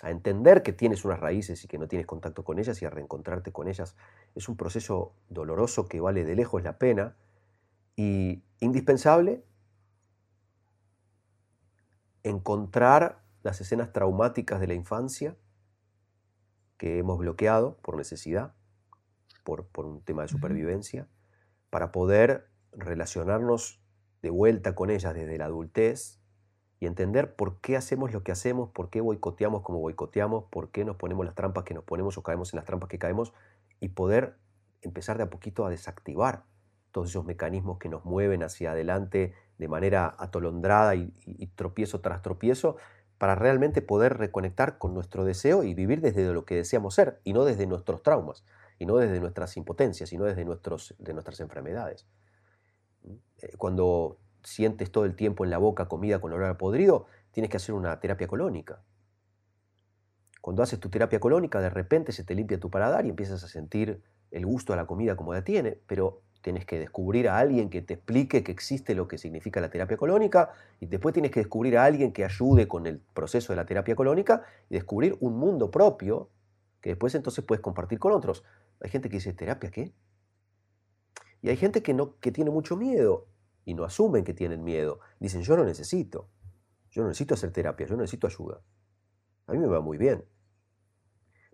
a 0.00 0.11
entender 0.11 0.62
que 0.62 0.72
tienes 0.72 1.04
unas 1.04 1.20
raíces 1.20 1.62
y 1.64 1.68
que 1.68 1.76
no 1.76 1.87
tienes 1.87 2.06
contacto 2.06 2.44
con 2.44 2.59
ellas 2.59 2.80
y 2.80 2.87
a 2.87 2.90
reencontrarte 2.90 3.52
con 3.52 3.68
ellas. 3.68 3.94
Es 4.35 4.49
un 4.49 4.57
proceso 4.57 5.14
doloroso 5.29 5.88
que 5.88 6.01
vale 6.01 6.25
de 6.25 6.35
lejos 6.35 6.62
la 6.62 6.79
pena 6.79 7.16
y 7.97 8.43
indispensable 8.61 9.45
encontrar 12.23 13.23
las 13.43 13.61
escenas 13.61 13.93
traumáticas 13.93 14.61
de 14.61 14.66
la 14.66 14.75
infancia 14.75 15.37
que 16.77 16.99
hemos 16.99 17.19
bloqueado 17.19 17.77
por 17.83 17.97
necesidad, 17.97 18.55
por, 19.45 19.66
por 19.66 19.87
un 19.87 20.03
tema 20.03 20.23
de 20.23 20.29
supervivencia, 20.29 21.09
para 21.71 21.93
poder 21.93 22.51
relacionarnos 22.73 23.83
de 24.23 24.31
vuelta 24.31 24.75
con 24.75 24.90
ellas 24.90 25.14
desde 25.14 25.38
la 25.38 25.47
adultez 25.47 26.21
y 26.79 26.87
entender 26.87 27.35
por 27.35 27.61
qué 27.61 27.77
hacemos 27.77 28.12
lo 28.12 28.23
que 28.23 28.33
hacemos, 28.33 28.71
por 28.71 28.88
qué 28.88 29.01
boicoteamos 29.01 29.62
como 29.62 29.81
boicoteamos, 29.81 30.45
por 30.51 30.71
qué 30.71 30.85
nos 30.85 30.97
ponemos 30.97 31.27
las 31.27 31.35
trampas 31.35 31.64
que 31.64 31.75
nos 31.75 31.85
ponemos 31.85 32.16
o 32.16 32.23
caemos 32.23 32.53
en 32.53 32.57
las 32.57 32.64
trampas 32.64 32.88
que 32.88 32.99
caemos 32.99 33.33
y 33.81 33.88
poder 33.88 34.37
empezar 34.83 35.16
de 35.16 35.25
a 35.25 35.31
poquito 35.31 35.66
a 35.66 35.71
desactivar 35.71 36.45
todos 36.93 37.11
esos 37.11 37.25
mecanismos 37.25 37.79
que 37.79 37.88
nos 37.88 38.05
mueven 38.05 38.43
hacia 38.43 38.73
adelante 38.73 39.35
de 39.59 39.69
manera 39.69 40.14
atolondrada 40.19 40.95
y, 40.95 41.11
tropiezo 41.55 42.01
tras 42.01 42.23
tropiezo 42.23 42.77
para 43.19 43.35
realmente 43.35 43.83
poder 43.83 44.16
reconectar 44.16 44.79
con 44.79 44.95
nuestro 44.95 45.25
deseo 45.25 45.62
y 45.62 45.75
vivir 45.75 46.01
desde 46.01 46.33
lo 46.33 46.45
que 46.45 46.57
deseamos 46.57 46.95
ser 46.95 47.21
y 47.23 47.33
no 47.33 47.45
desde 47.45 47.66
nuestros 47.66 48.03
traumas 48.03 48.45
y 48.79 48.87
no 48.87 48.97
desde 48.97 49.21
nuestras 49.21 49.57
impotencias 49.57 50.12
y 50.12 50.16
no 50.16 50.25
desde 50.25 50.45
nuestros, 50.45 50.95
de 50.99 51.12
nuestras 51.12 51.40
enfermedades. 51.40 52.07
Eh, 53.43 53.57
cuando 53.59 54.19
sientes 54.43 54.90
todo 54.90 55.05
el 55.05 55.14
tiempo 55.14 55.45
en 55.45 55.51
la 55.51 55.59
boca 55.59 55.87
comida 55.87 56.19
con 56.19 56.33
olor 56.33 56.49
a 56.49 56.57
podrido, 56.57 57.07
tienes 57.31 57.51
que 57.51 57.59
hacer 57.59 57.75
una 57.75 58.01
terapia 58.01 58.27
colónica. 58.27 58.83
Cuando 60.40 60.62
haces 60.62 60.81
tu 60.81 60.88
terapia 60.88 61.20
colónica, 61.20 61.61
de 61.61 61.70
repente 61.70 62.12
se 62.12 62.24
te 62.24 62.35
limpia 62.35 62.59
tu 62.59 62.70
paladar 62.70 63.05
y 63.07 63.11
empiezas 63.11 63.44
a 63.44 63.48
sentir 63.48 64.03
el 64.31 64.46
gusto 64.46 64.72
a 64.72 64.76
la 64.76 64.87
comida 64.87 65.16
como 65.16 65.35
la 65.35 65.44
tiene, 65.44 65.79
pero 65.87 66.22
tienes 66.40 66.64
que 66.64 66.79
descubrir 66.79 67.29
a 67.29 67.38
alguien 67.38 67.68
que 67.68 67.83
te 67.83 67.94
explique 67.94 68.42
que 68.42 68.53
existe 68.53 68.94
lo 68.94 69.07
que 69.07 69.18
significa 69.18 69.61
la 69.61 69.68
terapia 69.68 69.96
colónica 69.96 70.50
y 70.81 70.87
después 70.87 71.12
tienes 71.12 71.31
que 71.31 71.40
descubrir 71.40 71.76
a 71.76 71.85
alguien 71.85 72.12
que 72.12 72.24
ayude 72.24 72.66
con 72.66 72.87
el 72.87 72.98
proceso 72.98 73.53
de 73.53 73.57
la 73.57 73.66
terapia 73.66 73.94
colónica 73.94 74.42
y 74.70 74.74
descubrir 74.74 75.16
un 75.20 75.37
mundo 75.37 75.70
propio 75.70 76.31
que 76.81 76.90
después 76.90 77.14
entonces 77.14 77.44
puedes 77.44 77.61
compartir 77.61 77.98
con 77.98 78.12
otros. 78.12 78.42
Hay 78.81 78.88
gente 78.88 79.11
que 79.11 79.16
dice, 79.16 79.35
¿terapia 79.35 79.70
qué? 79.70 79.92
Y 81.42 81.50
hay 81.50 81.57
gente 81.57 81.83
que, 81.83 81.92
no, 81.92 82.18
que 82.20 82.33
tiene 82.33 82.50
mucho 82.50 82.76
miedo 82.76 83.26
y 83.66 83.74
no 83.74 83.85
asumen 83.85 84.24
que 84.24 84.33
tienen 84.33 84.64
miedo. 84.64 85.00
Dicen, 85.18 85.42
yo 85.42 85.57
no 85.57 85.64
necesito. 85.64 86.29
Yo 86.90 87.03
no 87.03 87.09
necesito 87.09 87.35
hacer 87.35 87.53
terapia, 87.53 87.87
yo 87.87 87.94
no 87.96 88.03
necesito 88.03 88.26
ayuda. 88.26 88.62
A 89.50 89.52
mí 89.52 89.58
me 89.58 89.66
va 89.66 89.80
muy 89.80 89.98
bien. 89.98 90.24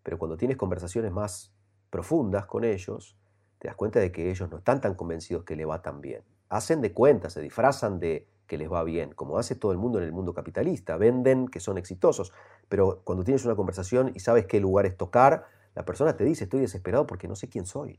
Pero 0.03 0.19
cuando 0.19 0.37
tienes 0.37 0.59
conversaciones 0.59 1.13
más 1.13 1.55
profundas 1.89 2.45
con 2.45 2.63
ellos, 2.63 3.19
te 3.59 3.69
das 3.69 3.77
cuenta 3.77 4.01
de 4.01 4.13
que 4.13 4.31
ellos 4.31 4.51
no 4.51 4.59
están 4.59 4.83
tan 4.83 4.95
convencidos 4.95 5.45
que 5.45 5.57
le 5.57 5.65
va 5.65 5.81
tan 5.81 6.03
bien. 6.03 6.23
Hacen 6.51 6.83
de 6.83 6.93
cuenta, 6.93 7.31
se 7.31 7.41
disfrazan 7.41 7.99
de 7.99 8.29
que 8.47 8.59
les 8.59 8.71
va 8.71 8.85
bien, 8.85 9.15
como 9.15 9.39
hace 9.39 9.55
todo 9.55 9.73
el 9.73 9.79
mundo 9.79 9.99
en 9.99 10.05
el 10.05 10.13
mundo 10.13 10.35
capitalista. 10.35 10.99
Venden 10.99 11.49
que 11.49 11.59
son 11.59 11.79
exitosos. 11.79 12.35
Pero 12.69 13.01
cuando 13.03 13.25
tienes 13.25 13.47
una 13.47 13.57
conversación 13.57 14.13
y 14.15 14.21
sabes 14.21 14.45
qué 14.45 14.61
lugar 14.61 14.85
es 14.85 14.99
tocar, 14.99 15.47
la 15.75 15.87
persona 15.87 16.17
te 16.19 16.25
dice, 16.25 16.45
estoy 16.45 16.61
desesperado 16.61 17.07
porque 17.07 17.29
no 17.29 17.35
sé 17.35 17.49
quién 17.49 17.65
soy 17.65 17.99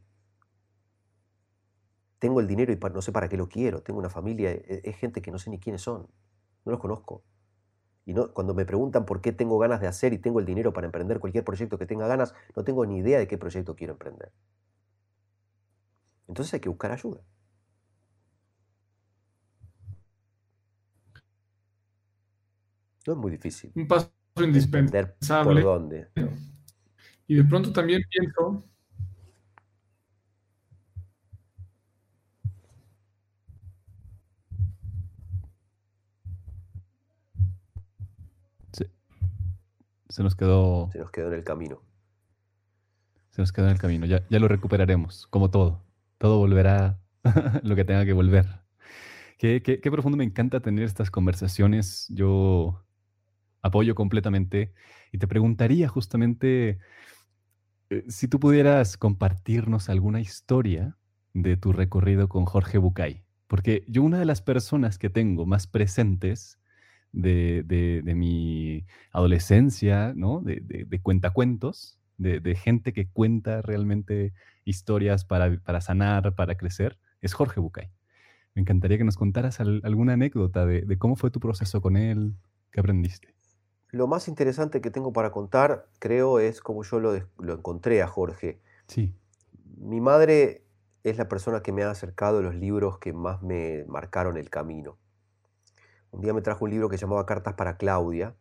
tengo 2.19 2.39
el 2.39 2.47
dinero 2.47 2.73
y 2.73 2.77
no 2.77 3.01
sé 3.01 3.11
para 3.11 3.29
qué 3.29 3.37
lo 3.37 3.47
quiero, 3.47 3.81
tengo 3.81 3.99
una 3.99 4.09
familia, 4.09 4.51
e, 4.51 4.81
es 4.83 4.95
gente 4.97 5.21
que 5.21 5.31
no 5.31 5.37
sé 5.37 5.49
ni 5.49 5.59
quiénes 5.59 5.81
son, 5.81 6.07
no 6.65 6.71
los 6.71 6.79
conozco. 6.79 7.23
Y 8.07 8.13
no, 8.13 8.33
cuando 8.33 8.53
me 8.53 8.65
preguntan 8.65 9.05
por 9.05 9.19
qué 9.19 9.33
tengo 9.33 9.59
ganas 9.59 9.81
de 9.81 9.87
hacer 9.87 10.13
y 10.13 10.17
tengo 10.17 10.39
el 10.39 10.45
dinero 10.45 10.71
para 10.71 10.85
emprender 10.85 11.19
cualquier 11.19 11.43
proyecto 11.43 11.77
que 11.77 11.85
tenga 11.85 12.07
ganas, 12.07 12.33
no 12.55 12.63
tengo 12.63 12.85
ni 12.85 12.99
idea 12.99 13.19
de 13.19 13.27
qué 13.27 13.37
proyecto 13.37 13.75
quiero 13.75 13.93
emprender. 13.93 14.31
Entonces 16.29 16.53
hay 16.53 16.61
que 16.61 16.69
buscar 16.69 16.93
ayuda. 16.93 17.21
No 23.05 23.13
es 23.13 23.19
muy 23.19 23.31
difícil. 23.31 23.73
Un 23.75 23.89
paso 23.89 24.09
indispensable. 24.37 25.13
¿Por 25.43 25.61
dónde? 25.61 26.07
Y 27.27 27.35
de 27.35 27.43
pronto 27.43 27.73
también 27.73 28.01
pienso 28.09 28.63
Se 40.17 40.23
nos 40.23 40.35
quedó. 40.35 40.89
Se 40.91 40.97
nos 40.97 41.11
quedó 41.11 41.27
en 41.27 41.35
el 41.35 41.43
camino. 41.43 41.79
Se 43.29 43.39
nos 43.39 43.51
quedó 43.51 43.67
en 43.67 43.73
el 43.73 43.77
camino. 43.77 44.07
Ya, 44.07 44.25
ya 44.31 44.39
lo 44.39 44.47
recuperaremos, 44.47 45.27
como 45.27 45.51
todo. 45.51 45.83
Todo 46.17 46.39
volverá 46.39 46.99
lo 47.61 47.75
que 47.75 47.85
tenga 47.85 48.03
que 48.03 48.13
volver. 48.13 48.47
Qué, 49.37 49.61
qué, 49.61 49.79
qué 49.79 49.91
profundo 49.91 50.17
me 50.17 50.23
encanta 50.23 50.59
tener 50.59 50.85
estas 50.85 51.11
conversaciones. 51.11 52.07
Yo 52.09 52.83
apoyo 53.61 53.93
completamente 53.93 54.73
y 55.11 55.19
te 55.19 55.27
preguntaría 55.27 55.87
justamente 55.87 56.79
eh, 57.91 58.03
si 58.07 58.27
tú 58.27 58.39
pudieras 58.39 58.97
compartirnos 58.97 59.87
alguna 59.87 60.19
historia 60.19 60.97
de 61.35 61.57
tu 61.57 61.73
recorrido 61.73 62.27
con 62.27 62.45
Jorge 62.45 62.79
Bucay. 62.79 63.23
Porque 63.45 63.85
yo 63.87 64.01
una 64.01 64.17
de 64.17 64.25
las 64.25 64.41
personas 64.41 64.97
que 64.97 65.11
tengo 65.11 65.45
más 65.45 65.67
presentes 65.67 66.57
de, 67.21 68.13
mi 68.15 68.85
adolescencia, 69.11 70.13
¿no? 70.15 70.41
De, 70.41 70.99
cuentacuentos, 71.01 71.97
de, 72.17 72.55
gente 72.55 72.93
que 72.93 73.07
cuenta 73.07 73.61
realmente 73.61 74.33
historias 74.65 75.25
para, 75.25 75.57
para 75.59 75.81
sanar, 75.81 76.35
para 76.35 76.55
crecer, 76.55 76.97
es 77.21 77.33
Jorge 77.33 77.59
Bucay. 77.59 77.89
Me 78.53 78.61
encantaría 78.61 78.97
que 78.97 79.03
nos 79.03 79.17
contaras 79.17 79.59
alguna 79.59 80.13
anécdota 80.13 80.65
de, 80.65 80.97
cómo 80.97 81.15
fue 81.15 81.31
tu 81.31 81.39
proceso 81.39 81.81
con 81.81 81.95
él, 81.95 82.35
qué 82.71 82.79
aprendiste. 82.79 83.33
Lo 83.91 84.07
más 84.07 84.27
interesante 84.27 84.81
que 84.81 84.91
tengo 84.91 85.13
para 85.13 85.31
contar, 85.31 85.87
creo, 85.99 86.39
es 86.39 86.61
cómo 86.61 86.83
yo 86.83 86.99
lo, 86.99 87.13
lo 87.39 87.53
encontré 87.53 88.01
a 88.01 88.07
Jorge. 88.07 88.59
Sí. 88.87 89.13
Mi 89.77 90.01
madre 90.01 90.63
es 91.03 91.17
la 91.17 91.29
persona 91.29 91.61
que 91.61 91.71
me 91.71 91.83
ha 91.83 91.91
acercado 91.91 92.41
los 92.41 92.55
libros 92.55 92.97
que 92.99 93.13
más 93.13 93.41
me 93.41 93.85
marcaron 93.87 94.37
el 94.37 94.49
camino. 94.49 94.97
Un 96.17 96.23
día 96.23 96.33
me 96.33 96.41
trajo 96.41 96.65
un 96.65 96.71
libro 96.71 96.89
que 96.89 96.97
se 96.97 97.01
llamaba 97.01 97.27
Cartas 97.27 97.53
para 97.53 97.77
Claudia. 97.77 98.35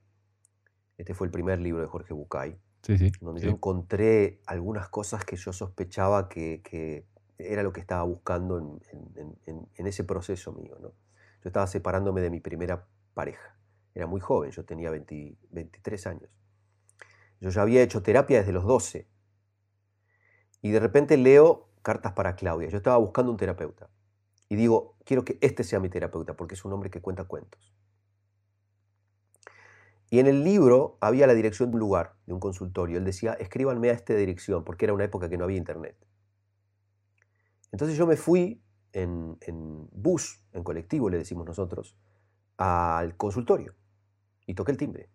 Este 0.96 1.12
fue 1.12 1.26
el 1.26 1.30
primer 1.30 1.60
libro 1.60 1.82
de 1.82 1.86
Jorge 1.86 2.14
Bucay. 2.14 2.58
Sí, 2.80 2.96
sí, 2.96 3.12
donde 3.20 3.42
yo 3.42 3.50
encontré 3.50 4.40
algunas 4.46 4.88
cosas 4.88 5.26
que 5.26 5.36
yo 5.36 5.52
sospechaba 5.52 6.30
que, 6.30 6.62
que 6.64 7.04
era 7.36 7.62
lo 7.62 7.74
que 7.74 7.80
estaba 7.80 8.02
buscando 8.04 8.56
en, 8.56 9.86
ese 9.86 10.04
proceso 10.04 10.52
mío. 10.52 10.78
¿no? 10.80 10.88
Yo 10.88 11.48
estaba 11.48 11.66
separándome 11.66 12.22
de 12.22 12.30
mi 12.30 12.40
primera 12.40 12.86
pareja. 13.12 13.58
Era 13.94 14.06
muy 14.06 14.22
joven, 14.22 14.52
yo 14.52 14.64
tenía 14.64 14.90
23 14.90 16.06
años. 16.06 16.30
Yo 17.42 17.50
ya 17.50 17.60
había 17.60 17.82
hecho 17.82 18.02
terapia 18.02 18.38
desde 18.38 18.52
los 18.52 18.64
12. 18.64 19.06
Y 20.62 20.70
de 20.70 20.80
repente 20.80 21.18
leo 21.18 21.68
cartas 21.82 22.14
para 22.14 22.36
Claudia. 22.36 22.70
Yo 22.70 22.78
estaba 22.78 22.96
buscando 22.96 23.30
un 23.30 23.36
terapeuta. 23.36 23.90
Y 24.48 24.56
digo, 24.56 24.96
quiero 25.04 25.24
que 25.24 25.38
este 25.40 25.64
sea 25.64 25.80
mi 25.80 25.88
terapeuta 25.88 26.34
porque 26.34 26.54
es 26.54 26.64
un 26.64 26.72
hombre 26.72 26.90
que 26.90 27.00
cuenta 27.00 27.24
cuentos. 27.24 27.74
Y 30.08 30.20
en 30.20 30.26
el 30.26 30.44
libro 30.44 30.98
había 31.00 31.26
la 31.26 31.34
dirección 31.34 31.70
de 31.70 31.76
un 31.76 31.80
lugar, 31.80 32.14
de 32.26 32.34
un 32.34 32.40
consultorio. 32.40 32.98
Él 32.98 33.04
decía, 33.04 33.32
escríbanme 33.32 33.90
a 33.90 33.92
esta 33.92 34.14
dirección, 34.14 34.64
porque 34.64 34.84
era 34.84 34.94
una 34.94 35.04
época 35.04 35.28
que 35.28 35.36
no 35.36 35.44
había 35.44 35.58
internet. 35.58 35.96
Entonces 37.72 37.96
yo 37.98 38.06
me 38.06 38.16
fui 38.16 38.62
en, 38.92 39.36
bus, 39.92 40.42
en 40.52 40.62
colectivo 40.62 41.10
le 41.10 41.18
decimos 41.18 41.44
nosotros, 41.44 41.96
al 42.56 43.16
consultorio 43.16 43.74
y 44.46 44.54
toqué 44.54 44.72
el 44.72 44.78
timbre. 44.78 45.10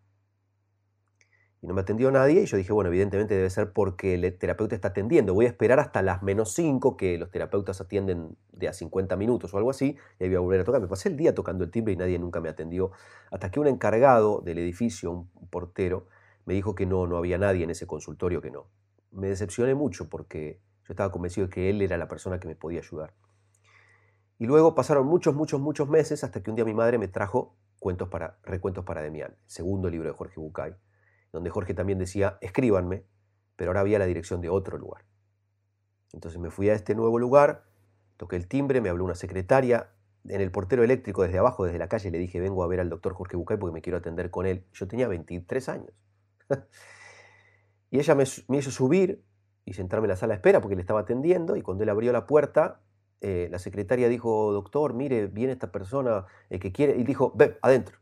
Y 1.62 1.68
no 1.68 1.76
me 1.76 1.82
atendió 1.82 2.10
nadie 2.10 2.42
y 2.42 2.46
yo 2.48 2.58
dije, 2.58 2.74
bueno, 2.74 2.88
evidentemente 2.88 3.36
debe 3.36 3.50
ser 3.52 3.72
porque 3.72 4.16
el 4.16 4.38
terapeuta 4.38 4.74
está 4.74 4.88
atendiendo. 4.90 5.36
Voy 5.36 5.46
a 5.46 5.50
esperar 5.50 5.80
hasta 5.80 6.02
las 6.02 6.24
menos 6.24 6.54
5 6.54 6.98
que 6.98 7.20
los 7.20 7.30
terapeutas 7.30 7.80
atienden 7.82 8.36
de 8.52 8.68
a 8.68 8.74
50 8.74 9.16
minutos 9.16 9.54
o 9.54 9.58
algo 9.58 9.70
así 9.70 9.96
y 10.20 10.24
ahí 10.24 10.30
voy 10.30 10.38
a 10.38 10.40
volver 10.40 10.62
a 10.62 10.64
tocar. 10.64 10.82
Me 10.82 10.88
pasé 10.88 11.10
el 11.10 11.18
día 11.18 11.36
tocando 11.36 11.64
el 11.64 11.70
timbre 11.70 11.94
y 11.94 11.98
nadie 11.98 12.18
nunca 12.18 12.42
me 12.42 12.50
atendió. 12.50 12.92
Hasta 13.30 13.52
que 13.52 13.60
un 13.60 13.68
encargado 13.68 14.42
del 14.42 14.58
edificio, 14.58 15.12
un 15.12 15.48
portero, 15.52 16.08
me 16.46 16.56
dijo 16.56 16.74
que 16.74 16.88
no, 16.88 17.06
no 17.06 17.18
había 17.18 17.38
nadie 17.38 17.64
en 17.64 17.70
ese 17.70 17.86
consultorio 17.86 18.42
que 18.42 18.50
no. 18.50 18.66
Me 19.12 19.28
decepcioné 19.28 19.76
mucho 19.76 20.10
porque 20.10 20.60
yo 20.88 20.94
estaba 20.94 21.12
convencido 21.12 21.46
de 21.46 21.54
que 21.54 21.70
él 21.70 21.82
era 21.84 21.96
la 21.98 22.08
persona 22.08 22.40
que 22.40 22.48
me 22.48 22.56
podía 22.56 22.80
ayudar. 22.80 23.14
Y 24.40 24.48
luego 24.48 24.74
pasaron 24.74 25.06
muchos, 25.06 25.36
muchos, 25.36 25.62
muchos 25.62 25.88
meses 25.88 26.24
hasta 26.24 26.42
que 26.42 26.50
un 26.50 26.56
día 26.56 26.66
mi 26.66 26.74
madre 26.74 26.98
me 26.98 27.08
trajo 27.08 27.56
cuentos 27.80 28.10
para, 28.10 28.40
Recuentos 28.42 28.84
para 28.84 29.04
Demián, 29.04 29.36
segundo 29.46 29.90
libro 29.90 30.10
de 30.10 30.16
Jorge 30.16 30.40
Bucay, 30.40 30.74
donde 31.32 31.50
Jorge 31.50 31.74
también 31.74 32.00
decía, 32.00 32.38
escríbanme, 32.42 33.06
pero 33.56 33.72
ahora 33.72 33.82
había 33.82 34.00
la 34.00 34.06
dirección 34.06 34.42
de 34.42 34.50
otro 34.50 34.78
lugar. 34.78 35.06
Entonces 36.14 36.40
me 36.40 36.50
fui 36.50 36.70
a 36.70 36.74
este 36.74 36.96
nuevo 36.96 37.20
lugar, 37.20 37.64
toqué 38.18 38.36
el 38.36 38.48
timbre, 38.48 38.82
me 38.82 38.90
habló 38.90 39.06
una 39.06 39.16
secretaria, 39.16 39.92
en 40.28 40.42
el 40.42 40.52
portero 40.52 40.84
eléctrico 40.84 41.24
desde 41.24 41.40
abajo, 41.40 41.66
desde 41.66 41.80
la 41.80 41.88
calle, 41.88 42.12
le 42.12 42.20
dije, 42.20 42.40
vengo 42.40 42.64
a 42.64 42.68
ver 42.68 42.80
al 42.80 42.90
doctor 42.90 43.14
Jorge 43.14 43.38
Bucay 43.38 43.58
porque 43.58 43.74
me 43.74 43.82
quiero 43.82 43.98
atender 43.98 44.30
con 44.30 44.46
él. 44.46 44.66
Yo 44.74 44.88
tenía 44.88 45.08
23 45.08 45.70
años. 45.70 45.92
y 47.90 48.00
ella 48.00 48.16
me, 48.16 48.24
hizo 48.24 48.72
subir 48.72 49.24
y 49.66 49.74
sentarme 49.74 50.06
en 50.06 50.10
la 50.10 50.16
sala 50.16 50.34
de 50.34 50.36
espera 50.36 50.62
porque 50.62 50.76
le 50.76 50.82
estaba 50.82 51.02
atendiendo 51.02 51.56
y 51.56 51.62
cuando 51.62 51.84
él 51.84 51.90
abrió 51.90 52.12
la 52.12 52.28
puerta, 52.28 52.82
eh, 53.22 53.48
la 53.52 53.60
secretaria 53.60 54.10
dijo, 54.10 54.52
doctor, 54.52 54.94
mire, 54.94 55.28
viene 55.28 55.54
esta 55.54 55.72
persona 55.72 56.26
eh, 56.50 56.60
que 56.60 56.72
quiere, 56.72 56.98
y 56.98 57.04
dijo, 57.04 57.34
ven, 57.36 57.58
adentro. 57.62 57.98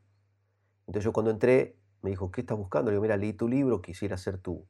Entonces 0.88 1.05
yo 1.05 1.13
cuando 1.13 1.32
entré, 1.32 1.78
me 2.01 2.09
dijo, 2.09 2.31
¿qué 2.31 2.41
estás 2.41 2.57
buscando? 2.57 2.91
Le 2.91 2.95
digo, 2.95 3.01
mira, 3.01 3.17
leí 3.17 3.33
tu 3.33 3.47
libro, 3.47 3.81
quisiera 3.81 4.17
ser 4.17 4.37
tu, 4.37 4.65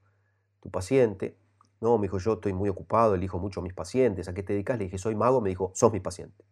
tu 0.60 0.70
paciente. 0.70 1.38
No, 1.82 1.98
me 1.98 2.04
dijo, 2.04 2.18
yo 2.18 2.34
estoy 2.34 2.54
muy 2.54 2.70
ocupado, 2.70 3.16
elijo 3.16 3.40
mucho 3.40 3.62
a 3.62 3.64
mis 3.64 3.74
pacientes, 3.74 4.28
¿a 4.28 4.34
qué 4.34 4.44
te 4.44 4.54
dedicas? 4.54 4.78
Le 4.78 4.86
dije, 4.86 4.98
soy 4.98 5.16
mago, 5.16 5.42
me 5.42 5.50
dijo, 5.50 5.72
sos 5.76 5.94
mi 5.94 6.00
paciente. 6.00 6.44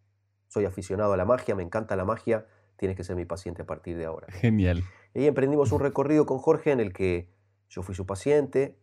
Soy 0.47 0.65
aficionado 0.65 1.13
a 1.13 1.17
la 1.17 1.25
magia, 1.25 1.55
me 1.55 1.63
encanta 1.63 1.95
la 1.95 2.05
magia, 2.05 2.45
tienes 2.77 2.95
que 2.95 3.03
ser 3.03 3.15
mi 3.15 3.25
paciente 3.25 3.63
a 3.63 3.65
partir 3.65 3.97
de 3.97 4.05
ahora. 4.05 4.27
Genial. 4.31 4.83
Y 5.13 5.25
emprendimos 5.25 5.71
un 5.71 5.81
recorrido 5.81 6.25
con 6.25 6.37
Jorge 6.37 6.71
en 6.71 6.79
el 6.79 6.93
que 6.93 7.29
yo 7.69 7.81
fui 7.81 7.95
su 7.95 8.05
paciente, 8.05 8.79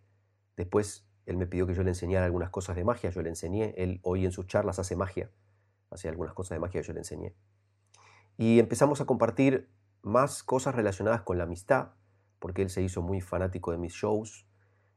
después 0.56 1.06
él 1.26 1.36
me 1.38 1.46
pidió 1.46 1.66
que 1.66 1.74
yo 1.74 1.82
le 1.82 1.90
enseñara 1.90 2.26
algunas 2.26 2.50
cosas 2.50 2.76
de 2.76 2.84
magia, 2.84 3.10
yo 3.10 3.22
le 3.22 3.30
enseñé. 3.30 3.74
Él 3.78 4.00
hoy 4.02 4.26
en 4.26 4.32
sus 4.32 4.46
charlas 4.46 4.78
hace 4.78 4.96
magia, 4.96 5.30
hace 5.90 6.08
algunas 6.08 6.34
cosas 6.34 6.56
de 6.56 6.60
magia 6.60 6.82
yo 6.82 6.92
le 6.92 7.00
enseñé. 7.00 7.34
Y 8.36 8.58
empezamos 8.58 9.00
a 9.00 9.06
compartir 9.06 9.70
más 10.04 10.42
cosas 10.42 10.74
relacionadas 10.74 11.22
con 11.22 11.38
la 11.38 11.44
amistad, 11.44 11.92
porque 12.38 12.62
él 12.62 12.70
se 12.70 12.82
hizo 12.82 13.02
muy 13.02 13.20
fanático 13.20 13.72
de 13.72 13.78
mis 13.78 13.94
shows 13.94 14.46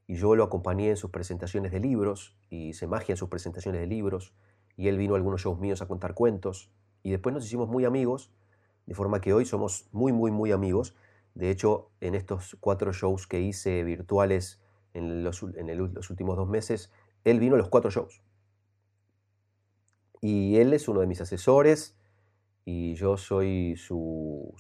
y 0.05 0.15
yo 0.15 0.35
lo 0.35 0.43
acompañé 0.43 0.89
en 0.89 0.97
sus 0.97 1.11
presentaciones 1.11 1.71
de 1.71 1.79
libros 1.79 2.37
y 2.49 2.69
hice 2.69 2.87
magia 2.87 3.13
en 3.13 3.17
sus 3.17 3.29
presentaciones 3.29 3.81
de 3.81 3.87
libros 3.87 4.35
y 4.75 4.87
él 4.87 4.97
vino 4.97 5.15
a 5.15 5.17
algunos 5.17 5.41
shows 5.41 5.59
míos 5.59 5.81
a 5.81 5.87
contar 5.87 6.13
cuentos 6.13 6.71
y 7.03 7.11
después 7.11 7.33
nos 7.33 7.45
hicimos 7.45 7.69
muy 7.69 7.85
amigos, 7.85 8.33
de 8.85 8.95
forma 8.95 9.21
que 9.21 9.33
hoy 9.33 9.45
somos 9.45 9.87
muy, 9.91 10.11
muy, 10.11 10.31
muy 10.31 10.51
amigos. 10.51 10.95
De 11.35 11.51
hecho, 11.51 11.91
en 12.01 12.15
estos 12.15 12.57
cuatro 12.59 12.91
shows 12.93 13.27
que 13.27 13.39
hice 13.39 13.83
virtuales 13.83 14.61
en 14.93 15.23
los, 15.23 15.41
últimos 15.41 16.35
dos 16.35 16.49
meses, 16.49 16.91
él 17.23 17.39
vino 17.39 17.55
a 17.55 17.57
los 17.57 17.69
cuatro 17.69 17.91
shows. 17.91 18.23
Y 20.21 20.57
él 20.57 20.73
es 20.73 20.87
uno 20.87 21.01
de 21.01 21.07
mis 21.07 21.21
asesores 21.21 21.96
y 22.69 22.95
yo 22.95 23.15
soy 23.15 23.77
su, 23.77 24.53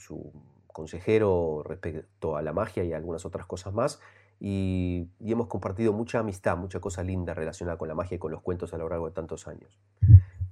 consejero 0.67 1.61
respecto 1.65 2.37
a 2.37 2.41
la 2.41 2.53
magia 2.53 2.85
y 2.85 2.93
algunas 2.93 3.25
otras 3.25 3.45
cosas 3.45 3.73
más. 3.73 3.99
Y, 4.39 5.09
hemos 5.19 5.47
compartido 5.47 5.91
mucha 5.91 6.19
amistad, 6.19 6.55
mucha 6.55 6.79
cosa 6.79 7.03
linda 7.03 7.33
relacionada 7.33 7.77
con 7.77 7.89
la 7.89 7.95
magia 7.95 8.15
y 8.15 8.17
con 8.17 8.31
los 8.31 8.41
cuentos 8.41 8.73
a 8.73 8.77
lo 8.77 8.87
largo 8.87 9.07
de 9.07 9.11
tantos 9.11 9.49
años. 9.49 9.77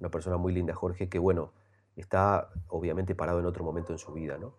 Una 0.02 0.12
persona 0.12 0.36
muy 0.36 0.52
linda, 0.52 0.76
Jorge, 0.76 1.08
que 1.08 1.18
bueno, 1.18 1.54
está 1.96 2.50
obviamente 2.68 3.16
parado 3.16 3.40
en 3.40 3.46
otro 3.46 3.64
momento 3.64 3.94
en 3.94 4.00
su 4.00 4.12
vida, 4.12 4.38
¿no? 4.38 4.54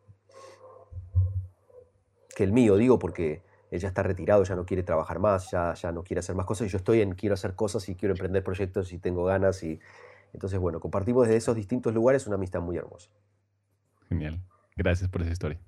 Que 2.34 2.44
el 2.44 2.53
mío, 2.53 2.76
digo, 2.76 2.99
porque 2.99 3.42
él 3.70 3.78
ya 3.78 3.88
está 3.88 4.05
retirado, 4.05 4.42
ya 4.44 4.57
no 4.57 4.64
quiere 4.64 4.84
trabajar 4.84 5.18
más, 5.18 5.51
ya, 5.51 5.74
ya 5.74 5.92
no 5.92 6.03
quiere 6.03 6.20
hacer 6.20 6.34
más 6.34 6.47
cosas, 6.47 6.68
y 6.68 6.70
yo 6.70 6.78
estoy 6.78 7.03
en, 7.03 7.12
quiero 7.12 7.34
hacer 7.34 7.55
cosas 7.55 7.86
y 7.90 7.94
quiero 7.94 8.14
emprender 8.14 8.42
proyectos 8.42 8.94
y 8.94 8.99
tengo 8.99 9.24
ganas, 9.24 9.62
y 9.62 9.80
entonces, 10.32 10.58
bueno, 10.58 10.80
compartimos 10.80 11.26
desde 11.26 11.38
esos 11.38 11.56
distintos 11.56 11.94
lugares 11.94 12.26
una 12.26 12.36
amistad 12.36 12.60
muy 12.60 12.76
hermosa. 12.76 13.10
Genial, 14.08 14.40
gracias 14.76 15.08
por 15.10 15.22
esa 15.22 15.32
historia. 15.32 15.58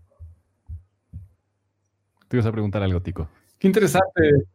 Te 2.28 2.36
ibas 2.36 2.46
a 2.46 2.52
preguntar 2.52 2.82
algo, 2.82 3.00
Tico. 3.00 3.28
Qué 3.58 3.66
interesante. 3.66 4.46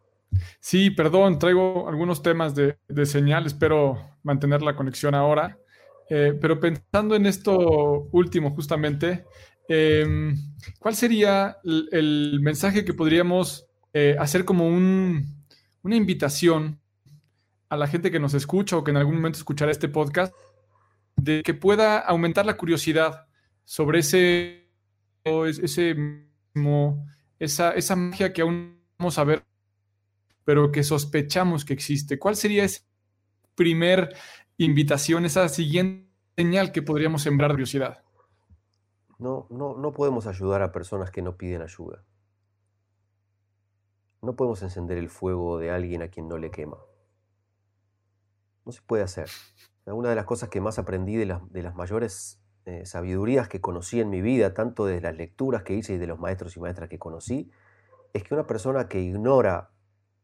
Sí, 0.59 0.89
perdón, 0.91 1.39
traigo 1.39 1.87
algunos 1.87 2.21
temas 2.21 2.55
de, 2.55 2.77
de 2.87 3.05
señal, 3.05 3.45
espero 3.45 4.17
mantener 4.23 4.61
la 4.61 4.75
conexión 4.75 5.15
ahora. 5.15 5.57
Eh, 6.09 6.37
pero 6.39 6.59
pensando 6.59 7.15
en 7.15 7.25
esto 7.25 8.07
último, 8.11 8.51
justamente, 8.51 9.25
Em, 9.67 10.35
¿Cuál 10.79 10.95
sería 10.95 11.57
el, 11.63 12.39
mensaje 12.41 12.83
que 12.83 12.93
podríamos 12.93 13.65
eh, 13.93 14.15
hacer 14.19 14.45
como 14.45 14.67
una 14.67 15.95
invitación 15.95 16.79
a 17.73 17.77
la 17.77 17.87
gente 17.87 18.11
que 18.11 18.19
nos 18.19 18.35
escucha 18.35 18.77
o 18.77 18.83
que 18.83 18.91
en 18.91 18.97
algún 18.97 19.15
momento 19.15 19.39
escuchará 19.39 19.71
este 19.71 19.89
podcast 19.89 20.35
de 21.15 21.41
que 21.41 21.55
pueda 21.55 21.97
aumentar 21.97 22.45
la 22.45 22.55
curiosidad 22.55 23.25
sobre 23.65 23.99
ese, 23.99 24.69
ese 25.23 25.95
esa, 27.39 27.71
esa 27.71 27.95
magia 27.95 28.31
que 28.31 28.43
aún 28.43 28.79
vamos 28.99 29.17
a 29.17 29.23
ver, 29.23 29.43
pero 30.45 30.71
que 30.71 30.83
sospechamos 30.83 31.65
que 31.65 31.73
existe? 31.73 32.19
¿Cuál 32.19 32.35
sería 32.35 32.63
esa 32.63 32.81
primer 33.55 34.15
invitación, 34.57 35.25
esa 35.25 35.49
siguiente 35.49 36.11
señal 36.37 36.71
que 36.71 36.83
podríamos 36.83 37.23
sembrar 37.23 37.51
curiosidad? 37.51 38.03
No, 39.17 39.47
no, 39.49 39.75
no 39.77 39.93
podemos 39.93 40.27
ayudar 40.27 40.61
a 40.61 40.71
personas 40.71 41.09
que 41.09 41.23
no 41.23 41.37
piden 41.37 41.63
ayuda. 41.63 42.03
No 44.21 44.35
podemos 44.35 44.61
encender 44.61 44.99
el 44.99 45.09
fuego 45.09 45.57
de 45.57 45.71
alguien 45.71 46.03
a 46.03 46.09
quien 46.09 46.27
no 46.27 46.37
le 46.37 46.51
quema. 46.51 46.77
No 48.65 48.71
se 48.71 48.81
puede 48.81 49.03
hacer. 49.03 49.29
Una 49.85 50.09
de 50.09 50.15
las 50.15 50.25
cosas 50.25 50.49
que 50.49 50.61
más 50.61 50.79
aprendí 50.79 51.17
de 51.17 51.25
las, 51.25 51.75
mayores 51.75 52.39
eh, 52.65 52.85
sabidurías 52.85 53.49
que 53.49 53.59
conocí 53.59 53.99
en 53.99 54.09
mi 54.09 54.21
vida, 54.21 54.53
tanto 54.53 54.85
de 54.85 55.01
las 55.01 55.15
lecturas 55.15 55.63
que 55.63 55.73
hice 55.73 55.93
y 55.93 55.97
de 55.97 56.07
los 56.07 56.19
maestros 56.19 56.55
y 56.55 56.61
maestras 56.61 56.87
que 56.87 56.97
conocí, 56.97 57.51
es 58.13 58.23
que 58.23 58.33
una 58.33 58.47
persona 58.47 58.87
que 58.87 59.01
ignora 59.01 59.71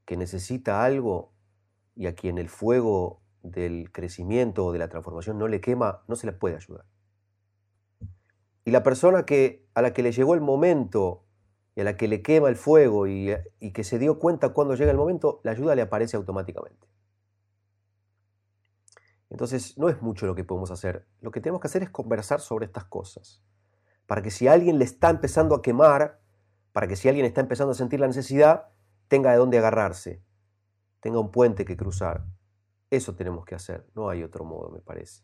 que 0.06 0.16
necesita 0.16 0.84
algo 0.84 1.34
y 1.96 2.08
a 2.08 2.16
quien 2.16 2.38
el 2.38 2.48
fuego 2.48 3.22
del 3.44 3.92
crecimiento 3.92 4.66
o 4.66 4.72
de 4.72 4.80
la 4.80 4.88
transformación 4.88 5.38
no 5.38 5.48
le 5.48 5.60
quema, 5.60 6.04
no 6.08 6.16
se 6.16 6.28
le 6.28 6.34
puede 6.34 6.56
ayudar. 6.56 6.86
Y 8.64 8.72
la 8.72 8.84
persona 8.84 9.26
que, 9.26 9.68
a 9.74 9.82
la 9.82 9.94
que 9.94 10.04
le 10.04 10.12
llegó 10.12 10.34
el 10.34 10.42
momento 10.42 11.26
y 11.76 11.82
a 11.82 11.84
la 11.84 11.98
que 11.98 12.08
le 12.08 12.22
quema 12.22 12.48
el 12.50 12.56
fuego 12.56 13.08
y 13.08 13.36
que 13.74 13.84
se 13.84 14.00
dio 14.00 14.20
cuenta 14.20 14.50
cuando 14.50 14.76
llega 14.76 14.92
el 14.92 14.98
momento, 14.98 15.42
la 15.44 15.52
ayuda 15.52 15.76
le 15.76 15.82
aparece 15.82 16.16
automáticamente. 16.18 16.89
Entonces, 19.30 19.78
no 19.78 19.90
es 19.90 20.02
mucho 20.02 20.26
lo 20.26 20.36
que 20.36 20.44
podemos 20.44 20.72
hacer. 20.72 21.06
Lo 21.22 21.32
que 21.32 21.40
tenemos 21.40 21.62
que 21.62 21.68
hacer 21.68 21.84
es 21.84 21.90
conversar 21.90 22.42
sobre 22.42 22.66
estas 22.66 22.86
cosas. 22.86 23.44
Para 24.08 24.22
que 24.22 24.32
si 24.32 24.48
alguien 24.48 24.80
le 24.80 24.86
está 24.86 25.10
empezando 25.10 25.56
a 25.56 25.62
quemar, 25.62 26.20
para 26.72 26.88
que 26.88 26.96
si 26.96 27.10
alguien 27.10 27.26
está 27.26 27.42
empezando 27.42 27.72
a 27.72 27.76
sentir 27.76 28.00
la 28.00 28.08
necesidad, 28.08 28.70
tenga 29.08 29.32
de 29.32 29.38
dónde 29.38 29.58
agarrarse, 29.58 30.22
tenga 31.00 31.20
un 31.20 31.32
puente 31.32 31.66
que 31.66 31.78
cruzar. 31.78 32.26
Eso 32.90 33.16
tenemos 33.16 33.46
que 33.46 33.56
hacer. 33.56 33.86
No 33.96 34.10
hay 34.10 34.24
otro 34.24 34.44
modo, 34.46 34.72
me 34.72 34.80
parece. 34.80 35.24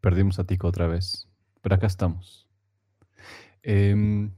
Perdimos 0.00 0.38
a 0.38 0.44
Tico 0.44 0.68
otra 0.68 0.86
vez, 0.86 1.28
pero 1.62 1.74
acá 1.74 1.86
estamos. 1.86 2.48
Em, 3.62 4.30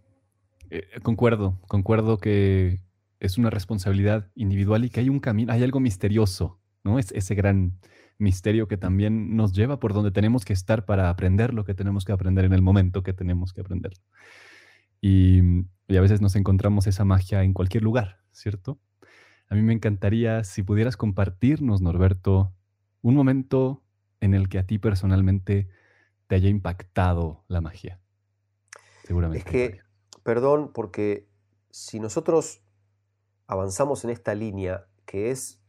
eh, 0.71 1.01
concuerdo, 1.03 1.59
concuerdo 1.67 2.19
que 2.19 2.81
es 3.21 3.39
una 3.39 3.51
responsabilidad 3.51 4.31
individual 4.35 4.85
y 4.85 4.91
que 4.91 5.01
hay 5.01 5.09
un 5.09 5.21
camino, 5.21 5.53
hay 5.53 5.63
algo 5.63 5.81
misterioso, 5.81 6.61
¿no? 6.85 6.99
Es 6.99 7.13
ese 7.13 7.35
gran 7.35 7.79
misterio 8.19 8.69
que 8.69 8.77
también 8.77 9.37
nos 9.37 9.53
lleva 9.53 9.79
por 9.79 9.93
donde 9.93 10.11
tenemos 10.11 10.45
que 10.45 10.53
estar 10.53 10.85
para 10.85 11.11
aprender 11.11 11.53
lo 11.53 11.65
que 11.65 11.75
tenemos 11.75 12.05
que 12.05 12.13
aprender 12.13 12.45
en 12.45 12.53
el 12.53 12.63
momento 12.63 13.03
que 13.03 13.13
tenemos 13.13 13.53
que 13.53 13.61
aprender. 13.61 13.93
Y, 15.01 15.41
y 15.89 15.97
a 15.97 16.01
veces 16.01 16.21
nos 16.21 16.37
encontramos 16.37 16.87
esa 16.87 17.05
magia 17.05 17.43
en 17.43 17.53
cualquier 17.53 17.83
lugar, 17.83 18.21
¿cierto? 18.33 18.79
A 19.49 19.55
mí 19.55 19.63
me 19.63 19.73
encantaría 19.73 20.43
si 20.45 20.63
pudieras 20.63 20.97
compartirnos, 20.97 21.81
Norberto, 21.81 22.53
un 23.03 23.15
momento 23.15 23.83
en 24.21 24.35
el 24.35 24.49
que 24.49 24.59
a 24.59 24.67
ti 24.67 24.79
personalmente 24.79 25.69
te 26.27 26.35
haya 26.35 26.49
impactado 26.49 27.45
la 27.49 27.61
magia. 27.61 28.01
Seguramente. 29.05 29.47
Es 29.47 29.53
que, 29.53 29.81
perdón, 30.25 30.73
porque 30.75 31.29
si 31.71 32.01
nosotros 32.01 32.63
avanzamos 33.47 34.05
en 34.05 34.11
esta 34.11 34.35
línea 34.35 34.87
que 35.05 35.31
es 35.31 35.61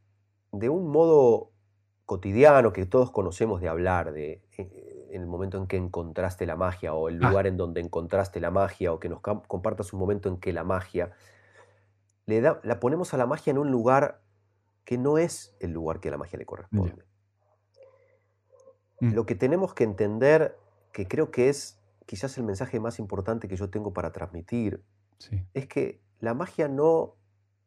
de 0.51 0.69
un 0.69 0.89
modo 0.89 1.51
cotidiano 2.05 2.73
que 2.73 2.85
todos 2.85 3.11
conocemos 3.11 3.61
de 3.61 3.67
hablar, 3.67 4.13
de 4.13 4.41
eh, 4.57 5.09
en 5.11 5.21
el 5.21 5.27
momento 5.27 5.57
en 5.57 5.67
que 5.67 5.77
encontraste 5.77 6.45
la 6.45 6.55
magia 6.55 6.93
o 6.93 7.09
el 7.09 7.23
ah. 7.23 7.29
lugar 7.29 7.47
en 7.47 7.57
donde 7.57 7.81
encontraste 7.81 8.39
la 8.39 8.51
magia 8.51 8.93
o 8.93 8.99
que 8.99 9.09
nos 9.09 9.21
compartas 9.21 9.93
un 9.93 9.99
momento 9.99 10.29
en 10.29 10.37
que 10.37 10.53
la 10.53 10.63
magia, 10.63 11.11
le 12.25 12.41
da, 12.41 12.59
la 12.63 12.79
ponemos 12.79 13.13
a 13.13 13.17
la 13.17 13.25
magia 13.25 13.51
en 13.51 13.57
un 13.57 13.71
lugar 13.71 14.21
que 14.85 14.97
no 14.97 15.17
es 15.17 15.55
el 15.59 15.71
lugar 15.71 15.99
que 15.99 16.07
a 16.07 16.11
la 16.11 16.17
magia 16.17 16.39
le 16.39 16.45
corresponde. 16.45 17.05
Mm. 19.01 19.13
Lo 19.13 19.25
que 19.25 19.35
tenemos 19.35 19.73
que 19.73 19.83
entender, 19.83 20.57
que 20.93 21.07
creo 21.07 21.29
que 21.29 21.49
es 21.49 21.79
quizás 22.05 22.37
el 22.37 22.45
mensaje 22.45 22.79
más 22.79 22.99
importante 22.99 23.47
que 23.47 23.57
yo 23.57 23.69
tengo 23.69 23.93
para 23.93 24.11
transmitir, 24.11 24.83
es 25.53 25.67
que 25.67 25.99
la 26.19 26.33
magia 26.33 26.67
no 26.67 27.15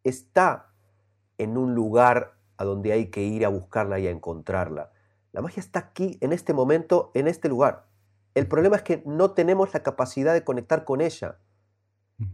está 0.04 0.72
en 1.38 1.56
un 1.56 1.74
lugar 1.74 2.34
a 2.56 2.64
donde 2.64 2.92
hay 2.92 3.06
que 3.06 3.22
ir 3.22 3.46
a 3.46 3.48
buscarla 3.48 3.98
y 3.98 4.06
a 4.06 4.10
encontrarla. 4.10 4.92
La 5.32 5.40
magia 5.40 5.60
está 5.60 5.78
aquí, 5.78 6.18
en 6.20 6.32
este 6.32 6.52
momento, 6.52 7.10
en 7.14 7.28
este 7.28 7.48
lugar. 7.48 7.86
El 8.34 8.46
problema 8.46 8.76
es 8.76 8.82
que 8.82 9.02
no 9.06 9.30
tenemos 9.30 9.72
la 9.72 9.82
capacidad 9.82 10.34
de 10.34 10.44
conectar 10.44 10.84
con 10.84 11.00
ella, 11.00 11.38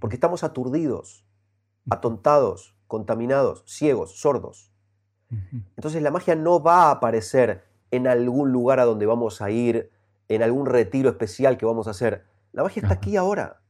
porque 0.00 0.16
estamos 0.16 0.42
aturdidos, 0.42 1.24
atontados, 1.88 2.74
contaminados, 2.86 3.62
ciegos, 3.66 4.18
sordos. 4.18 4.72
Entonces 5.76 6.02
la 6.02 6.10
magia 6.10 6.34
no 6.34 6.62
va 6.62 6.84
a 6.84 6.90
aparecer 6.92 7.64
en 7.90 8.06
algún 8.06 8.52
lugar 8.52 8.80
a 8.80 8.84
donde 8.84 9.06
vamos 9.06 9.40
a 9.42 9.50
ir, 9.50 9.90
en 10.28 10.42
algún 10.42 10.66
retiro 10.66 11.08
especial 11.08 11.56
que 11.56 11.66
vamos 11.66 11.86
a 11.86 11.90
hacer. 11.90 12.24
La 12.52 12.62
magia 12.64 12.82
está 12.82 12.94
aquí 12.94 13.16
ahora. 13.16 13.60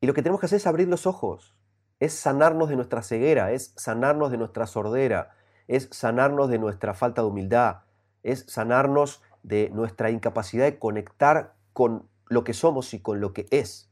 Y 0.00 0.06
lo 0.06 0.14
que 0.14 0.22
tenemos 0.22 0.38
que 0.38 0.46
hacer 0.46 0.58
es 0.58 0.66
abrir 0.66 0.86
los 0.86 1.06
ojos 1.06 1.57
es 2.00 2.14
sanarnos 2.14 2.68
de 2.68 2.76
nuestra 2.76 3.02
ceguera, 3.02 3.52
es 3.52 3.72
sanarnos 3.76 4.30
de 4.30 4.38
nuestra 4.38 4.66
sordera, 4.66 5.30
es 5.66 5.88
sanarnos 5.92 6.48
de 6.48 6.58
nuestra 6.58 6.94
falta 6.94 7.22
de 7.22 7.28
humildad, 7.28 7.78
es 8.22 8.44
sanarnos 8.48 9.22
de 9.42 9.70
nuestra 9.70 10.10
incapacidad 10.10 10.64
de 10.64 10.78
conectar 10.78 11.54
con 11.72 12.08
lo 12.28 12.44
que 12.44 12.54
somos 12.54 12.92
y 12.94 13.00
con 13.00 13.20
lo 13.20 13.32
que 13.32 13.46
es. 13.50 13.90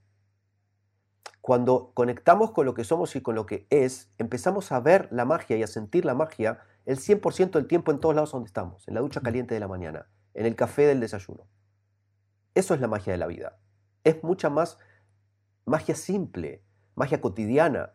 Cuando 1.40 1.92
conectamos 1.94 2.50
con 2.50 2.66
lo 2.66 2.74
que 2.74 2.84
somos 2.84 3.14
y 3.14 3.20
con 3.20 3.34
lo 3.34 3.46
que 3.46 3.66
es, 3.70 4.10
empezamos 4.18 4.72
a 4.72 4.80
ver 4.80 5.08
la 5.12 5.24
magia 5.24 5.56
y 5.56 5.62
a 5.62 5.68
sentir 5.68 6.04
la 6.04 6.14
magia 6.14 6.60
el 6.86 6.98
100% 6.98 7.50
del 7.50 7.66
tiempo 7.66 7.92
en 7.92 8.00
todos 8.00 8.14
lados 8.14 8.32
donde 8.32 8.48
estamos, 8.48 8.86
en 8.88 8.94
la 8.94 9.00
ducha 9.00 9.20
caliente 9.20 9.54
de 9.54 9.60
la 9.60 9.68
mañana, 9.68 10.08
en 10.34 10.46
el 10.46 10.56
café 10.56 10.86
del 10.86 11.00
desayuno. 11.00 11.46
Eso 12.54 12.74
es 12.74 12.80
la 12.80 12.88
magia 12.88 13.12
de 13.12 13.18
la 13.18 13.26
vida. 13.26 13.58
Es 14.02 14.22
mucha 14.24 14.50
más 14.50 14.78
magia 15.66 15.94
simple, 15.94 16.64
magia 16.94 17.20
cotidiana. 17.20 17.92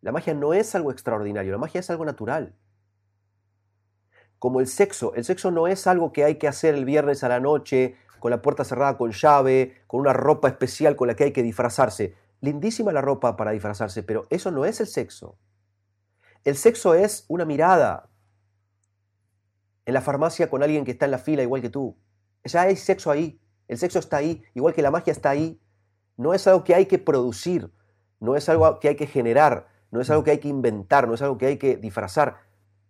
La 0.00 0.12
magia 0.12 0.34
no 0.34 0.54
es 0.54 0.74
algo 0.74 0.90
extraordinario, 0.90 1.52
la 1.52 1.58
magia 1.58 1.80
es 1.80 1.90
algo 1.90 2.04
natural. 2.04 2.54
Como 4.38 4.60
el 4.60 4.66
sexo, 4.66 5.14
el 5.14 5.24
sexo 5.24 5.50
no 5.50 5.66
es 5.68 5.86
algo 5.86 6.12
que 6.12 6.24
hay 6.24 6.36
que 6.36 6.48
hacer 6.48 6.74
el 6.74 6.86
viernes 6.86 7.22
a 7.22 7.28
la 7.28 7.40
noche, 7.40 7.96
con 8.20 8.30
la 8.30 8.40
puerta 8.40 8.64
cerrada 8.64 8.96
con 8.96 9.12
llave, 9.12 9.82
con 9.86 10.00
una 10.00 10.12
ropa 10.12 10.48
especial 10.48 10.96
con 10.96 11.08
la 11.08 11.14
que 11.14 11.24
hay 11.24 11.32
que 11.32 11.42
disfrazarse. 11.42 12.14
Lindísima 12.40 12.92
la 12.92 13.02
ropa 13.02 13.36
para 13.36 13.50
disfrazarse, 13.50 14.02
pero 14.02 14.26
eso 14.30 14.50
no 14.50 14.64
es 14.64 14.80
el 14.80 14.86
sexo. 14.86 15.36
El 16.44 16.56
sexo 16.56 16.94
es 16.94 17.26
una 17.28 17.44
mirada 17.44 18.08
en 19.84 19.94
la 19.94 20.00
farmacia 20.00 20.48
con 20.48 20.62
alguien 20.62 20.84
que 20.84 20.92
está 20.92 21.04
en 21.04 21.10
la 21.10 21.18
fila 21.18 21.42
igual 21.42 21.60
que 21.60 21.68
tú. 21.68 21.96
Ya 22.44 22.62
hay 22.62 22.76
sexo 22.76 23.10
ahí. 23.10 23.40
El 23.68 23.76
sexo 23.76 23.98
está 23.98 24.18
ahí, 24.18 24.42
igual 24.54 24.72
que 24.72 24.82
la 24.82 24.90
magia 24.90 25.12
está 25.12 25.30
ahí. 25.30 25.60
No 26.16 26.32
es 26.32 26.46
algo 26.46 26.64
que 26.64 26.74
hay 26.74 26.86
que 26.86 26.98
producir, 26.98 27.70
no 28.20 28.36
es 28.36 28.48
algo 28.48 28.78
que 28.80 28.88
hay 28.88 28.96
que 28.96 29.06
generar, 29.06 29.68
no 29.90 30.00
es 30.00 30.10
algo 30.10 30.24
que 30.24 30.32
hay 30.32 30.38
que 30.38 30.48
inventar, 30.48 31.08
no 31.08 31.14
es 31.14 31.22
algo 31.22 31.38
que 31.38 31.46
hay 31.46 31.56
que 31.56 31.76
disfrazar, 31.76 32.38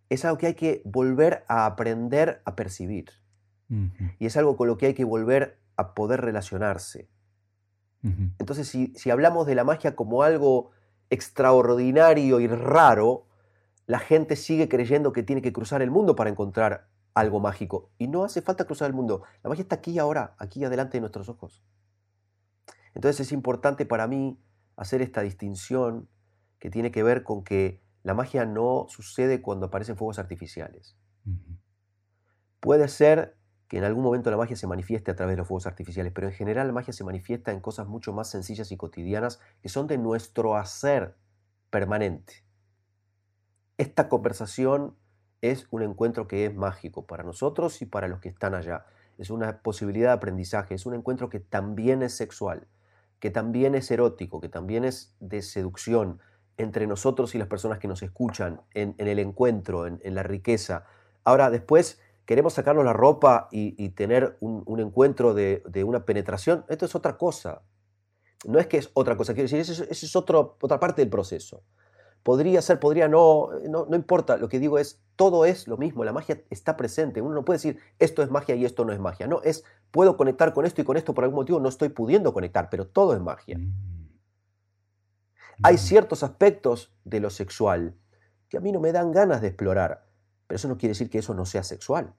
es 0.08 0.24
algo 0.24 0.38
que 0.38 0.48
hay 0.48 0.54
que 0.54 0.82
volver 0.84 1.44
a 1.48 1.66
aprender 1.66 2.42
a 2.44 2.56
percibir. 2.56 3.10
Y 4.18 4.26
es 4.26 4.36
algo 4.36 4.56
con 4.56 4.66
lo 4.66 4.76
que 4.76 4.86
hay 4.86 4.94
que 4.94 5.04
volver 5.04 5.60
a 5.76 5.94
poder 5.94 6.20
relacionarse. 6.20 7.08
Entonces, 8.02 8.66
si, 8.66 8.92
si, 8.96 9.10
hablamos 9.10 9.46
de 9.46 9.54
la 9.54 9.62
magia 9.62 9.94
como 9.94 10.24
algo 10.24 10.70
extraordinario 11.10 12.40
y 12.40 12.48
raro, 12.48 13.26
la 13.86 13.98
gente 13.98 14.34
sigue 14.34 14.68
creyendo 14.68 15.12
que 15.12 15.22
tiene 15.22 15.42
que 15.42 15.52
cruzar 15.52 15.82
el 15.82 15.90
mundo 15.90 16.16
para 16.16 16.30
encontrar 16.30 16.88
algo 17.14 17.40
mágico. 17.40 17.90
Y 17.98 18.08
no 18.08 18.24
hace 18.24 18.42
falta 18.42 18.64
cruzar 18.64 18.88
el 18.88 18.94
mundo. 18.94 19.22
La 19.42 19.50
magia 19.50 19.62
está 19.62 19.76
aquí 19.76 19.98
ahora, 19.98 20.34
aquí 20.38 20.64
adelante 20.64 20.96
de 20.96 21.00
nuestros 21.02 21.28
ojos. 21.28 21.62
Entonces 22.94 23.20
es 23.20 23.32
importante 23.32 23.86
para 23.86 24.06
mí 24.06 24.40
hacer 24.76 25.02
esta 25.02 25.20
distinción 25.20 26.08
que 26.60 26.70
tiene 26.70 26.92
que 26.92 27.02
ver 27.02 27.24
con 27.24 27.42
que 27.42 27.80
la 28.02 28.14
magia 28.14 28.46
no 28.46 28.86
sucede 28.88 29.42
cuando 29.42 29.66
aparecen 29.66 29.96
fuegos 29.96 30.18
artificiales. 30.18 30.96
Puede 32.60 32.86
ser 32.88 33.36
que 33.66 33.78
en 33.78 33.84
algún 33.84 34.04
momento 34.04 34.30
la 34.30 34.36
magia 34.36 34.56
se 34.56 34.66
manifieste 34.66 35.10
a 35.10 35.16
través 35.16 35.34
de 35.34 35.38
los 35.38 35.48
fuegos 35.48 35.66
artificiales, 35.66 36.12
pero 36.12 36.28
en 36.28 36.32
general 36.32 36.66
la 36.66 36.72
magia 36.72 36.92
se 36.92 37.04
manifiesta 37.04 37.52
en 37.52 37.60
cosas 37.60 37.86
mucho 37.88 38.12
más 38.12 38.28
sencillas 38.30 38.70
y 38.72 38.76
cotidianas 38.76 39.40
que 39.62 39.68
son 39.68 39.86
de 39.86 39.98
nuestro 39.98 40.56
hacer 40.56 41.16
permanente. 41.70 42.44
Esta 43.78 44.08
conversación 44.08 44.96
es 45.40 45.66
un 45.70 45.82
encuentro 45.82 46.28
que 46.28 46.46
es 46.46 46.54
mágico 46.54 47.06
para 47.06 47.22
nosotros 47.22 47.80
y 47.80 47.86
para 47.86 48.08
los 48.08 48.20
que 48.20 48.28
están 48.28 48.54
allá. 48.54 48.86
Es 49.16 49.30
una 49.30 49.62
posibilidad 49.62 50.08
de 50.08 50.14
aprendizaje, 50.14 50.74
es 50.74 50.84
un 50.84 50.94
encuentro 50.94 51.30
que 51.30 51.40
también 51.40 52.02
es 52.02 52.14
sexual 52.14 52.66
que 53.20 53.30
también 53.30 53.74
es 53.74 53.90
erótico, 53.90 54.40
que 54.40 54.48
también 54.48 54.84
es 54.84 55.14
de 55.20 55.42
seducción 55.42 56.20
entre 56.60 56.86
nosotros 56.86 57.34
y 57.34 57.38
las 57.38 57.48
personas 57.48 57.78
que 57.78 57.88
nos 57.88 58.02
escuchan, 58.02 58.60
en, 58.74 58.94
el 58.98 59.18
encuentro, 59.18 59.86
en, 59.86 60.14
la 60.14 60.22
riqueza. 60.22 60.84
Ahora, 61.24 61.50
después 61.50 62.00
queremos 62.26 62.52
sacarnos 62.52 62.84
la 62.84 62.92
ropa 62.92 63.48
y, 63.50 63.88
tener 63.90 64.36
un, 64.40 64.80
encuentro 64.80 65.34
de, 65.34 65.62
una 65.84 66.04
penetración, 66.04 66.64
esto 66.68 66.84
es 66.86 66.94
otra 66.94 67.16
cosa. 67.16 67.62
No 68.44 68.58
es 68.58 68.66
que 68.66 68.78
es 68.78 68.90
otra 68.94 69.16
cosa, 69.16 69.34
quiero 69.34 69.48
decir, 69.50 69.60
esa 69.60 69.84
es, 69.84 70.16
otra 70.16 70.80
parte 70.80 71.02
del 71.02 71.10
proceso. 71.10 71.62
Podría 72.22 72.60
ser, 72.60 72.78
podría 72.78 73.08
no, 73.08 73.48
no, 73.68 73.86
no 73.86 73.96
importa, 73.96 74.36
lo 74.36 74.48
que 74.48 74.58
digo 74.58 74.78
es, 74.78 75.00
todo 75.16 75.46
es 75.46 75.66
lo 75.66 75.78
mismo, 75.78 76.04
la 76.04 76.12
magia 76.12 76.42
está 76.50 76.76
presente, 76.76 77.22
uno 77.22 77.34
no 77.34 77.44
puede 77.46 77.56
decir 77.56 77.78
esto 77.98 78.22
es 78.22 78.30
magia 78.30 78.54
y 78.54 78.66
esto 78.66 78.84
no 78.84 78.92
es 78.92 79.00
magia, 79.00 79.26
no, 79.26 79.40
es 79.42 79.64
puedo 79.90 80.18
conectar 80.18 80.52
con 80.52 80.66
esto 80.66 80.82
y 80.82 80.84
con 80.84 80.98
esto 80.98 81.14
por 81.14 81.24
algún 81.24 81.36
motivo 81.36 81.60
no 81.60 81.70
estoy 81.70 81.88
pudiendo 81.88 82.34
conectar, 82.34 82.68
pero 82.70 82.86
todo 82.86 83.14
es 83.14 83.20
magia. 83.20 83.58
Hay 85.62 85.78
ciertos 85.78 86.22
aspectos 86.22 86.92
de 87.04 87.20
lo 87.20 87.30
sexual 87.30 87.94
que 88.48 88.56
a 88.56 88.60
mí 88.60 88.72
no 88.72 88.80
me 88.80 88.92
dan 88.92 89.12
ganas 89.12 89.40
de 89.40 89.48
explorar, 89.48 90.06
pero 90.46 90.56
eso 90.56 90.68
no 90.68 90.78
quiere 90.78 90.90
decir 90.90 91.10
que 91.10 91.18
eso 91.18 91.34
no 91.34 91.46
sea 91.46 91.62
sexual. 91.62 92.14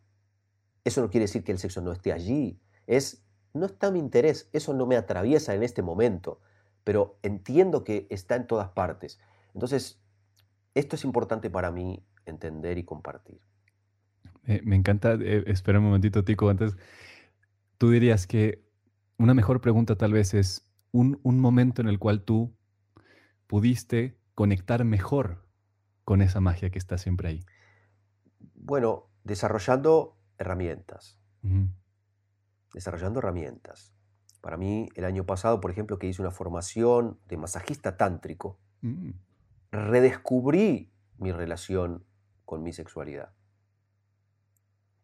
Eso 0.84 1.02
no 1.02 1.10
quiere 1.10 1.26
decir 1.26 1.44
que 1.44 1.52
el 1.52 1.60
sexo 1.60 1.82
no 1.82 1.92
esté 1.92 2.14
allí. 2.14 2.60
Es, 2.88 3.24
no 3.54 3.66
está 3.66 3.92
mi 3.92 4.00
interés, 4.00 4.50
eso 4.54 4.74
no 4.74 4.86
me 4.86 4.96
atraviesa 4.96 5.54
en 5.54 5.64
este 5.64 5.82
momento, 5.82 6.40
pero 6.84 7.20
entiendo 7.22 7.84
que 7.84 8.08
está 8.10 8.36
en 8.36 8.48
todas 8.48 8.70
partes. 8.70 9.20
Entonces, 9.54 10.02
esto 10.74 10.96
es 10.96 11.04
importante 11.04 11.50
para 11.50 11.72
mí 11.72 12.04
entender 12.26 12.78
y 12.78 12.84
compartir. 12.84 13.42
me 14.64 14.76
encanta. 14.76 15.14
Eh, 15.14 15.44
espera 15.48 15.80
un 15.80 15.86
momentito, 15.86 16.24
Tico. 16.24 16.50
Antes, 16.50 16.76
tú 17.78 17.90
dirías 17.92 18.26
que 18.26 18.64
una 19.18 19.34
mejor 19.34 19.62
pregunta 19.62 19.96
tal 19.96 20.14
vez 20.14 20.34
es 20.34 20.66
un, 20.92 21.20
un 21.24 21.40
momento 21.40 21.82
en 21.82 21.90
el 21.90 22.00
cual 22.00 22.24
tú 22.24 22.56
pudiste 23.52 24.18
conectar 24.34 24.86
mejor 24.86 25.46
con 26.06 26.22
esa 26.22 26.40
magia 26.40 26.70
que 26.70 26.80
está 26.80 26.98
siempre 26.98 27.28
ahí. 27.28 27.46
Bueno, 28.56 29.10
desarrollando 29.26 30.16
herramientas. 30.38 31.20
Desarrollando 32.74 33.20
herramientas. 33.20 33.94
Para 34.40 34.56
mí, 34.56 34.88
el 34.96 35.04
año 35.04 35.26
pasado, 35.26 35.60
por 35.60 35.70
ejemplo, 35.70 36.00
que 36.00 36.08
hice 36.08 36.22
una 36.22 36.32
formación 36.32 37.20
de 37.28 37.36
masajista 37.36 37.98
tántrico, 37.98 38.58
mm. 38.84 39.10
redescubrí 39.74 40.90
mi 41.18 41.34
relación 41.34 42.06
con 42.46 42.64
mi 42.64 42.72
sexualidad. 42.72 43.34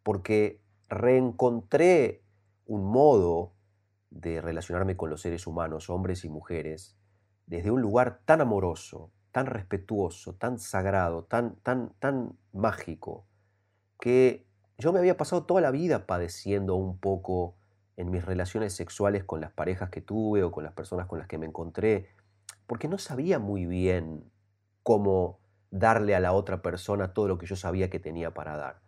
Porque 0.04 0.62
reencontré 0.88 2.24
un 2.66 2.86
modo 2.86 3.56
de 4.10 4.39
relacionarme 4.39 4.95
con 4.95 5.10
los 5.10 5.20
seres 5.20 5.48
humanos, 5.48 5.89
hombres 5.89 6.24
y 6.24 6.30
mujeres, 6.30 6.98
desde 7.48 7.72
un 7.72 7.82
lugar 7.82 8.20
tan 8.26 8.41
amoroso, 8.41 9.10
tan 9.32 9.48
respetuoso, 9.48 10.36
tan 10.36 10.60
sagrado, 10.60 11.24
tan, 11.24 11.56
tan, 11.58 11.93
tan 12.00 12.38
mágico, 12.54 13.26
que 14.00 14.45
yo 14.78 14.93
me 14.93 15.00
había 15.00 15.18
pasado 15.18 15.45
toda 15.45 15.62
la 15.62 15.72
vida 15.72 16.06
padeciendo 16.06 16.76
un 16.76 17.00
poco 17.00 17.56
en 17.95 18.12
mis 18.12 18.24
relaciones 18.24 18.74
sexuales 18.74 19.24
con 19.24 19.41
las 19.41 19.52
parejas 19.52 19.89
que 19.89 20.02
tuve 20.02 20.43
o 20.43 20.52
con 20.52 20.64
las 20.64 20.74
personas 20.74 21.08
con 21.08 21.18
las 21.18 21.28
que 21.28 21.39
me 21.39 21.48
encontré, 21.48 22.10
porque 22.68 22.88
no 22.88 23.00
sabía 23.00 23.39
muy 23.39 23.66
bien 23.66 24.30
cómo 24.84 25.39
darle 25.72 26.16
a 26.16 26.20
la 26.20 26.34
otra 26.34 26.62
persona 26.62 27.14
todo 27.14 27.28
lo 27.28 27.38
que 27.38 27.48
yo 27.48 27.56
sabía 27.56 27.89
que 27.89 28.00
tenía 28.00 28.34
para 28.34 28.56
dar. 28.56 28.82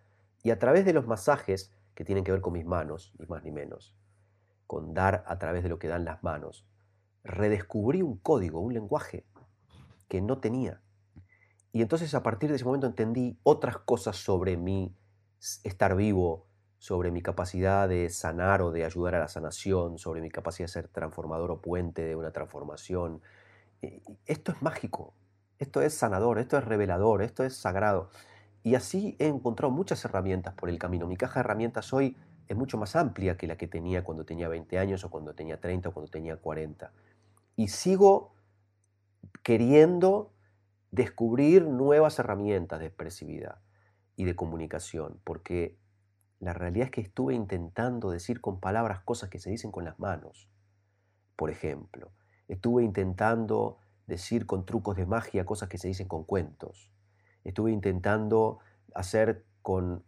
Y 0.44 0.52
a 0.52 0.60
través 0.60 0.86
de 0.86 0.94
los 0.94 1.08
masajes, 1.08 1.74
que 1.96 2.06
tienen 2.06 2.24
que 2.24 2.32
ver 2.32 2.42
con 2.42 2.54
mis 2.54 2.66
manos, 2.66 3.14
ni 3.18 3.26
más 3.26 3.44
ni 3.44 3.52
menos, 3.52 3.96
con 4.68 4.94
dar 4.94 5.24
a 5.28 5.40
través 5.40 5.64
de 5.64 5.70
lo 5.70 5.80
que 5.80 5.88
dan 5.88 6.06
las 6.06 6.24
manos, 6.24 6.69
redescubrí 7.30 8.02
un 8.02 8.18
código, 8.18 8.60
un 8.60 8.74
lenguaje 8.74 9.26
que 10.08 10.22
no 10.22 10.40
tenía. 10.40 10.82
Y 11.72 11.82
entonces 11.82 12.14
a 12.16 12.24
partir 12.24 12.50
de 12.50 12.56
ese 12.56 12.66
momento 12.66 12.88
entendí 12.88 13.38
otras 13.44 13.78
cosas 13.78 14.18
sobre 14.18 14.58
mi 14.58 14.96
estar 15.64 15.96
vivo, 15.96 16.48
sobre 16.80 17.12
mi 17.12 17.22
capacidad 17.22 17.88
de 17.88 18.10
sanar 18.10 18.62
o 18.62 18.72
de 18.72 18.86
ayudar 18.86 19.16
a 19.16 19.20
la 19.20 19.28
sanación, 19.28 20.00
sobre 20.00 20.22
mi 20.22 20.30
capacidad 20.30 20.68
de 20.68 20.74
ser 20.74 20.88
transformador 20.88 21.52
o 21.52 21.62
puente 21.62 22.04
de 22.04 22.16
una 22.16 22.32
transformación. 22.32 23.22
Esto 24.26 24.52
es 24.52 24.62
mágico, 24.62 25.14
esto 25.60 25.82
es 25.82 25.94
sanador, 25.94 26.40
esto 26.40 26.58
es 26.58 26.66
revelador, 26.66 27.22
esto 27.22 27.44
es 27.44 27.56
sagrado. 27.56 28.10
Y 28.64 28.76
así 28.76 29.16
he 29.20 29.28
encontrado 29.28 29.72
muchas 29.72 30.04
herramientas 30.04 30.54
por 30.56 30.70
el 30.70 30.80
camino. 30.80 31.06
Mi 31.06 31.16
caja 31.16 31.36
de 31.36 31.40
herramientas 31.42 31.94
hoy 31.94 32.18
es 32.48 32.58
mucho 32.58 32.78
más 32.78 32.96
amplia 32.96 33.38
que 33.38 33.46
la 33.46 33.58
que 33.58 33.68
tenía 33.68 34.04
cuando 34.04 34.26
tenía 34.26 34.50
20 34.50 34.80
años 34.80 35.04
o 35.04 35.10
cuando 35.10 35.36
tenía 35.36 35.62
30 35.62 35.90
o 35.90 35.94
cuando 35.94 36.10
tenía 36.10 36.38
40. 36.38 36.92
Y 37.60 37.68
sigo 37.68 38.32
queriendo 39.44 40.32
descubrir 40.92 41.66
nuevas 41.66 42.18
herramientas 42.18 42.80
de 42.80 42.86
expresividad 42.86 43.60
y 44.16 44.24
de 44.24 44.34
comunicación, 44.34 45.20
porque 45.26 45.78
la 46.40 46.54
realidad 46.54 46.86
es 46.86 46.92
que 46.92 47.02
estuve 47.02 47.36
intentando 47.36 48.12
decir 48.12 48.40
con 48.40 48.62
palabras 48.62 49.02
cosas 49.02 49.30
que 49.30 49.40
se 49.40 49.50
dicen 49.50 49.72
con 49.72 49.84
las 49.84 50.00
manos. 50.00 50.48
Por 51.36 51.50
ejemplo, 51.50 52.14
estuve 52.48 52.86
intentando 52.86 53.80
decir 54.08 54.46
con 54.46 54.66
trucos 54.66 54.96
de 54.96 55.06
magia 55.06 55.46
cosas 55.46 55.68
que 55.68 55.78
se 55.78 55.90
dicen 55.90 56.08
con 56.08 56.24
cuentos. 56.24 56.94
Estuve 57.44 57.74
intentando 57.74 58.60
hacer 58.96 59.44
con, 59.62 60.06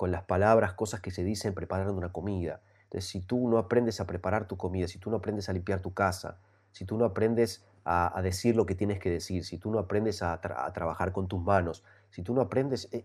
las 0.00 0.22
palabras 0.22 0.72
cosas 0.72 1.02
que 1.02 1.10
se 1.10 1.22
dicen 1.22 1.52
preparando 1.52 1.92
una 1.92 2.12
comida. 2.12 2.62
Entonces, 2.84 3.10
si 3.10 3.20
tú 3.20 3.46
no 3.46 3.58
aprendes 3.58 4.00
a 4.00 4.06
preparar 4.06 4.48
tu 4.48 4.56
comida, 4.56 4.88
si 4.88 4.98
tú 4.98 5.10
no 5.10 5.18
aprendes 5.18 5.50
a 5.50 5.52
limpiar 5.52 5.82
tu 5.82 5.92
casa, 5.92 6.40
si 6.74 6.84
tú 6.84 6.98
no 6.98 7.04
aprendes 7.04 7.64
a, 7.84 8.20
decir 8.20 8.56
lo 8.56 8.66
que 8.66 8.74
tienes 8.74 8.98
que 8.98 9.08
decir, 9.08 9.44
si 9.44 9.58
tú 9.58 9.70
no 9.70 9.78
aprendes 9.78 10.22
a, 10.22 10.40
trabajar 10.40 11.12
con 11.12 11.28
tus 11.28 11.40
manos, 11.40 11.84
si 12.10 12.22
tú 12.22 12.34
no 12.34 12.40
aprendes, 12.40 12.88
eh, 12.90 13.04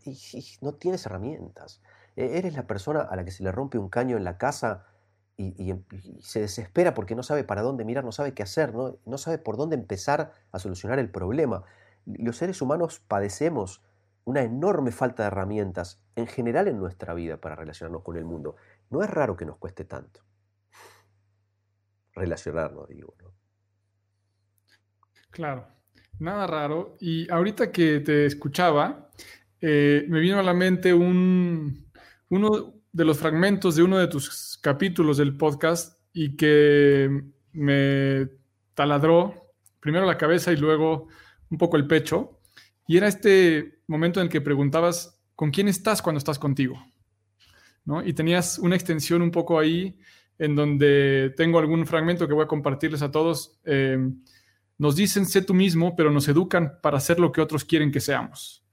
no 0.62 0.74
tienes 0.74 1.06
herramientas. 1.06 1.82
E-, 2.16 2.40
eres 2.40 2.56
la 2.56 2.66
persona 2.66 3.02
a 3.02 3.16
la 3.16 3.24
que 3.24 3.30
se 3.30 3.44
le 3.44 3.52
rompe 3.52 3.78
un 3.78 3.88
caño 3.88 4.18
en 4.18 4.24
la 4.24 4.40
casa 4.40 4.86
y, 5.38 5.72
se 6.20 6.42
desespera 6.42 6.96
porque 6.96 7.14
no 7.16 7.22
sabe 7.22 7.44
para 7.44 7.62
dónde 7.62 7.86
mirar, 7.86 8.04
no 8.04 8.12
sabe 8.12 8.34
qué 8.34 8.42
hacer, 8.42 8.74
¿no? 8.74 8.98
no 9.06 9.18
sabe 9.20 9.38
por 9.38 9.56
dónde 9.56 9.76
empezar 9.76 10.34
a 10.52 10.58
solucionar 10.58 10.98
el 10.98 11.12
problema. 11.12 11.64
Los 12.06 12.38
seres 12.38 12.62
humanos 12.64 13.00
padecemos 13.08 13.84
una 14.26 14.42
enorme 14.42 14.92
falta 14.92 15.24
de 15.24 15.28
herramientas 15.28 16.04
en 16.16 16.26
general 16.26 16.68
en 16.68 16.80
nuestra 16.80 17.14
vida 17.14 17.38
para 17.38 17.56
relacionarnos 17.56 18.02
con 18.02 18.18
el 18.18 18.26
mundo. 18.26 18.56
No 18.90 19.04
es 19.04 19.10
raro 19.12 19.38
que 19.38 19.46
nos 19.46 19.58
cueste 19.58 19.86
tanto 19.86 20.22
relacionarnos, 22.16 22.90
digo. 22.90 23.14
¿no? 23.22 23.39
Claro, 25.32 25.68
nada 26.20 26.48
raro. 26.48 26.98
Y 27.00 27.30
ahorita 27.32 27.72
que 27.72 28.00
te 28.00 28.26
escuchaba, 28.26 29.10
eh, 29.62 30.06
me 30.08 30.20
vino 30.20 30.40
a 30.40 30.44
la 30.44 30.54
mente 30.54 30.94
un, 30.94 31.86
uno 32.30 32.74
de 32.92 33.06
los 33.06 33.18
fragmentos 33.20 33.76
de 33.76 33.84
uno 33.84 33.98
de 33.98 34.08
tus 34.08 34.58
capítulos 34.62 35.18
del 35.18 35.38
podcast 35.38 36.00
y 36.14 36.36
que 36.36 37.24
me 37.54 38.28
taladró 38.74 39.54
primero 39.80 40.06
la 40.06 40.18
cabeza 40.18 40.52
y 40.52 40.58
luego 40.58 41.08
un 41.50 41.58
poco 41.58 41.78
el 41.78 41.88
pecho. 41.88 42.40
Y 42.88 42.98
era 42.98 43.08
este 43.08 43.82
momento 43.88 44.20
en 44.20 44.26
el 44.26 44.32
que 44.32 44.42
preguntabas, 44.42 45.22
¿con 45.36 45.52
quién 45.52 45.68
estás 45.68 46.02
cuando 46.02 46.18
estás 46.18 46.40
contigo? 46.40 46.84
¿No? 47.86 48.06
Y 48.06 48.14
tenías 48.14 48.60
una 48.60 48.76
extensión 48.76 49.22
un 49.22 49.32
poco 49.32 49.60
ahí 49.60 49.98
en 50.38 50.56
donde 50.56 51.34
tengo 51.38 51.60
algún 51.60 51.86
fragmento 51.86 52.28
que 52.28 52.34
voy 52.34 52.44
a 52.46 52.48
compartirles 52.48 53.02
a 53.02 53.12
todos. 53.12 53.60
Eh, 53.66 53.98
nos 54.80 54.96
dicen, 54.96 55.26
sé 55.26 55.42
tú 55.42 55.54
mismo, 55.54 55.94
pero 55.96 56.10
nos 56.10 56.28
educan 56.30 56.80
para 56.82 56.98
hacer 56.98 57.20
lo 57.20 57.34
que 57.34 57.42
otros 57.42 57.66
quieren 57.66 57.92
que 57.92 58.00
seamos. 58.00 58.64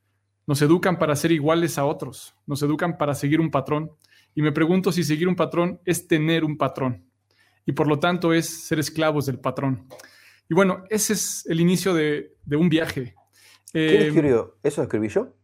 Nos 0.47 0.63
educan 0.63 0.99
para 0.99 1.17
ser 1.17 1.33
iguales 1.33 1.79
a 1.79 1.85
otros, 1.85 2.35
nos 2.47 2.63
educan 2.63 2.97
para 2.97 3.15
seguir 3.15 3.41
un 3.41 3.51
patrón. 3.51 3.91
Y 4.33 4.41
me 4.41 4.53
pregunto 4.53 4.93
si 4.93 5.03
seguir 5.03 5.27
un 5.27 5.35
patrón 5.35 5.81
es 5.85 6.07
tener 6.07 6.45
un 6.45 6.57
patrón. 6.57 7.05
Y 7.67 7.73
por 7.73 7.89
lo 7.89 7.99
tanto 7.99 8.33
es 8.33 8.47
ser 8.47 8.79
esclavos 8.79 9.27
del 9.27 9.41
patrón. 9.41 9.89
Y 10.49 10.55
bueno, 10.55 10.85
ese 10.91 11.15
es 11.15 11.45
el 11.49 11.61
inicio 11.61 11.93
de, 11.93 12.37
un 12.53 12.69
viaje. 12.69 13.17
¿Quién 13.73 14.03
eh, 14.03 14.07
escribió? 14.07 14.59
¿Eso 14.63 14.83
escribí 14.83 15.09
yo? 15.09 15.35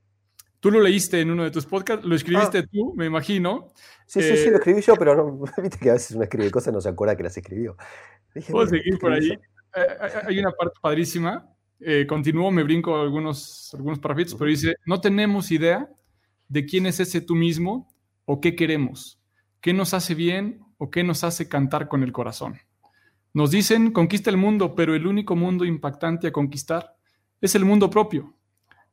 Tú 0.60 0.70
lo 0.70 0.80
leíste 0.80 1.20
en 1.20 1.32
uno 1.32 1.42
de 1.42 1.50
tus 1.50 1.66
podcasts, 1.66 2.06
lo 2.06 2.14
escribiste 2.14 2.58
ah. 2.58 2.64
tú, 2.70 2.94
me 2.94 3.06
imagino. 3.06 3.72
Sí, 4.06 4.22
sí, 4.22 4.36
sí, 4.36 4.46
lo 4.46 4.52
eh, 4.52 4.58
escribí 4.58 4.80
yo, 4.80 4.94
pero 4.94 5.16
no, 5.16 5.44
viste 5.62 5.78
que 5.80 5.90
a 5.90 5.94
veces 5.94 6.12
uno 6.12 6.22
escribe 6.22 6.52
cosas 6.52 6.72
y 6.72 6.74
no 6.74 6.80
se 6.80 6.88
acuerda 6.88 7.16
que 7.16 7.24
las 7.24 7.36
escribió. 7.36 7.76
Puedo 8.48 8.68
seguir 8.68 8.96
por 9.00 9.12
ahí. 9.12 9.32
Eh, 9.32 9.40
hay 10.26 10.38
una 10.38 10.52
parte 10.52 10.78
padrísima 10.80 11.52
eh, 11.84 12.06
continúo, 12.06 12.52
me 12.52 12.62
brinco 12.62 13.00
algunos, 13.00 13.74
algunos 13.74 13.98
pero 13.98 14.46
dice, 14.46 14.76
no 14.86 15.00
tenemos 15.00 15.50
idea 15.50 15.88
de 16.48 16.64
quién 16.64 16.86
es 16.86 17.00
ese 17.00 17.20
tú 17.20 17.34
mismo 17.34 17.92
o 18.24 18.40
qué 18.40 18.54
queremos, 18.54 19.20
qué 19.60 19.72
nos 19.72 19.92
hace 19.92 20.14
bien 20.14 20.60
o 20.78 20.90
qué 20.90 21.02
nos 21.02 21.24
hace 21.24 21.48
cantar 21.48 21.88
con 21.88 22.04
el 22.04 22.12
corazón. 22.12 22.60
Nos 23.34 23.50
dicen, 23.50 23.90
conquista 23.90 24.30
el 24.30 24.36
mundo, 24.36 24.76
pero 24.76 24.94
el 24.94 25.08
único 25.08 25.34
mundo 25.34 25.64
impactante 25.64 26.28
a 26.28 26.32
conquistar 26.32 26.94
es 27.40 27.56
el 27.56 27.64
mundo 27.64 27.90
propio. 27.90 28.36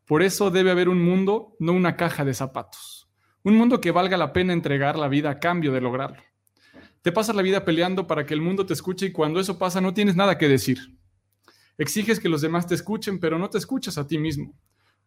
Por 0.05 0.23
eso 0.23 0.49
debe 0.49 0.71
haber 0.71 0.89
un 0.89 1.03
mundo, 1.03 1.55
no 1.59 1.73
una 1.73 1.95
caja 1.95 2.25
de 2.25 2.33
zapatos. 2.33 3.07
Un 3.43 3.55
mundo 3.55 3.79
que 3.81 3.91
valga 3.91 4.17
la 4.17 4.33
pena 4.33 4.53
entregar 4.53 4.97
la 4.97 5.09
vida 5.09 5.29
a 5.29 5.39
cambio 5.39 5.71
de 5.71 5.81
lograrlo. 5.81 6.23
Te 7.01 7.11
pasas 7.11 7.35
la 7.35 7.41
vida 7.41 7.63
peleando 7.63 8.07
para 8.07 8.25
que 8.25 8.33
el 8.33 8.41
mundo 8.41 8.65
te 8.65 8.73
escuche 8.73 9.07
y 9.07 9.11
cuando 9.11 9.39
eso 9.39 9.57
pasa 9.57 9.79
no 9.81 9.93
tienes 9.93 10.15
nada 10.15 10.37
que 10.37 10.49
decir. 10.49 10.97
Exiges 11.77 12.19
que 12.19 12.27
los 12.27 12.41
demás 12.41 12.67
te 12.67 12.75
escuchen, 12.75 13.19
pero 13.19 13.39
no 13.39 13.49
te 13.49 13.57
escuchas 13.57 13.97
a 13.97 14.05
ti 14.05 14.17
mismo. 14.17 14.53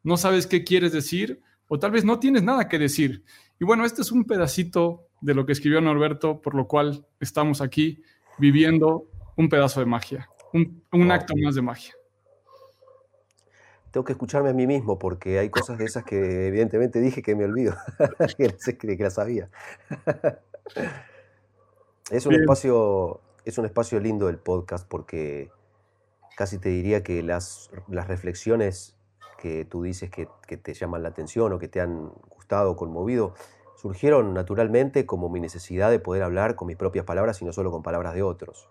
No 0.03 0.17
sabes 0.17 0.47
qué 0.47 0.65
quieres 0.65 0.93
decir 0.93 1.41
o 1.69 1.79
tal 1.79 1.91
vez 1.91 2.05
no 2.05 2.19
tienes 2.19 2.43
nada 2.43 2.69
que 2.69 2.79
decir. 2.79 3.25
Y 3.61 3.65
bueno, 3.65 3.85
este 3.85 4.03
es 4.03 4.13
un 4.13 4.25
pedacito 4.25 5.07
de 5.21 5.35
lo 5.35 5.47
que 5.47 5.53
escribió 5.53 5.81
Norberto, 5.81 6.41
por 6.41 6.55
lo 6.55 6.67
cual 6.67 7.07
estamos 7.21 7.61
aquí 7.61 8.03
viviendo 8.39 9.07
un 9.37 9.49
pedazo 9.49 9.81
de 9.81 9.87
magia, 9.87 10.29
un, 10.53 11.11
acto 11.13 11.35
más 11.43 11.55
de 11.55 11.63
magia. 11.63 11.95
Tengo 13.91 14.05
que 14.05 14.13
escucharme 14.13 14.51
a 14.51 14.55
mí 14.55 14.67
mismo 14.67 14.99
porque 14.99 15.39
hay 15.39 15.51
cosas 15.51 15.79
de 15.79 15.85
esas 15.85 16.05
que 16.05 16.49
evidentemente 16.49 17.01
dije 17.01 17.23
que 17.23 17.35
me 17.35 17.45
olvido, 17.45 17.77
que, 18.37 18.97
las 18.99 19.15
sabía. 19.15 19.51
es 22.11 22.27
un, 22.27 22.35
espacio, 22.35 23.21
es 23.45 23.59
un 23.59 23.65
espacio 23.65 24.01
lindo 24.01 24.29
el 24.29 24.39
podcast 24.39 24.87
porque 24.89 25.51
casi 26.37 26.59
te 26.59 26.69
diría 26.69 27.03
que 27.03 27.23
las, 27.23 27.71
las 27.89 28.09
reflexiones 28.09 28.97
que 29.43 29.65
tú 29.65 29.83
dices 29.83 30.09
que, 30.09 30.29
te 30.57 30.75
llaman 30.75 31.03
la 31.03 31.09
atención 31.09 31.53
o 31.53 31.59
que 31.59 31.67
te 31.67 31.81
han 31.81 32.11
gustado, 32.29 32.77
conmovido, 32.77 33.35
surgieron 33.77 34.35
naturalmente 34.35 35.05
como 35.05 35.29
mi 35.29 35.41
necesidad 35.41 35.91
de 35.91 35.99
poder 35.99 36.23
hablar 36.23 36.55
con 36.55 36.69
mis 36.69 36.77
propias 36.77 37.05
palabras 37.05 37.43
y 37.43 37.45
no 37.45 37.53
solo 37.53 37.73
con 37.73 37.83
palabras 37.83 38.15
de 38.15 38.23
otros. 38.23 38.69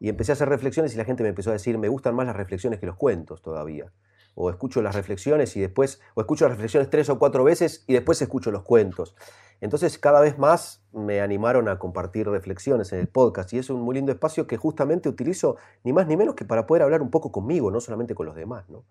Y 0.00 0.08
empecé 0.08 0.32
a 0.32 0.34
hacer 0.34 0.48
reflexiones 0.48 0.94
y 0.94 0.96
la 0.96 1.04
gente 1.04 1.22
me 1.22 1.28
empezó 1.28 1.50
a 1.50 1.52
decir, 1.52 1.76
me 1.76 1.88
gustan 1.88 2.14
más 2.14 2.26
las 2.26 2.34
reflexiones 2.34 2.80
que 2.80 2.86
los 2.86 2.96
cuentos 2.96 3.42
todavía. 3.42 3.92
O 4.34 4.50
escucho 4.50 4.82
las 4.82 4.94
reflexiones 4.94 5.56
y 5.56 5.60
después, 5.60 6.00
o 6.14 6.20
escucho 6.20 6.44
las 6.44 6.52
reflexiones 6.56 6.90
tres 6.90 7.08
o 7.08 7.18
cuatro 7.18 7.44
veces 7.44 7.84
y 7.86 7.92
después 7.92 8.20
escucho 8.20 8.50
los 8.50 8.62
cuentos. 8.62 9.14
Entonces 9.60 9.98
cada 9.98 10.20
vez 10.20 10.38
más 10.38 10.84
me 10.92 11.20
animaron 11.20 11.68
a 11.68 11.78
compartir 11.78 12.28
reflexiones 12.28 12.92
en 12.92 13.00
el 13.00 13.08
podcast 13.08 13.52
y 13.52 13.58
es 13.58 13.70
un 13.70 13.80
muy 13.80 13.94
lindo 13.94 14.12
espacio 14.12 14.46
que 14.46 14.56
justamente 14.56 15.08
utilizo 15.08 15.56
ni 15.84 15.92
más 15.92 16.06
ni 16.06 16.16
menos 16.16 16.34
que 16.34 16.44
para 16.44 16.66
poder 16.66 16.82
hablar 16.82 17.02
un 17.02 17.10
poco 17.10 17.32
conmigo, 17.32 17.70
no 17.70 17.80
solamente 17.80 18.14
con 18.14 18.26
los 18.26 18.34
demás, 18.34 18.68
¿no? 18.68 18.84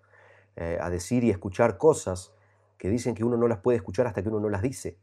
Eh, 0.55 0.77
a 0.79 0.89
decir 0.89 1.23
y 1.23 1.29
escuchar 1.29 1.77
cosas 1.77 2.31
que 2.77 2.89
dicen 2.89 3.15
que 3.15 3.23
uno 3.23 3.37
no 3.37 3.47
las 3.47 3.59
puede 3.59 3.77
escuchar 3.77 4.07
hasta 4.07 4.21
que 4.21 4.29
uno 4.29 4.39
no 4.39 4.49
las 4.49 4.61
dice. 4.61 4.97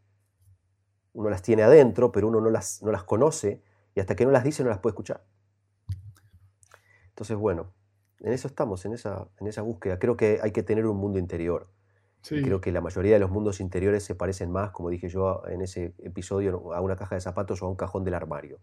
Uno 1.13 1.29
las 1.29 1.43
tiene 1.43 1.63
adentro, 1.63 2.13
pero 2.13 2.29
uno 2.29 2.41
no 2.41 2.51
las, 2.51 2.83
no 2.83 2.93
las 2.93 3.05
conoce 3.05 3.63
y 3.95 4.01
hasta 4.01 4.15
que 4.15 4.25
no 4.25 4.31
las 4.31 4.45
dice 4.45 4.63
no 4.63 4.71
las 4.71 4.79
puede 4.79 4.93
escuchar. 4.93 5.25
Entonces, 7.09 7.37
bueno, 7.37 7.73
en 8.23 8.33
eso 8.33 8.49
estamos, 8.49 8.85
en 8.85 8.93
esa, 8.93 9.29
en 9.41 9.47
esa 9.47 9.63
búsqueda. 9.63 9.99
Creo 9.99 10.17
que 10.17 10.41
hay 10.43 10.53
que 10.53 10.63
tener 10.63 10.87
un 10.87 10.97
mundo 10.97 11.19
interior. 11.19 11.69
Creo 12.23 12.61
que 12.61 12.71
la 12.71 12.83
mayoría 12.83 13.15
de 13.15 13.19
los 13.19 13.31
mundos 13.31 13.61
interiores 13.61 14.05
se 14.05 14.15
parecen 14.15 14.51
más, 14.51 14.73
como 14.73 14.91
dije 14.91 15.09
yo 15.09 15.43
en 15.49 15.63
ese 15.63 15.95
episodio, 16.01 16.75
a 16.75 16.81
una 16.83 16.95
caja 16.95 17.15
de 17.15 17.23
zapatos 17.23 17.63
o 17.63 17.67
a 17.67 17.71
un 17.71 17.77
cajón 17.77 18.05
del 18.05 18.13
armario. 18.13 18.61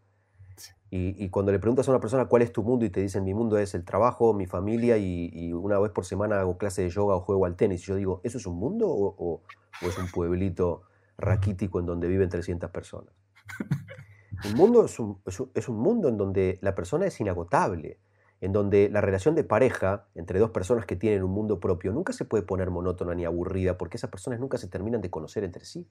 Y, 0.89 1.29
cuando 1.29 1.51
le 1.51 1.59
preguntas 1.59 1.87
a 1.87 1.91
una 1.91 1.99
persona 1.99 2.25
cuál 2.25 2.43
es 2.43 2.53
tu 2.53 2.63
mundo 2.63 2.85
y 2.85 2.89
te 2.89 3.01
dicen 3.01 3.23
mi 3.23 3.33
mundo 3.33 3.57
es 3.57 3.75
el 3.75 3.83
trabajo, 3.83 4.33
mi 4.33 4.45
familia 4.45 4.97
y, 4.97 5.51
una 5.53 5.79
vez 5.79 5.91
por 5.91 6.05
semana 6.05 6.39
hago 6.39 6.57
clase 6.57 6.83
de 6.83 6.89
yoga 6.89 7.15
o 7.15 7.21
juego 7.21 7.45
al 7.45 7.55
tenis, 7.55 7.81
y 7.83 7.85
yo 7.87 7.95
digo, 7.95 8.21
¿eso 8.23 8.37
es 8.37 8.45
un 8.45 8.57
mundo 8.57 8.87
o, 8.89 9.41
es 9.81 9.97
un 9.97 10.09
pueblito 10.11 10.83
raquítico 11.17 11.79
en 11.79 11.87
donde 11.87 12.07
viven 12.07 12.29
300 12.29 12.69
personas? 12.69 13.13
Un 14.45 14.53
mundo 14.53 14.85
es 14.85 14.99
un, 14.99 15.19
es 15.25 15.67
un 15.67 15.77
mundo 15.77 16.09
en 16.09 16.15
donde 16.15 16.59
la 16.61 16.75
persona 16.75 17.07
es 17.07 17.19
inagotable 17.19 17.97
en 18.41 18.53
donde 18.53 18.89
la 18.89 19.01
relación 19.01 19.35
de 19.35 19.43
pareja 19.43 20.07
entre 20.15 20.39
dos 20.39 20.51
personas 20.51 20.85
que 20.85 20.95
tienen 20.95 21.23
un 21.23 21.31
mundo 21.31 21.59
propio 21.59 21.91
nunca 21.91 22.13
se 22.13 22.25
puede 22.25 22.43
poner 22.43 22.69
monótona 22.69 23.15
ni 23.15 23.25
aburrida 23.25 23.77
porque 23.77 23.97
esas 23.97 24.09
personas 24.09 24.39
nunca 24.39 24.57
se 24.57 24.67
terminan 24.67 25.01
de 25.01 25.09
conocer 25.09 25.43
entre 25.43 25.65
sí 25.65 25.89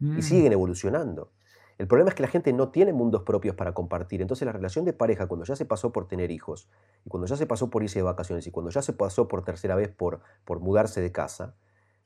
y 0.00 0.04
mm. 0.04 0.22
siguen 0.22 0.52
evolucionando. 0.52 1.32
El 1.78 1.86
problema 1.86 2.10
es 2.10 2.14
que 2.14 2.22
la 2.22 2.28
gente 2.28 2.52
no 2.52 2.68
tiene 2.68 2.92
mundos 2.92 3.22
propios 3.22 3.54
para 3.54 3.72
compartir. 3.72 4.20
Entonces 4.20 4.44
la 4.44 4.52
relación 4.52 4.84
de 4.84 4.92
pareja, 4.92 5.26
cuando 5.26 5.46
ya 5.46 5.56
se 5.56 5.64
pasó 5.64 5.92
por 5.92 6.06
tener 6.06 6.30
hijos, 6.30 6.68
y 7.06 7.08
cuando 7.08 7.26
ya 7.26 7.36
se 7.36 7.46
pasó 7.46 7.70
por 7.70 7.82
irse 7.82 7.98
de 7.98 8.02
vacaciones, 8.02 8.46
y 8.46 8.50
cuando 8.50 8.70
ya 8.70 8.82
se 8.82 8.92
pasó 8.92 9.28
por 9.28 9.44
tercera 9.44 9.76
vez 9.76 9.88
por, 9.88 10.20
por 10.44 10.60
mudarse 10.60 11.00
de 11.00 11.10
casa, 11.10 11.54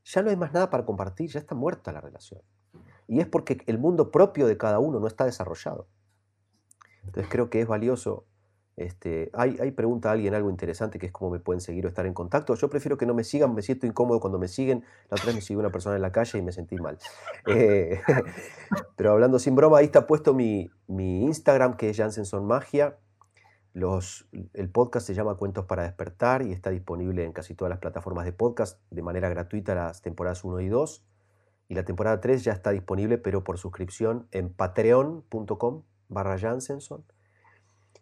ya 0.04 0.22
no 0.22 0.30
hay 0.30 0.36
más 0.36 0.52
nada 0.52 0.70
para 0.70 0.84
compartir, 0.84 1.28
ya 1.28 1.40
está 1.40 1.56
muerta 1.56 1.90
la 1.90 2.00
relación. 2.00 2.40
Y 3.08 3.18
es 3.18 3.26
porque 3.26 3.62
el 3.66 3.78
mundo 3.78 4.12
propio 4.12 4.46
de 4.46 4.56
cada 4.56 4.78
uno 4.78 5.00
no 5.00 5.08
está 5.08 5.24
desarrollado. 5.24 5.88
Entonces 7.04 7.26
creo 7.28 7.50
que 7.50 7.60
es 7.60 7.66
valioso 7.66 8.26
este, 8.76 9.30
hay, 9.34 9.56
hay, 9.60 9.70
pregunta 9.70 10.08
a 10.08 10.12
alguien 10.12 10.34
algo 10.34 10.50
interesante 10.50 10.98
que 10.98 11.06
es 11.06 11.12
cómo 11.12 11.30
me 11.30 11.38
pueden 11.38 11.60
seguir 11.60 11.86
o 11.86 11.88
estar 11.88 12.06
en 12.06 12.14
contacto. 12.14 12.54
Yo 12.56 12.68
prefiero 12.68 12.96
que 12.96 13.06
no 13.06 13.14
me 13.14 13.22
sigan, 13.22 13.54
me 13.54 13.62
siento 13.62 13.86
incómodo 13.86 14.18
cuando 14.18 14.38
me 14.38 14.48
siguen. 14.48 14.84
La 15.10 15.14
otra 15.14 15.26
vez 15.26 15.36
me 15.36 15.40
siguió 15.40 15.60
una 15.60 15.70
persona 15.70 15.94
en 15.94 16.02
la 16.02 16.10
calle 16.10 16.38
y 16.38 16.42
me 16.42 16.52
sentí 16.52 16.76
mal. 16.76 16.98
Eh, 17.46 18.00
pero 18.96 19.12
hablando 19.12 19.38
sin 19.38 19.54
broma, 19.54 19.78
ahí 19.78 19.84
está 19.84 20.06
puesto 20.06 20.32
mi, 20.32 20.70
mi 20.86 21.24
Instagram 21.24 21.76
que 21.76 21.90
es 21.90 21.96
Jansenson 21.96 22.46
Magia. 22.46 22.96
Los, 23.74 24.28
el 24.54 24.70
podcast 24.70 25.06
se 25.06 25.14
llama 25.14 25.34
Cuentos 25.34 25.66
para 25.66 25.82
despertar 25.82 26.42
y 26.42 26.52
está 26.52 26.70
disponible 26.70 27.24
en 27.24 27.32
casi 27.32 27.54
todas 27.54 27.70
las 27.70 27.80
plataformas 27.80 28.24
de 28.24 28.32
podcast 28.32 28.80
de 28.90 29.02
manera 29.02 29.28
gratuita 29.28 29.74
las 29.74 30.00
temporadas 30.00 30.42
1 30.42 30.60
y 30.60 30.68
2. 30.68 31.04
Y 31.68 31.74
la 31.74 31.84
temporada 31.84 32.20
3 32.20 32.44
ya 32.44 32.52
está 32.52 32.70
disponible, 32.70 33.18
pero 33.18 33.44
por 33.44 33.58
suscripción 33.58 34.26
en 34.30 34.52
patreon.com 34.52 35.82
barra 36.08 36.38
Jansenson. 36.38 37.04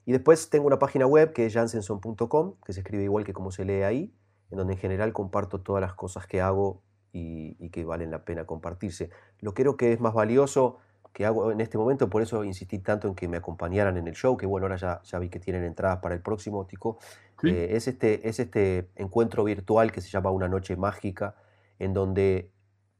Y 0.04 0.12
después 0.12 0.50
tengo 0.50 0.66
una 0.66 0.78
página 0.78 1.06
web 1.06 1.32
que 1.32 1.46
es 1.46 1.54
jansenson.com, 1.54 2.54
que 2.64 2.72
se 2.72 2.80
escribe 2.80 3.04
igual 3.04 3.24
que 3.24 3.32
como 3.32 3.52
se 3.52 3.64
lee 3.64 3.82
ahí, 3.82 4.14
en 4.50 4.58
donde 4.58 4.74
en 4.74 4.78
general 4.78 5.12
comparto 5.12 5.60
todas 5.60 5.80
las 5.80 5.94
cosas 5.94 6.26
que 6.26 6.40
hago 6.40 6.82
y, 7.12 7.68
que 7.70 7.84
valen 7.84 8.10
la 8.10 8.24
pena 8.24 8.44
compartirse. 8.44 9.10
Lo 9.40 9.54
creo 9.54 9.76
que 9.76 9.92
es 9.92 10.00
más 10.00 10.14
valioso 10.14 10.78
que 11.12 11.26
hago 11.26 11.52
en 11.52 11.60
este 11.60 11.76
momento, 11.76 12.08
por 12.08 12.22
eso 12.22 12.42
insistí 12.42 12.78
tanto 12.78 13.06
en 13.06 13.14
que 13.14 13.28
me 13.28 13.36
acompañaran 13.36 13.98
en 13.98 14.08
el 14.08 14.14
show, 14.14 14.36
que 14.36 14.46
bueno, 14.46 14.64
ahora 14.66 14.76
ya, 14.76 15.02
ya 15.02 15.18
vi 15.18 15.28
que 15.28 15.38
tienen 15.38 15.62
entradas 15.62 15.98
para 15.98 16.14
el 16.14 16.22
próximo, 16.22 16.66
Tico. 16.66 16.98
Eh, 17.42 17.68
es, 17.72 17.86
este, 17.86 18.26
es 18.28 18.40
este 18.40 18.88
encuentro 18.96 19.44
virtual 19.44 19.92
que 19.92 20.00
se 20.00 20.08
llama 20.08 20.30
Una 20.30 20.48
Noche 20.48 20.76
Mágica, 20.76 21.34
en 21.78 21.92
donde 21.92 22.50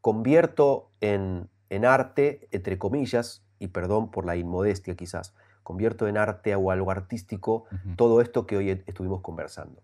convierto 0.00 0.90
en, 1.00 1.48
en 1.70 1.84
arte, 1.86 2.48
entre 2.50 2.76
comillas, 2.76 3.46
y 3.59 3.68
perdón 3.68 4.11
por 4.11 4.26
la 4.26 4.36
inmodestia 4.36 4.94
quizás, 4.94 5.34
convierto 5.62 6.08
en 6.08 6.16
arte 6.16 6.54
o 6.54 6.70
algo 6.70 6.90
artístico 6.90 7.64
todo 7.96 8.20
esto 8.20 8.46
que 8.46 8.56
hoy 8.56 8.70
estuvimos 8.86 9.20
conversando. 9.20 9.82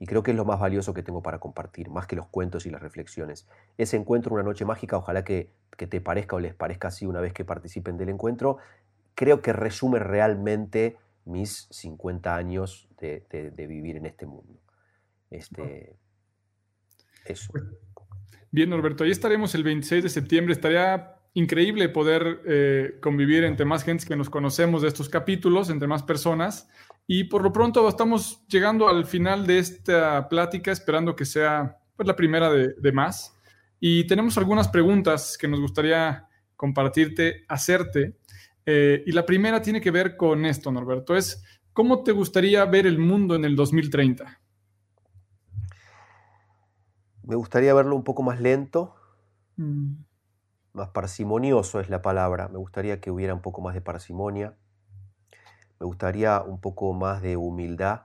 Y 0.00 0.06
creo 0.06 0.22
que 0.22 0.30
es 0.30 0.36
lo 0.36 0.44
más 0.44 0.60
valioso 0.60 0.94
que 0.94 1.02
tengo 1.02 1.22
para 1.22 1.40
compartir, 1.40 1.90
más 1.90 2.06
que 2.06 2.14
los 2.14 2.26
cuentos 2.28 2.66
y 2.66 2.70
las 2.70 2.80
reflexiones. 2.80 3.48
Ese 3.78 3.96
encuentro, 3.96 4.32
una 4.32 4.44
noche 4.44 4.64
mágica, 4.64 4.96
ojalá 4.96 5.24
que, 5.24 5.50
te 5.76 6.00
parezca 6.00 6.36
o 6.36 6.40
les 6.40 6.54
parezca 6.54 6.88
así 6.88 7.06
una 7.06 7.20
vez 7.20 7.32
que 7.32 7.44
participen 7.44 7.96
del 7.96 8.08
encuentro, 8.08 8.58
creo 9.14 9.42
que 9.42 9.52
resume 9.52 9.98
realmente 9.98 10.96
mis 11.24 11.68
50 11.70 12.34
años 12.34 12.88
de, 13.00 13.52
vivir 13.56 13.96
en 13.96 14.06
este 14.06 14.26
mundo. 14.26 14.54
Este, 15.30 15.96
eso. 17.24 17.52
Bien, 18.50 18.70
Norberto, 18.70 19.04
ahí 19.04 19.10
estaremos 19.10 19.54
el 19.54 19.62
26 19.62 20.04
de 20.04 20.08
septiembre. 20.08 20.52
Estaría 20.52 21.17
increíble 21.38 21.88
poder 21.88 22.42
eh, 22.46 22.98
convivir 23.00 23.44
entre 23.44 23.64
más 23.64 23.84
gente 23.84 24.04
que 24.04 24.16
nos 24.16 24.28
conocemos 24.28 24.82
de 24.82 24.88
estos 24.88 25.08
capítulos, 25.08 25.70
entre 25.70 25.86
más 25.86 26.02
personas. 26.02 26.68
Y 27.06 27.24
por 27.24 27.42
lo 27.42 27.52
pronto 27.52 27.88
estamos 27.88 28.44
llegando 28.48 28.88
al 28.88 29.06
final 29.06 29.46
de 29.46 29.60
esta 29.60 30.28
plática, 30.28 30.72
esperando 30.72 31.14
que 31.14 31.24
sea 31.24 31.78
pues, 31.96 32.06
la 32.06 32.16
primera 32.16 32.50
de, 32.50 32.92
más. 32.92 33.34
Y 33.78 34.04
tenemos 34.08 34.36
algunas 34.36 34.66
preguntas 34.66 35.38
que 35.38 35.46
nos 35.46 35.60
gustaría 35.60 36.26
compartirte, 36.56 37.44
hacerte. 37.46 38.16
Eh, 38.66 39.04
y 39.06 39.12
la 39.12 39.24
primera 39.24 39.62
tiene 39.62 39.80
que 39.80 39.92
ver 39.92 40.16
con 40.16 40.44
esto, 40.44 40.72
Norberto, 40.72 41.16
es 41.16 41.42
¿cómo 41.72 42.02
te 42.02 42.10
gustaría 42.10 42.64
ver 42.64 42.86
el 42.86 42.98
mundo 42.98 43.36
en 43.36 43.44
el 43.44 43.54
2030? 43.54 44.40
Me 47.22 47.36
gustaría 47.36 47.72
verlo 47.72 47.94
un 47.94 48.04
poco 48.04 48.24
más 48.24 48.40
lento. 48.40 48.96
Mm 49.56 50.07
más 50.72 50.88
parsimonioso 50.88 51.80
es 51.80 51.90
la 51.90 52.02
palabra. 52.02 52.48
Me 52.48 52.58
gustaría 52.58 53.00
que 53.00 53.10
hubiera 53.10 53.34
un 53.34 53.40
poco 53.40 53.60
más 53.60 53.74
de 53.74 53.80
parsimonia. 53.80 54.56
Me 55.80 55.86
gustaría 55.86 56.40
un 56.42 56.60
poco 56.60 56.92
más 56.92 57.22
de 57.22 57.36
humildad 57.36 58.02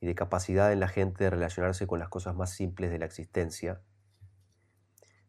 y 0.00 0.06
de 0.06 0.14
capacidad 0.14 0.72
en 0.72 0.80
la 0.80 0.88
gente 0.88 1.24
de 1.24 1.30
relacionarse 1.30 1.86
con 1.86 1.98
las 1.98 2.08
cosas 2.08 2.34
más 2.34 2.50
simples 2.50 2.90
de 2.90 2.98
la 2.98 3.06
existencia. 3.06 3.80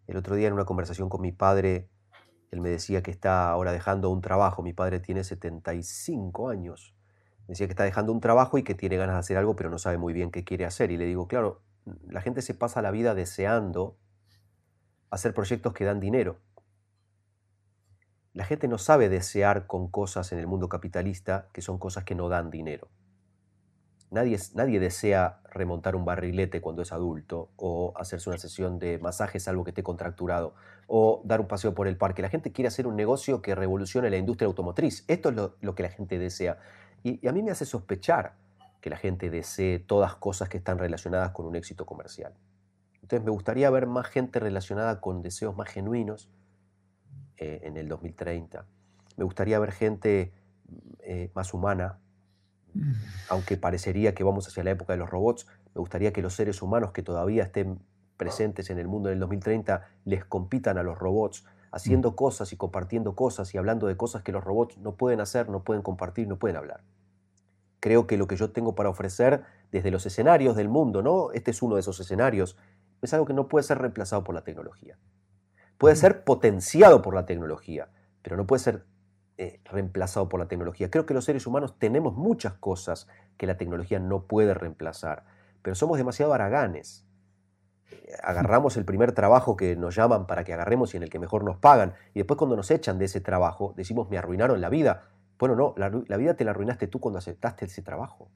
El 0.07 0.17
otro 0.17 0.35
día 0.35 0.47
en 0.47 0.53
una 0.53 0.65
conversación 0.65 1.09
con 1.09 1.21
mi 1.21 1.31
padre, 1.31 1.89
él 2.51 2.61
me 2.61 2.69
decía 2.69 3.01
que 3.01 3.11
está 3.11 3.49
ahora 3.49 3.71
dejando 3.71 4.09
un 4.09 4.21
trabajo. 4.21 4.61
Mi 4.61 4.73
padre 4.73 4.99
tiene 4.99 5.23
75 5.23 6.49
años. 6.49 6.95
Me 7.47 7.53
decía 7.53 7.67
que 7.67 7.71
está 7.73 7.83
dejando 7.83 8.11
un 8.11 8.21
trabajo 8.21 8.57
y 8.57 8.63
que 8.63 8.75
tiene 8.75 8.97
ganas 8.97 9.15
de 9.15 9.19
hacer 9.19 9.37
algo, 9.37 9.55
pero 9.55 9.69
no 9.69 9.77
sabe 9.77 9.97
muy 9.97 10.13
bien 10.13 10.31
qué 10.31 10.43
quiere 10.43 10.65
hacer. 10.65 10.91
Y 10.91 10.97
le 10.97 11.05
digo, 11.05 11.27
claro, 11.27 11.61
la 12.07 12.21
gente 12.21 12.41
se 12.41 12.53
pasa 12.53 12.81
la 12.81 12.91
vida 12.91 13.15
deseando 13.15 13.97
hacer 15.09 15.33
proyectos 15.33 15.73
que 15.73 15.85
dan 15.85 15.99
dinero. 15.99 16.37
La 18.33 18.45
gente 18.45 18.67
no 18.67 18.77
sabe 18.77 19.07
desear 19.09 19.65
con 19.65 19.89
cosas 19.89 20.31
en 20.31 20.39
el 20.39 20.47
mundo 20.47 20.67
capitalista 20.67 21.47
que 21.53 21.61
son 21.61 21.77
cosas 21.77 22.03
que 22.03 22.15
no 22.15 22.27
dan 22.27 22.49
dinero. 22.49 22.89
Nadie, 24.11 24.37
nadie 24.53 24.79
desea 24.79 25.39
remontar 25.49 25.95
un 25.95 26.05
barrilete 26.05 26.61
cuando 26.61 26.81
es 26.81 26.91
adulto 26.91 27.49
o 27.55 27.93
hacerse 27.95 28.29
una 28.29 28.37
sesión 28.37 28.77
de 28.77 28.99
masaje 28.99 29.39
salvo 29.39 29.63
que 29.63 29.71
esté 29.71 29.83
contracturado 29.83 30.53
o 30.87 31.21
dar 31.25 31.41
un 31.41 31.47
paseo 31.47 31.73
por 31.73 31.87
el 31.87 31.97
parque. 31.97 32.21
La 32.21 32.29
gente 32.29 32.51
quiere 32.51 32.67
hacer 32.67 32.87
un 32.87 32.95
negocio 32.95 33.41
que 33.41 33.55
revolucione 33.55 34.09
la 34.09 34.17
industria 34.17 34.47
automotriz. 34.47 35.05
Esto 35.07 35.29
es 35.29 35.35
lo, 35.35 35.75
que 35.75 35.83
la 35.83 35.89
gente 35.89 36.19
desea. 36.19 36.59
y 37.03 37.25
a 37.27 37.31
mí 37.31 37.41
me 37.41 37.51
hace 37.51 37.65
sospechar 37.65 38.33
que 38.85 38.91
la 38.91 38.97
gente 38.97 39.31
desee 39.31 39.79
todas 39.79 40.15
cosas 40.15 40.47
que 40.47 40.57
están 40.57 40.77
relacionadas 40.77 41.31
con 41.31 41.47
un 41.47 41.55
éxito 41.55 41.87
comercial. 41.87 42.33
Entonces 43.05 43.23
me 43.23 43.29
gustaría 43.29 43.69
ver 43.69 43.85
más 43.85 44.07
gente 44.07 44.39
relacionada 44.39 44.99
con 44.99 45.21
deseos 45.21 45.55
más 45.55 45.69
genuinos 45.69 46.27
eh, 47.37 47.59
en 47.61 47.77
el 47.77 47.87
2030. 47.87 48.65
Me 49.17 49.23
gustaría 49.23 49.59
ver 49.59 49.73
gente 49.73 50.33
eh, 51.01 51.29
más 51.35 51.53
humana, 51.53 51.99
mm. 52.73 52.93
aunque 53.29 53.57
parecería 53.57 54.15
que 54.15 54.23
vamos 54.23 54.47
hacia 54.47 54.63
la 54.63 54.71
época 54.71 54.93
de 54.93 54.97
los 54.97 55.07
robots, 55.07 55.45
me 55.75 55.81
gustaría 55.81 56.13
que 56.13 56.23
los 56.23 56.33
seres 56.33 56.63
humanos 56.63 56.93
que 56.93 57.03
todavía 57.03 57.43
estén 57.43 57.77
presentes 58.17 58.71
en 58.71 58.79
el 58.79 58.87
mundo 58.87 59.09
en 59.09 59.13
el 59.13 59.19
2030 59.19 59.87
les 60.05 60.25
compitan 60.25 60.79
a 60.79 60.81
los 60.81 60.97
robots, 60.97 61.45
haciendo 61.71 62.09
mm. 62.09 62.15
cosas 62.15 62.53
y 62.53 62.57
compartiendo 62.57 63.13
cosas 63.13 63.53
y 63.53 63.59
hablando 63.59 63.85
de 63.85 63.97
cosas 63.97 64.23
que 64.23 64.31
los 64.31 64.43
robots 64.43 64.79
no 64.79 64.95
pueden 64.95 65.19
hacer, 65.19 65.47
no 65.47 65.63
pueden 65.63 65.83
compartir, 65.83 66.27
no 66.27 66.39
pueden 66.39 66.57
hablar. 66.57 66.81
Creo 67.81 68.07
que 68.07 68.17
lo 68.17 68.25
que 68.25 68.35
yo 68.35 68.49
tengo 68.49 68.73
para 68.73 68.89
ofrecer 68.89 69.43
desde 69.71 69.91
los 69.91 70.07
escenarios 70.07 70.55
del 70.55 70.69
mundo, 70.69 71.03
¿no? 71.03 71.31
Este 71.33 71.51
es 71.51 71.61
uno 71.61 71.75
de 71.75 71.81
esos 71.81 71.99
escenarios, 71.99 72.57
es 73.05 73.13
algo 73.13 73.25
que 73.25 73.33
no 73.33 73.47
puede 73.47 73.63
ser 73.63 73.77
reemplazado 73.77 74.23
por 74.23 74.35
la 74.35 74.43
tecnología. 74.43 74.97
Puede 75.77 75.95
ser 75.95 76.23
potenciado 76.23 77.01
por 77.01 77.15
la 77.15 77.25
tecnología, 77.25 77.89
pero 78.21 78.37
no 78.37 78.45
puede 78.47 78.59
ser 78.59 78.85
eh, 79.37 79.59
reemplazado 79.65 80.29
por 80.29 80.39
la 80.39 80.47
tecnología. 80.47 80.89
Creo 80.89 81.05
que 81.05 81.13
los 81.13 81.25
seres 81.25 81.45
humanos 81.45 81.77
tenemos 81.77 82.15
muchas 82.15 82.53
cosas 82.53 83.07
que 83.37 83.45
la 83.47 83.57
tecnología 83.57 83.99
no 83.99 84.27
puede 84.27 84.53
reemplazar, 84.53 85.25
pero 85.61 85.75
somos 85.75 85.97
demasiado 85.97 86.33
haraganes. 86.33 87.05
agarramos 88.23 88.77
el 88.77 88.85
primer 88.85 89.11
trabajo 89.11 89.57
que 89.57 89.75
nos 89.75 89.95
llaman 89.95 90.25
para 90.25 90.43
que 90.45 90.53
agarremos 90.53 90.93
y 90.93 90.97
en 90.97 91.03
el 91.03 91.09
que 91.09 91.19
mejor 91.19 91.43
nos 91.43 91.57
pagan, 91.57 91.93
y 92.13 92.19
después 92.19 92.37
cuando 92.37 92.55
nos 92.55 92.71
echan 92.71 92.97
de 92.97 93.05
ese 93.05 93.19
trabajo, 93.19 93.73
decimos, 93.75 94.09
me 94.09 94.17
arruinaron 94.17 94.61
la 94.61 94.69
vida. 94.69 95.09
Bueno, 95.37 95.55
no, 95.55 95.73
la, 95.75 95.89
vida 96.17 96.35
te 96.35 96.45
la 96.45 96.51
arruinaste 96.51 96.87
tú 96.87 97.01
cuando 97.01 97.19
aceptaste 97.19 97.65
ese 97.65 97.81
trabajo. 97.81 98.29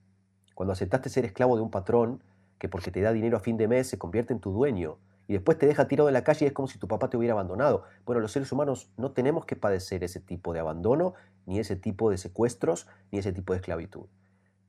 Cuando 0.53 0.73
aceptaste 0.73 1.09
ser 1.09 1.23
esclavo 1.23 1.55
de 1.55 1.61
un 1.61 1.71
patrón 1.71 2.21
que 2.59 2.69
porque 2.69 2.91
te 2.91 3.01
da 3.01 3.11
dinero 3.11 3.37
a 3.37 3.39
fin 3.39 3.57
de 3.57 3.67
mes 3.67 3.87
se 3.87 3.97
convierte 3.97 4.33
en 4.33 4.39
tu 4.39 4.51
dueño 4.51 4.97
y 5.27 5.33
después 5.33 5.57
te 5.57 5.65
deja 5.65 5.87
tirado 5.87 6.09
en 6.09 6.13
la 6.13 6.23
calle 6.23 6.45
y 6.45 6.47
es 6.47 6.53
como 6.53 6.67
si 6.67 6.77
tu 6.77 6.87
papá 6.87 7.09
te 7.09 7.17
hubiera 7.17 7.33
abandonado. 7.33 7.83
Bueno, 8.05 8.21
los 8.21 8.31
seres 8.31 8.51
humanos 8.51 8.91
no 8.97 9.11
tenemos 9.11 9.45
que 9.45 9.55
padecer 9.55 10.03
ese 10.03 10.19
tipo 10.19 10.53
de 10.53 10.59
abandono, 10.59 11.13
ni 11.45 11.59
ese 11.59 11.75
tipo 11.75 12.11
de 12.11 12.17
secuestros, 12.17 12.87
ni 13.11 13.19
ese 13.19 13.31
tipo 13.31 13.53
de 13.53 13.57
esclavitud. 13.57 14.05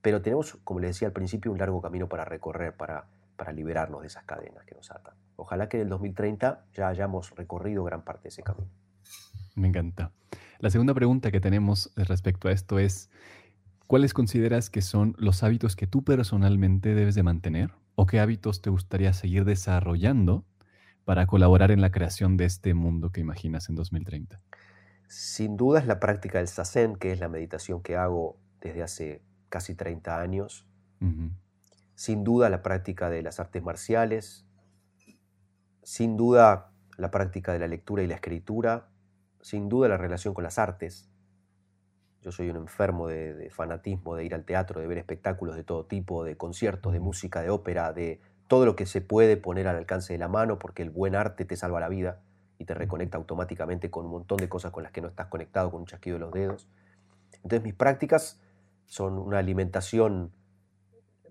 Pero 0.01 0.21
tenemos, 0.21 0.57
como 0.63 0.79
les 0.79 0.91
decía 0.91 1.07
al 1.07 1.13
principio, 1.13 1.51
un 1.51 1.59
largo 1.59 1.81
camino 1.81 2.07
para 2.07 2.25
recorrer, 2.25 2.75
para 2.75 3.05
para 3.41 3.53
liberarnos 3.53 4.01
de 4.01 4.07
esas 4.07 4.23
cadenas 4.23 4.63
que 4.65 4.75
nos 4.75 4.91
atan. 4.91 5.15
Ojalá 5.35 5.67
que 5.67 5.77
en 5.77 5.81
el 5.81 5.89
2030 5.89 6.63
ya 6.75 6.89
hayamos 6.89 7.31
recorrido 7.35 7.83
gran 7.83 8.03
parte 8.03 8.25
de 8.25 8.29
ese 8.29 8.43
camino. 8.43 8.69
Me 9.55 9.67
encanta. 9.67 10.11
La 10.59 10.69
segunda 10.69 10.93
pregunta 10.93 11.31
que 11.31 11.39
tenemos 11.39 11.91
respecto 11.95 12.49
a 12.49 12.51
esto 12.51 12.77
es, 12.77 13.09
¿cuáles 13.87 14.13
consideras 14.13 14.69
que 14.69 14.83
son 14.83 15.15
los 15.17 15.41
hábitos 15.41 15.75
que 15.75 15.87
tú 15.87 16.03
personalmente 16.03 16.93
debes 16.93 17.15
de 17.15 17.23
mantener 17.23 17.71
o 17.95 18.05
qué 18.05 18.19
hábitos 18.19 18.61
te 18.61 18.69
gustaría 18.69 19.13
seguir 19.13 19.45
desarrollando 19.45 20.45
para 21.05 21.27
colaborar 21.27 21.71
en 21.71 21.81
la 21.81 21.91
creación 21.91 22.37
de 22.37 22.45
este 22.45 22.73
mundo 22.73 23.11
que 23.11 23.21
imaginas 23.21 23.69
en 23.69 23.75
2030? 23.75 24.41
Sin 25.07 25.57
duda 25.57 25.79
es 25.79 25.87
la 25.87 25.99
práctica 25.99 26.37
del 26.37 26.47
sasen, 26.47 26.95
que 26.95 27.11
es 27.11 27.19
la 27.19 27.27
meditación 27.27 27.81
que 27.81 27.97
hago 27.97 28.39
desde 28.61 28.83
hace 28.83 29.21
casi 29.49 29.75
30 29.75 30.21
años 30.21 30.65
sin 32.01 32.23
duda 32.23 32.49
la 32.49 32.63
práctica 32.63 33.11
de 33.11 33.21
las 33.21 33.39
artes 33.39 33.61
marciales, 33.61 34.47
sin 35.83 36.17
duda 36.17 36.73
la 36.97 37.11
práctica 37.11 37.53
de 37.53 37.59
la 37.59 37.67
lectura 37.67 38.01
y 38.01 38.07
la 38.07 38.15
escritura, 38.15 38.89
sin 39.39 39.69
duda 39.69 39.87
la 39.87 39.97
relación 39.97 40.33
con 40.33 40.43
las 40.43 40.57
artes. 40.57 41.10
Yo 42.21 42.31
soy 42.31 42.49
un 42.49 42.57
enfermo 42.57 43.07
de, 43.07 43.49
fanatismo, 43.51 44.15
de 44.15 44.25
ir 44.25 44.35
al 44.35 44.45
teatro, 44.45 44.79
de 44.79 44.87
ver 44.87 44.99
espectáculos 44.99 45.55
de 45.55 45.63
todo 45.63 45.85
tipo, 45.85 46.23
de 46.23 46.37
conciertos, 46.37 46.93
de 46.93 46.99
música, 46.99 47.41
de 47.41 47.49
ópera, 47.49 47.93
de 47.93 48.19
todo 48.47 48.65
lo 48.65 48.75
que 48.75 48.85
se 48.85 49.01
puede 49.01 49.37
poner 49.37 49.67
al 49.67 49.75
alcance 49.75 50.13
de 50.13 50.19
la 50.19 50.27
mano, 50.27 50.59
porque 50.59 50.83
el 50.83 50.91
buen 50.91 51.15
arte 51.15 51.45
te 51.45 51.55
salva 51.55 51.79
la 51.79 51.89
vida 51.89 52.21
y 52.59 52.65
te 52.65 52.75
reconecta 52.75 53.17
automáticamente 53.17 53.89
con 53.89 54.05
un 54.05 54.11
montón 54.11 54.37
de 54.37 54.49
cosas 54.49 54.71
con 54.71 54.83
las 54.83 54.91
que 54.91 55.01
no 55.01 55.07
estás 55.07 55.27
conectado, 55.27 55.71
con 55.71 55.81
un 55.81 55.87
chasquido 55.87 56.17
de 56.17 56.19
los 56.19 56.31
dedos. 56.31 56.67
Entonces 57.37 57.63
mis 57.63 57.73
prácticas 57.73 58.39
son 58.85 59.17
una 59.17 59.39
alimentación 59.39 60.31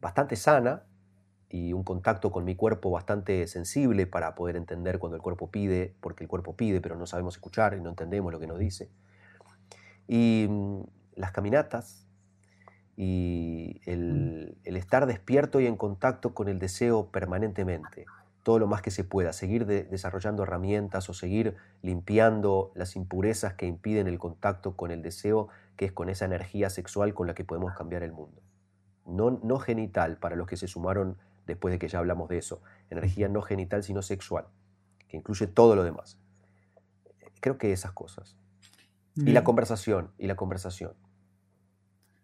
bastante 0.00 0.34
sana 0.34 0.84
y 1.48 1.72
un 1.72 1.84
contacto 1.84 2.32
con 2.32 2.44
mi 2.44 2.56
cuerpo 2.56 2.90
bastante 2.90 3.46
sensible 3.46 4.06
para 4.06 4.34
poder 4.34 4.56
entender 4.56 4.98
cuando 4.98 5.16
el 5.16 5.22
cuerpo 5.22 5.50
pide, 5.50 5.94
porque 6.00 6.24
el 6.24 6.28
cuerpo 6.28 6.56
pide, 6.56 6.80
pero 6.80 6.96
no 6.96 7.06
sabemos 7.06 7.36
escuchar 7.36 7.74
y 7.74 7.80
no 7.80 7.90
entendemos 7.90 8.32
lo 8.32 8.40
que 8.40 8.48
nos 8.48 8.58
dice. 8.58 8.90
Y 10.06 10.46
mm, 10.48 10.82
las 11.16 11.32
caminatas 11.32 12.06
y 12.96 13.80
el, 13.86 14.58
el 14.64 14.76
estar 14.76 15.06
despierto 15.06 15.60
y 15.60 15.66
en 15.66 15.76
contacto 15.76 16.34
con 16.34 16.48
el 16.48 16.58
deseo 16.58 17.10
permanentemente, 17.10 18.04
todo 18.42 18.58
lo 18.58 18.66
más 18.66 18.82
que 18.82 18.90
se 18.90 19.04
pueda, 19.04 19.32
seguir 19.32 19.66
desarrollando 19.66 20.42
herramientas 20.42 21.08
o 21.08 21.14
seguir 21.14 21.56
limpiando 21.82 22.72
las 22.74 22.96
impurezas 22.96 23.54
que 23.54 23.66
impiden 23.66 24.06
el 24.06 24.18
contacto 24.18 24.76
con 24.76 24.90
el 24.90 25.02
deseo, 25.02 25.48
que 25.76 25.86
es 25.86 25.92
con 25.92 26.08
esa 26.08 26.24
energía 26.24 26.68
sexual 26.70 27.14
con 27.14 27.26
la 27.26 27.34
que 27.34 27.44
podemos 27.44 27.74
cambiar 27.74 28.02
el 28.02 28.12
mundo 28.12 28.42
no, 29.10 29.58
genital 29.58 30.16
para 30.16 30.36
los 30.36 30.46
que 30.46 30.56
se 30.56 30.68
sumaron 30.68 31.18
después 31.46 31.72
de 31.72 31.78
que 31.78 31.88
ya 31.88 31.98
hablamos 31.98 32.28
de 32.28 32.38
eso, 32.38 32.62
energía 32.90 33.28
no 33.28 33.42
genital 33.42 33.82
sino 33.82 34.02
sexual, 34.02 34.46
que 35.08 35.16
incluye 35.16 35.46
todo 35.46 35.74
lo 35.74 35.82
demás. 35.82 36.18
Creo 37.40 37.58
que 37.58 37.72
esas 37.72 37.92
cosas. 37.92 38.36
Y 39.16 39.32
la 39.32 39.44
conversación, 39.44 40.12
y 40.18 40.26
la 40.26 40.36
conversación, 40.36 40.94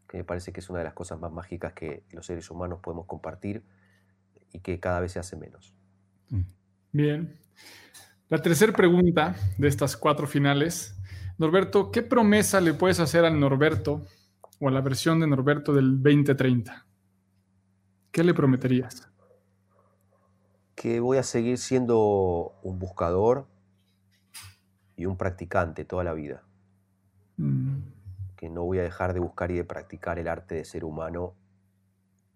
que 0.08 0.18
me 0.18 0.24
parece 0.24 0.52
que 0.52 0.60
es 0.60 0.70
una 0.70 0.78
de 0.78 0.84
las 0.84 0.94
cosas 0.94 1.18
más 1.18 1.32
mágicas 1.32 1.72
que 1.72 2.04
los 2.10 2.26
seres 2.26 2.50
humanos 2.50 2.78
podemos 2.82 3.06
compartir 3.06 3.64
y 4.52 4.60
que 4.60 4.80
cada 4.80 5.00
vez 5.00 5.12
se 5.12 5.18
hace 5.18 5.36
menos. 5.36 5.74
Mm. 6.30 6.42
Bien. 6.92 7.40
La 8.28 8.40
tercera 8.40 8.72
pregunta 8.72 9.36
de 9.58 9.68
estas 9.68 9.96
cuatro 9.96 10.26
finales. 10.26 10.96
Norberto, 11.38 11.90
¿qué 11.90 12.02
promesa 12.02 12.60
le 12.60 12.74
puedes 12.74 12.98
hacer 13.00 13.24
al 13.24 13.38
Norberto 13.38 14.06
o 14.60 14.68
a 14.68 14.70
la 14.70 14.80
versión 14.80 15.20
de 15.20 15.26
Norberto 15.26 15.72
del 15.72 16.02
2030? 16.02 16.86
¿Qué 18.10 18.24
le 18.24 18.32
prometerías? 18.32 19.10
Que 20.74 21.00
voy 21.00 21.18
a 21.18 21.22
seguir 21.22 21.58
siendo 21.58 22.54
un 22.62 22.78
buscador 22.78 23.46
y 24.96 25.04
un 25.04 25.16
practicante 25.18 25.84
toda 25.84 26.02
la 26.02 26.14
vida. 26.14 26.45
Mm. 27.36 27.78
Que 28.36 28.50
no 28.50 28.64
voy 28.64 28.78
a 28.78 28.82
dejar 28.82 29.14
de 29.14 29.20
buscar 29.20 29.50
y 29.50 29.56
de 29.56 29.64
practicar 29.64 30.18
el 30.18 30.28
arte 30.28 30.54
de 30.54 30.64
ser 30.64 30.84
humano. 30.84 31.34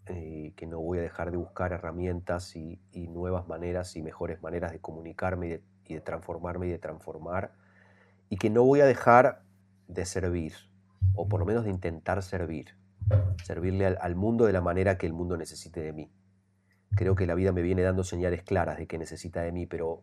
Eh, 0.06 0.54
que 0.56 0.66
no 0.66 0.80
voy 0.80 0.98
a 0.98 1.02
dejar 1.02 1.30
de 1.30 1.36
buscar 1.36 1.72
herramientas 1.72 2.56
y, 2.56 2.80
nuevas 2.92 3.46
maneras 3.46 3.94
y 3.96 4.02
mejores 4.02 4.42
maneras 4.42 4.72
de 4.72 4.80
comunicarme 4.80 5.60
y 5.84 5.94
de 5.94 6.00
transformarme 6.00 6.66
y 6.68 6.70
de 6.70 6.78
transformar. 6.78 7.52
Y 8.28 8.36
que 8.36 8.50
no 8.50 8.64
voy 8.64 8.80
a 8.80 8.86
dejar 8.86 9.42
de 9.88 10.04
servir 10.06 10.54
o 11.14 11.28
por 11.28 11.40
lo 11.40 11.46
menos 11.46 11.64
de 11.64 11.70
intentar 11.70 12.22
servir, 12.22 12.76
servirle 13.44 13.86
al, 13.86 14.14
mundo 14.14 14.46
de 14.46 14.52
la 14.52 14.60
manera 14.60 14.96
que 14.98 15.06
el 15.06 15.12
mundo 15.12 15.36
necesite 15.36 15.80
de 15.80 15.92
mí. 15.92 16.10
Creo 16.96 17.14
que 17.14 17.26
la 17.26 17.34
vida 17.34 17.52
me 17.52 17.62
viene 17.62 17.82
dando 17.82 18.04
señales 18.04 18.42
claras 18.42 18.78
de 18.78 18.86
que 18.86 18.98
necesita 18.98 19.42
de 19.42 19.52
mí, 19.52 19.66
pero 19.66 20.02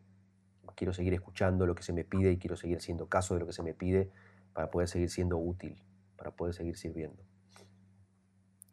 quiero 0.76 0.94
seguir 0.94 1.14
escuchando 1.14 1.66
lo 1.66 1.76
que 1.76 1.84
se 1.84 1.92
me 1.92 2.04
pide 2.04 2.32
y 2.32 2.38
quiero 2.38 2.56
seguir 2.56 2.82
siendo 2.82 3.08
caso 3.08 3.34
de 3.34 3.40
lo 3.40 3.48
que 3.48 3.54
se 3.54 3.64
me 3.64 3.74
pide 3.74 4.12
para 4.58 4.72
poder 4.72 4.88
seguir 4.88 5.12
siendo 5.12 5.38
útil, 5.38 5.76
para 6.18 6.32
poder 6.32 6.52
seguir 6.52 6.76
sirviendo. 6.78 7.24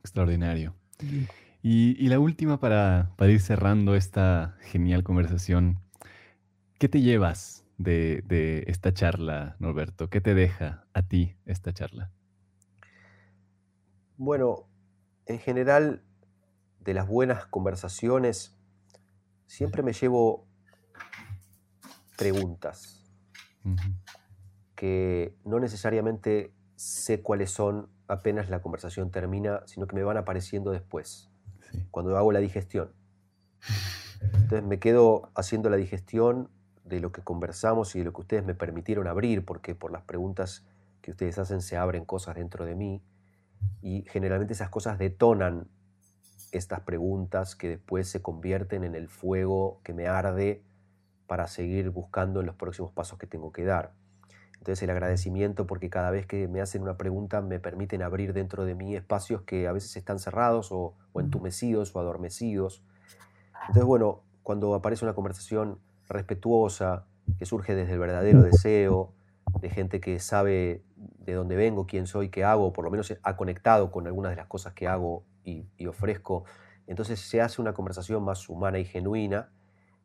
Extraordinario. 0.00 0.74
Y, 1.62 2.08
la 2.08 2.18
última 2.18 2.58
para, 2.58 3.12
para 3.18 3.30
ir 3.30 3.42
cerrando 3.42 3.94
esta 3.94 4.56
genial 4.62 5.04
conversación, 5.04 5.80
¿qué 6.78 6.88
te 6.88 7.02
llevas 7.02 7.66
de, 7.76 8.64
esta 8.66 8.94
charla, 8.94 9.56
Norberto? 9.58 10.08
¿Qué 10.08 10.22
te 10.22 10.34
deja 10.34 10.86
a 10.94 11.02
ti 11.02 11.36
esta 11.44 11.74
charla? 11.74 12.10
Bueno, 14.16 14.66
en 15.26 15.38
general, 15.38 16.02
de 16.80 16.94
las 16.94 17.06
buenas 17.06 17.44
conversaciones, 17.44 18.56
siempre 19.46 19.82
me 19.82 19.92
llevo 19.92 20.46
preguntas 22.16 23.04
que 24.84 25.34
no 25.46 25.60
necesariamente 25.60 26.52
sé 26.76 27.22
cuáles 27.22 27.50
son 27.50 27.88
apenas 28.06 28.50
la 28.50 28.60
conversación 28.60 29.10
termina, 29.10 29.62
sino 29.64 29.86
que 29.86 29.96
me 29.96 30.02
van 30.02 30.18
apareciendo 30.18 30.72
después, 30.72 31.30
cuando 31.90 32.18
hago 32.18 32.32
la 32.32 32.40
digestión. 32.40 32.92
Entonces 34.20 34.62
me 34.62 34.78
quedo 34.78 35.30
haciendo 35.34 35.70
la 35.70 35.78
digestión 35.78 36.50
de 36.84 37.00
lo 37.00 37.12
que 37.12 37.22
conversamos 37.22 37.96
y 37.96 38.00
de 38.00 38.04
lo 38.04 38.12
que 38.12 38.20
ustedes 38.20 38.44
me 38.44 38.54
permitieron 38.54 39.06
abrir, 39.06 39.46
porque 39.46 39.74
por 39.74 39.90
las 39.90 40.02
preguntas 40.02 40.66
que 41.00 41.12
ustedes 41.12 41.38
hacen 41.38 41.62
se 41.62 41.78
abren 41.78 42.04
cosas 42.04 42.34
dentro 42.34 42.66
de 42.66 42.74
mí 42.74 43.02
y 43.80 44.02
generalmente 44.10 44.52
esas 44.52 44.68
cosas 44.68 44.98
detonan 44.98 45.66
estas 46.52 46.80
preguntas 46.80 47.56
que 47.56 47.70
después 47.70 48.06
se 48.10 48.20
convierten 48.20 48.84
en 48.84 48.94
el 48.94 49.08
fuego 49.08 49.80
que 49.82 49.94
me 49.94 50.08
arde 50.08 50.62
para 51.26 51.46
seguir 51.46 51.88
buscando 51.88 52.40
en 52.40 52.46
los 52.46 52.56
próximos 52.56 52.92
pasos 52.92 53.18
que 53.18 53.26
tengo 53.26 53.50
que 53.50 53.64
dar. 53.64 53.94
Entonces 54.64 54.82
el 54.82 54.90
agradecimiento 54.90 55.66
porque 55.66 55.90
cada 55.90 56.10
vez 56.10 56.24
que 56.24 56.48
me 56.48 56.62
hacen 56.62 56.80
una 56.80 56.96
pregunta 56.96 57.42
me 57.42 57.60
permiten 57.60 58.02
abrir 58.02 58.32
dentro 58.32 58.64
de 58.64 58.74
mí 58.74 58.96
espacios 58.96 59.42
que 59.42 59.68
a 59.68 59.72
veces 59.72 59.94
están 59.94 60.18
cerrados 60.18 60.72
o, 60.72 60.94
o 61.12 61.20
entumecidos 61.20 61.94
o 61.94 62.00
adormecidos. 62.00 62.82
Entonces 63.60 63.84
bueno, 63.84 64.22
cuando 64.42 64.74
aparece 64.74 65.04
una 65.04 65.12
conversación 65.12 65.78
respetuosa, 66.08 67.04
que 67.38 67.44
surge 67.44 67.74
desde 67.74 67.92
el 67.92 67.98
verdadero 67.98 68.42
deseo, 68.42 69.12
de 69.60 69.68
gente 69.70 70.00
que 70.00 70.18
sabe 70.18 70.82
de 70.96 71.34
dónde 71.34 71.56
vengo, 71.56 71.86
quién 71.86 72.06
soy, 72.06 72.28
qué 72.28 72.44
hago, 72.44 72.72
por 72.72 72.84
lo 72.84 72.90
menos 72.90 73.14
ha 73.22 73.36
conectado 73.36 73.90
con 73.90 74.06
algunas 74.06 74.30
de 74.30 74.36
las 74.36 74.46
cosas 74.46 74.72
que 74.72 74.88
hago 74.88 75.24
y, 75.44 75.66
ofrezco. 75.86 76.44
Entonces 76.86 77.20
se 77.20 77.40
hace 77.40 77.60
una 77.60 77.74
conversación 77.74 78.22
más 78.22 78.48
humana 78.48 78.78
y 78.78 78.84
genuina 78.84 79.50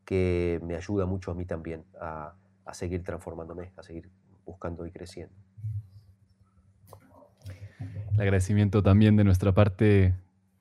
que 0.06 0.60
me 0.64 0.76
ayuda 0.76 1.06
mucho 1.06 1.32
a 1.32 1.36
mí 1.36 1.46
también 1.46 1.86
a, 2.00 2.34
seguir 2.74 3.04
transformándome, 3.04 3.72
a 3.78 3.84
seguir 3.84 4.12
buscando 4.50 4.86
y 4.86 4.92
creciendo. 4.92 5.34
El 8.14 8.22
agradecimiento 8.22 8.84
también 8.84 9.16
de 9.16 9.24
nuestra 9.24 9.54
parte, 9.54 10.16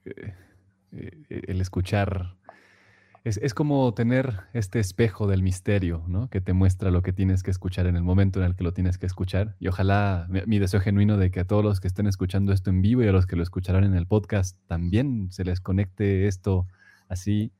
eh, 0.05 0.35
eh, 0.93 1.43
el 1.49 1.61
escuchar 1.61 2.37
es, 3.25 3.53
como 3.53 3.93
tener 3.93 4.41
este 4.53 4.79
espejo 4.79 5.27
del 5.27 5.43
misterio, 5.43 6.05
¿no? 6.07 6.31
Que 6.31 6.41
te 6.41 6.53
muestra 6.53 6.91
lo 6.91 7.03
que 7.03 7.13
tienes 7.13 7.43
que 7.43 7.51
escuchar 7.51 7.87
en 7.87 7.97
el 7.97 8.03
momento 8.03 8.41
en 8.41 8.47
el 8.47 8.55
que 8.55 8.65
lo 8.65 8.73
tienes 8.73 8.97
que 8.97 9.07
escuchar. 9.07 9.57
Y 9.59 9.69
ojalá, 9.69 10.27
mi, 10.29 10.59
deseo 10.59 10.81
genuino 10.81 11.17
de 11.17 11.31
que 11.31 11.41
a 11.41 11.45
todos 11.45 11.65
los 11.65 11.81
que 11.81 11.89
estén 11.89 12.07
escuchando 12.07 12.53
esto 12.53 12.71
en 12.71 12.81
vivo 12.81 13.03
y 13.03 13.09
a 13.09 13.13
los 13.13 13.27
que 13.27 13.37
lo 13.37 13.43
escucharán 13.43 13.85
en 13.85 13.95
el 13.95 14.07
podcast 14.07 14.57
también 14.67 15.31
se 15.31 15.45
les 15.45 15.61
conecte 15.61 16.27
esto 16.27 16.67
así 17.09 17.53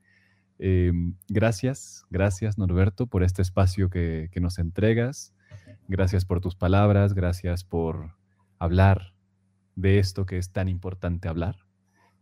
Em, 0.59 1.15
gracias, 1.29 2.05
gracias 2.09 2.57
Norberto 2.57 3.07
por 3.07 3.23
este 3.23 3.41
espacio 3.41 3.89
que, 3.89 4.29
que 4.31 4.41
nos 4.41 4.59
entregas. 4.59 5.33
Gracias 5.87 6.25
por 6.25 6.41
tus 6.41 6.55
palabras, 6.55 7.13
gracias 7.13 7.63
por 7.63 8.15
hablar 8.57 9.13
de 9.75 9.99
esto 9.99 10.25
que 10.25 10.37
es 10.37 10.51
tan 10.51 10.67
importante 10.67 11.27
hablar, 11.27 11.55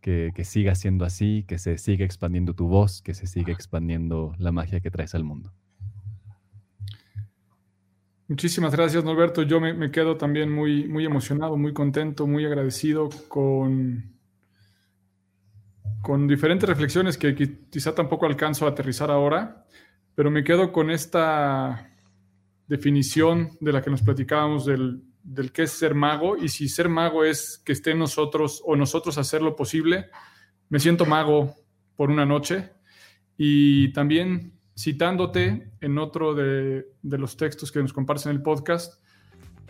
que, 0.02 0.32
que, 0.36 0.46
siga 0.46 0.76
siendo 0.76 1.06
así, 1.06 1.44
que 1.48 1.58
se 1.58 1.78
siga 1.78 2.06
expandiendo 2.06 2.54
tu 2.54 2.68
voz, 2.68 3.02
que 3.02 3.14
se 3.14 3.28
siga 3.28 3.52
expandiendo 3.52 4.34
la 4.38 4.52
magia 4.52 4.80
que 4.80 4.92
traes 4.92 5.16
al 5.16 5.24
mundo. 5.24 5.54
Muchísimas 8.28 8.74
gracias, 8.74 9.04
Norberto. 9.06 9.42
Yo 9.44 9.62
me, 9.62 9.74
me 9.74 9.90
quedo 9.90 10.18
también 10.18 10.52
muy, 10.52 10.88
muy 10.88 11.06
emocionado, 11.06 11.56
muy 11.56 11.74
contento, 11.74 12.28
muy 12.28 12.46
agradecido 12.46 13.10
con, 13.30 14.18
con 16.02 16.28
diferentes 16.28 16.68
reflexiones 16.68 17.18
que 17.18 17.36
quizá 17.70 17.96
tampoco 17.96 18.26
alcanzo 18.26 18.66
a 18.66 18.72
aterrizar 18.72 19.12
ahora, 19.12 19.66
pero 20.14 20.30
me 20.30 20.44
quedo 20.44 20.74
con 20.74 20.92
esta 20.92 21.90
definición 22.68 23.52
de 23.60 23.72
la 23.72 23.82
que 23.82 23.90
nos 23.90 24.02
platicábamos 24.02 24.66
del, 24.66 25.02
del 25.24 25.52
qué 25.52 25.64
es 25.64 25.72
ser 25.72 25.96
mago 25.96 26.38
y 26.38 26.50
si 26.50 26.70
ser 26.70 26.90
mago 26.90 27.24
es 27.24 27.62
que 27.66 27.74
esté 27.74 27.92
en 27.92 28.00
nosotros 28.00 28.62
o 28.66 28.76
nosotros 28.76 29.18
hacer 29.18 29.42
lo 29.42 29.56
posible, 29.56 30.08
me 30.70 30.80
siento 30.80 31.06
mago 31.06 31.56
por 31.96 32.10
una 32.10 32.26
noche 32.26 32.72
y 33.38 33.92
también 33.94 34.54
citándote 34.78 35.72
en 35.82 35.98
otro 35.98 36.36
de, 36.36 36.86
de 37.02 37.18
los 37.18 37.36
textos 37.36 37.72
que 37.72 37.82
nos 37.82 37.94
compartes 37.94 38.26
en 38.26 38.34
el 38.34 38.42
podcast 38.42 39.02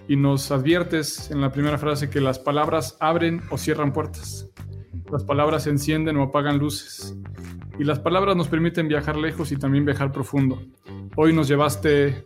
y 0.07 0.15
nos 0.15 0.51
adviertes 0.51 1.31
en 1.31 1.41
la 1.41 1.51
primera 1.51 1.77
frase 1.77 2.09
que 2.09 2.21
las 2.21 2.39
palabras 2.39 2.97
abren 2.99 3.41
o 3.49 3.57
cierran 3.57 3.93
puertas. 3.93 4.49
Las 5.11 5.23
palabras 5.23 5.67
encienden 5.67 6.17
o 6.17 6.23
apagan 6.23 6.57
luces. 6.57 7.15
Y 7.79 7.83
las 7.83 7.99
palabras 7.99 8.35
nos 8.35 8.47
permiten 8.47 8.87
viajar 8.87 9.17
lejos 9.17 9.51
y 9.51 9.57
también 9.57 9.85
viajar 9.85 10.11
profundo. 10.11 10.61
Hoy 11.15 11.33
nos 11.33 11.47
llevaste 11.47 12.25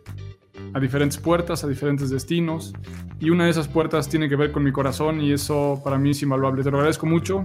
a 0.74 0.80
diferentes 0.80 1.18
puertas, 1.18 1.64
a 1.64 1.68
diferentes 1.68 2.10
destinos. 2.10 2.72
Y 3.20 3.30
una 3.30 3.44
de 3.44 3.50
esas 3.50 3.68
puertas 3.68 4.08
tiene 4.08 4.28
que 4.28 4.36
ver 4.36 4.52
con 4.52 4.64
mi 4.64 4.72
corazón 4.72 5.20
y 5.20 5.32
eso 5.32 5.80
para 5.84 5.98
mí 5.98 6.10
es 6.10 6.22
invaluable. 6.22 6.62
Te 6.62 6.70
lo 6.70 6.78
agradezco 6.78 7.06
mucho. 7.06 7.44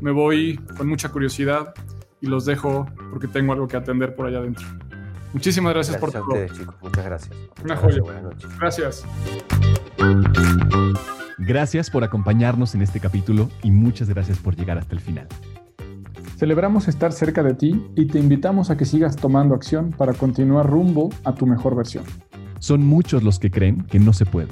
Me 0.00 0.10
voy 0.10 0.56
con 0.76 0.88
mucha 0.88 1.10
curiosidad 1.10 1.74
y 2.20 2.26
los 2.26 2.44
dejo 2.44 2.86
porque 3.10 3.28
tengo 3.28 3.52
algo 3.52 3.68
que 3.68 3.76
atender 3.76 4.14
por 4.14 4.26
allá 4.26 4.38
adentro. 4.38 4.66
Muchísimas 5.32 5.74
gracias, 5.74 6.00
gracias 6.00 6.22
por 6.22 6.34
todo. 6.34 6.46
chicos. 6.46 6.74
Muchas 6.80 7.04
gracias. 7.04 7.36
Una 7.64 7.76
joya. 7.76 7.96
Gracias. 7.96 8.04
Buenas 8.04 8.22
noches. 8.22 8.58
Gracias. 8.58 9.04
Gracias 11.38 11.90
por 11.90 12.04
acompañarnos 12.04 12.74
en 12.74 12.82
este 12.82 13.00
capítulo 13.00 13.48
y 13.62 13.70
muchas 13.70 14.08
gracias 14.08 14.38
por 14.38 14.56
llegar 14.56 14.78
hasta 14.78 14.94
el 14.94 15.00
final. 15.00 15.26
Celebramos 16.36 16.88
estar 16.88 17.12
cerca 17.12 17.42
de 17.42 17.54
ti 17.54 17.84
y 17.96 18.06
te 18.06 18.18
invitamos 18.18 18.70
a 18.70 18.76
que 18.76 18.84
sigas 18.84 19.16
tomando 19.16 19.54
acción 19.54 19.90
para 19.90 20.12
continuar 20.14 20.68
rumbo 20.68 21.10
a 21.24 21.34
tu 21.34 21.46
mejor 21.46 21.76
versión. 21.76 22.04
Son 22.64 22.82
muchos 22.82 23.22
los 23.22 23.38
que 23.38 23.50
creen 23.50 23.82
que 23.90 23.98
no 23.98 24.14
se 24.14 24.24
puede. 24.24 24.48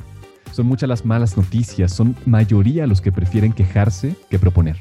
Son 0.51 0.67
muchas 0.67 0.87
las 0.87 1.07
malas 1.07 1.39
noticias, 1.39 1.95
son 1.95 2.15
mayoría 2.27 2.87
los 2.87 3.01
que 3.01 3.11
prefieren 3.11 3.55
quejarse 3.55 4.17
que 4.29 4.39
proponer. 4.39 4.77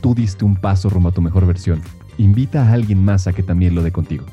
Tú 0.00 0.12
diste 0.12 0.44
un 0.44 0.56
paso 0.56 0.90
rumbo 0.90 1.10
a 1.10 1.12
tu 1.12 1.22
mejor 1.22 1.46
versión. 1.46 1.80
Invita 2.18 2.66
a 2.66 2.72
alguien 2.72 3.04
más 3.04 3.28
a 3.28 3.32
que 3.32 3.44
también 3.44 3.76
lo 3.76 3.82
dé 3.84 3.92
contigo. 3.92 4.24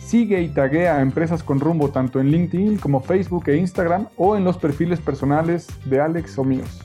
Sigue 0.00 0.42
y 0.42 0.48
taguea 0.48 0.96
a 0.96 1.00
Empresas 1.00 1.44
con 1.44 1.60
Rumbo 1.60 1.90
tanto 1.90 2.18
en 2.18 2.32
LinkedIn 2.32 2.78
como 2.78 3.00
Facebook 3.00 3.44
e 3.50 3.56
Instagram 3.56 4.08
o 4.16 4.36
en 4.36 4.42
los 4.42 4.58
perfiles 4.58 4.98
personales 4.98 5.68
de 5.84 6.00
Alex 6.00 6.36
o 6.38 6.42
míos. 6.42 6.82